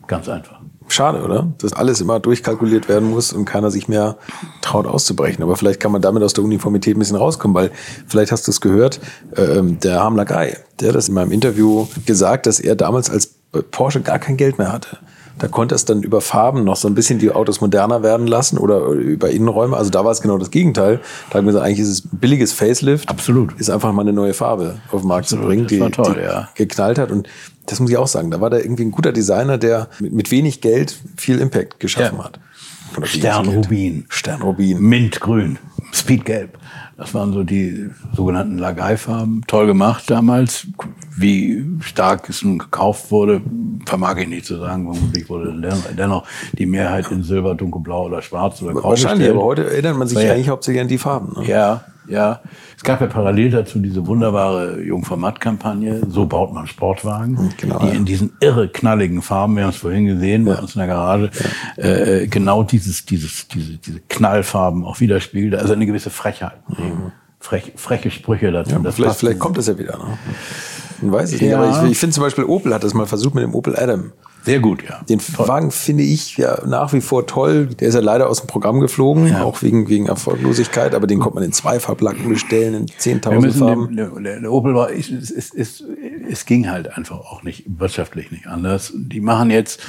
[0.07, 0.59] Ganz einfach.
[0.87, 1.53] Schade, oder?
[1.59, 4.17] Dass alles immer durchkalkuliert werden muss und keiner sich mehr
[4.61, 5.41] traut auszubrechen.
[5.41, 7.71] Aber vielleicht kann man damit aus der Uniformität ein bisschen rauskommen, weil
[8.07, 8.99] vielleicht hast du es gehört,
[9.37, 13.35] ähm, der Hamler Guy, der hat das in meinem Interview gesagt, dass er damals als
[13.71, 14.97] Porsche gar kein Geld mehr hatte.
[15.41, 18.59] Da konnte es dann über Farben noch so ein bisschen die Autos moderner werden lassen
[18.59, 19.75] oder über Innenräume.
[19.75, 20.99] Also da war es genau das Gegenteil.
[21.31, 23.09] Da haben wir gesagt, eigentlich ist es ein billiges Facelift.
[23.09, 23.59] Absolut.
[23.59, 26.49] Ist einfach mal eine neue Farbe auf den Markt zu bringen, die, toll, die ja.
[26.53, 27.11] geknallt hat.
[27.11, 27.27] Und
[27.65, 28.29] das muss ich auch sagen.
[28.29, 32.19] Da war da irgendwie ein guter Designer, der mit, mit wenig Geld viel Impact geschaffen
[32.19, 32.25] Ja.
[32.25, 32.39] hat.
[33.03, 34.05] Sternrubin.
[34.09, 34.79] Sternrubin.
[34.79, 35.57] Mintgrün,
[35.91, 36.59] Speedgelb.
[36.97, 39.41] Das waren so die sogenannten Lagai-Farben.
[39.47, 40.67] Toll gemacht damals.
[41.17, 43.41] Wie stark es nun gekauft wurde,
[43.85, 44.91] vermag ich nicht zu sagen.
[44.93, 49.35] Vermutlich wurde den- dennoch die Mehrheit in Silber, Dunkelblau oder Schwarz oder Grau Wahrscheinlich, bestellt.
[49.37, 51.39] aber heute erinnert man sich Ja, eigentlich hauptsächlich an die Farben.
[51.41, 51.47] Ne?
[51.47, 52.41] Ja, ja.
[52.75, 57.93] Es gab ja parallel dazu diese wunderbare Jungformat-Kampagne, so baut man Sportwagen, Genau, die ja.
[57.93, 61.29] in diesen irre knalligen Farben, wir haben es vorhin gesehen bei uns in der Garage,
[61.77, 65.55] äh, genau dieses, dieses, diese, diese Knallfarben auch widerspiegelt.
[65.55, 66.57] Also eine gewisse Frechheit.
[67.39, 68.71] Frech, freche Sprüche dazu.
[68.71, 69.97] Ja, Das vielleicht, vielleicht kommt es ja wieder.
[69.97, 70.17] Ne?
[71.01, 71.49] Weiß es nicht.
[71.49, 71.61] Ja.
[71.61, 74.11] Aber ich, ich finde zum Beispiel Opel hat das mal versucht mit dem Opel Adam.
[74.43, 75.01] Sehr gut, ja.
[75.07, 77.67] Den Wagen finde ich ja nach wie vor toll.
[77.67, 79.43] Der ist ja leider aus dem Programm geflogen, Ja.
[79.43, 80.95] auch wegen, wegen Erfolglosigkeit.
[80.95, 83.95] Aber den konnte man in zwei Farblacken bestellen, in Wir 10.000 müssen Farben.
[83.95, 85.83] dem, der, Opel war, es, es, es,
[86.27, 88.91] es, ging halt einfach auch nicht wirtschaftlich nicht anders.
[88.95, 89.79] Die machen jetzt,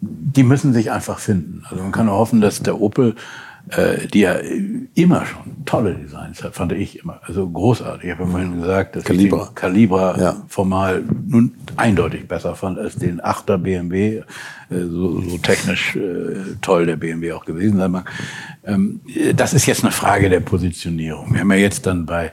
[0.00, 1.64] die müssen sich einfach finden.
[1.68, 3.16] Also man kann nur hoffen, dass der Opel,
[4.12, 4.36] die ja
[4.94, 8.04] immer schon tolle Designs hat, fand ich immer, also großartig.
[8.04, 9.42] Ich habe ja vorhin gesagt, dass Calibra.
[9.42, 10.36] ich den Calibra Ja.
[10.48, 14.22] formal nun eindeutig besser fand als den 8er BMW, äh,
[14.70, 18.08] so, so technisch äh, toll der BMW auch gewesen sein mag.
[18.64, 21.32] Ähm, äh, das ist jetzt eine Frage der Positionierung.
[21.32, 22.32] Wir haben ja jetzt dann bei,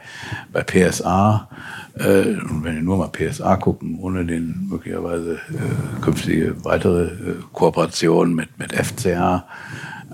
[0.51, 1.49] bei PSA,
[1.95, 7.35] äh, und wenn wir nur mal PSA gucken, ohne den möglicherweise äh, künftige weitere äh,
[7.51, 9.45] Kooperation mit, mit FCA,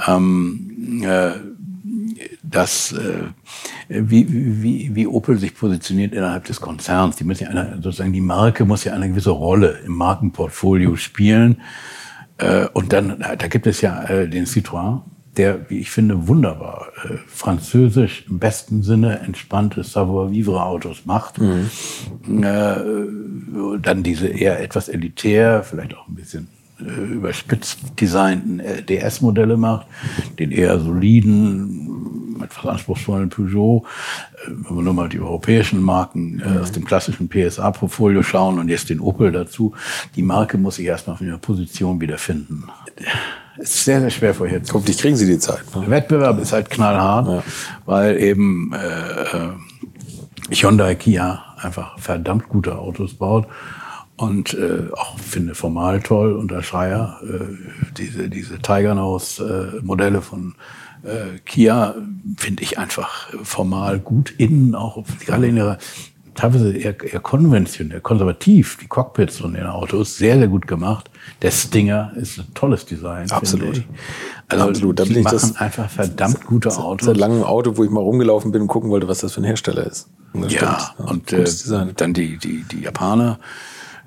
[0.07, 1.31] ähm, äh,
[2.43, 3.23] dass äh,
[3.89, 4.25] wie,
[4.61, 7.15] wie, wie Opel sich positioniert innerhalb des Konzerns.
[7.15, 11.61] Die müssen ja eine, sozusagen die Marke muss ja eine gewisse Rolle im Markenportfolio spielen.
[12.37, 15.01] Äh, und dann, da gibt es ja äh, den Citroën,
[15.37, 21.39] der, wie ich finde, wunderbar äh, französisch im besten Sinne entspannte Savoir-vivre-Autos macht.
[21.39, 22.75] Äh,
[23.81, 29.87] dann diese eher etwas elitär, vielleicht auch ein bisschen äh, überspitzt designten äh, DS-Modelle macht,
[30.39, 33.85] den eher soliden, etwas anspruchsvollen Peugeot,
[34.45, 38.69] äh, wenn wir nur mal die europäischen Marken äh, aus dem klassischen PSA-Portfolio schauen und
[38.69, 39.73] jetzt den Opel dazu,
[40.15, 42.63] die Marke muss sich erstmal von ihrer Position wiederfinden.
[43.57, 44.73] Es ist sehr, sehr schwer vorherzusagen.
[44.75, 45.63] Hoffentlich kriegen Sie die Zeit.
[45.75, 45.81] Ne?
[45.81, 47.43] Der Wettbewerb ist halt knallhart, Ja.
[47.85, 53.47] weil eben äh, Hyundai Kia einfach verdammt gute Autos baut
[54.19, 57.45] und äh, auch finde formal toll unter Schreier äh,
[57.97, 60.55] diese diese Tigernose äh, Modelle von
[61.03, 61.95] äh, Kia
[62.37, 65.77] finde ich einfach formal gut innen auch alle in ihrer
[66.35, 71.09] teilweise eher, eher konventionell, konservativ, die Cockpits von den Autos, sehr, sehr gut gemacht.
[71.41, 73.29] Der Stinger ist ein tolles Design.
[73.29, 73.83] Absolut.
[74.47, 77.07] Also Absolut, da die bin ich machen das- einfach verdammt gute Autos.
[77.07, 79.45] Seit langem Auto, wo ich mal rumgelaufen bin und gucken wollte, was das für ein
[79.45, 80.07] Hersteller ist.
[80.31, 81.09] Und Ja, stimmt.
[81.09, 83.37] und äh, dann die, die, die Japaner.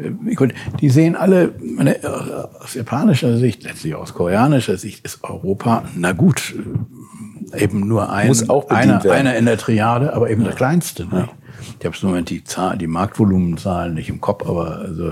[0.02, 5.22] Äh, gut, Die sehen alle, meine, äh, aus japanischer Sicht, letztlich aus koreanischer Sicht, ist
[5.22, 6.54] Europa, na gut,
[7.52, 8.32] äh, eben nur ein,
[8.68, 11.04] einer, einer in der Triade, aber eben der kleinste.
[11.04, 11.28] Nicht?
[11.78, 15.10] Ich habe im Moment die, Zahl, die Marktvolumenzahlen nicht im Kopf, aber also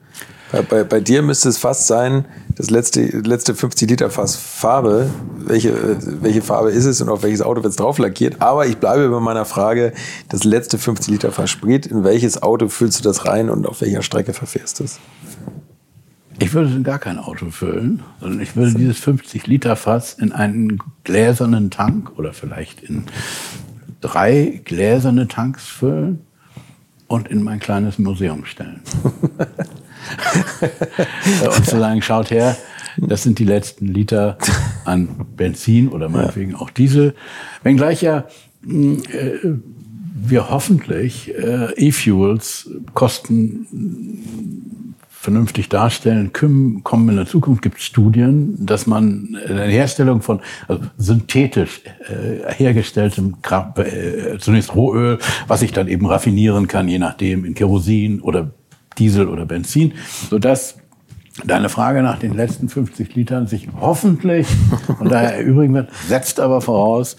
[0.50, 2.24] Bei, bei, bei dir müsste es fast sein,
[2.56, 5.10] das letzte, letzte 50 Liter Fass Farbe.
[5.38, 8.40] Welche, welche Farbe ist es und auf welches Auto wird es drauf lackiert?
[8.40, 9.92] Aber ich bleibe bei meiner Frage,
[10.28, 13.80] das letzte 50 Liter Fass Sprit, in welches Auto füllst du das rein und auf
[13.80, 15.00] welcher Strecke verfährst du es?
[16.38, 20.14] Ich würde es in gar kein Auto füllen, sondern ich würde dieses 50 Liter Fass
[20.14, 23.04] in einen gläsernen Tank oder vielleicht in
[24.00, 26.20] drei gläserne Tanks füllen
[27.06, 28.80] und in mein kleines Museum stellen.
[31.56, 32.56] und zu sagen, schaut her,
[32.96, 34.38] das sind die letzten Liter
[34.84, 37.14] an Benzin oder meinetwegen auch Diesel.
[37.62, 38.24] Wenngleich ja
[38.62, 39.38] mh, äh,
[40.26, 43.66] wir hoffentlich äh, E-Fuels Kosten
[45.10, 46.32] vernünftig darstellen.
[46.32, 51.80] Können, kommen in der Zukunft gibt es Studien, dass man eine Herstellung von also synthetisch
[52.08, 55.18] äh, hergestelltem Kra- äh, zunächst Rohöl,
[55.48, 58.50] was ich dann eben raffinieren kann, je nachdem in Kerosin oder
[58.98, 59.92] Diesel oder Benzin,
[60.30, 60.76] sodass
[61.42, 64.46] Deine Frage nach den letzten 50 Litern sich hoffentlich,
[65.00, 67.16] und daher erübrigen wird, setzt aber voraus,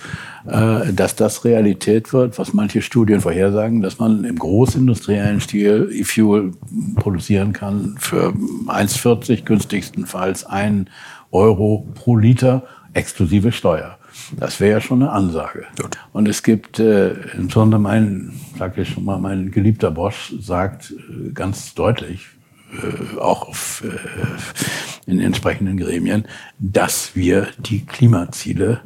[0.47, 6.53] äh, dass das Realität wird, was manche Studien vorhersagen, dass man im großindustriellen Stil E-Fuel
[6.95, 8.29] produzieren kann für
[8.67, 10.87] 1,40, günstigstenfalls 1
[11.31, 13.97] Euro pro Liter exklusive Steuer.
[14.37, 15.65] Das wäre ja schon eine Ansage.
[16.13, 21.31] Und es gibt, äh, insbesondere mein, sag ich schon mal, mein geliebter Bosch sagt äh,
[21.31, 22.27] ganz deutlich,
[22.71, 26.25] äh, auch auf, äh, in entsprechenden Gremien,
[26.59, 28.81] dass wir die Klimaziele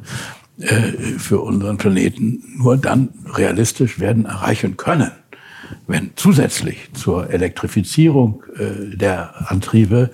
[0.58, 5.10] äh, für unseren Planeten nur dann realistisch werden erreichen können,
[5.86, 10.10] wenn zusätzlich zur Elektrifizierung äh, der Antriebe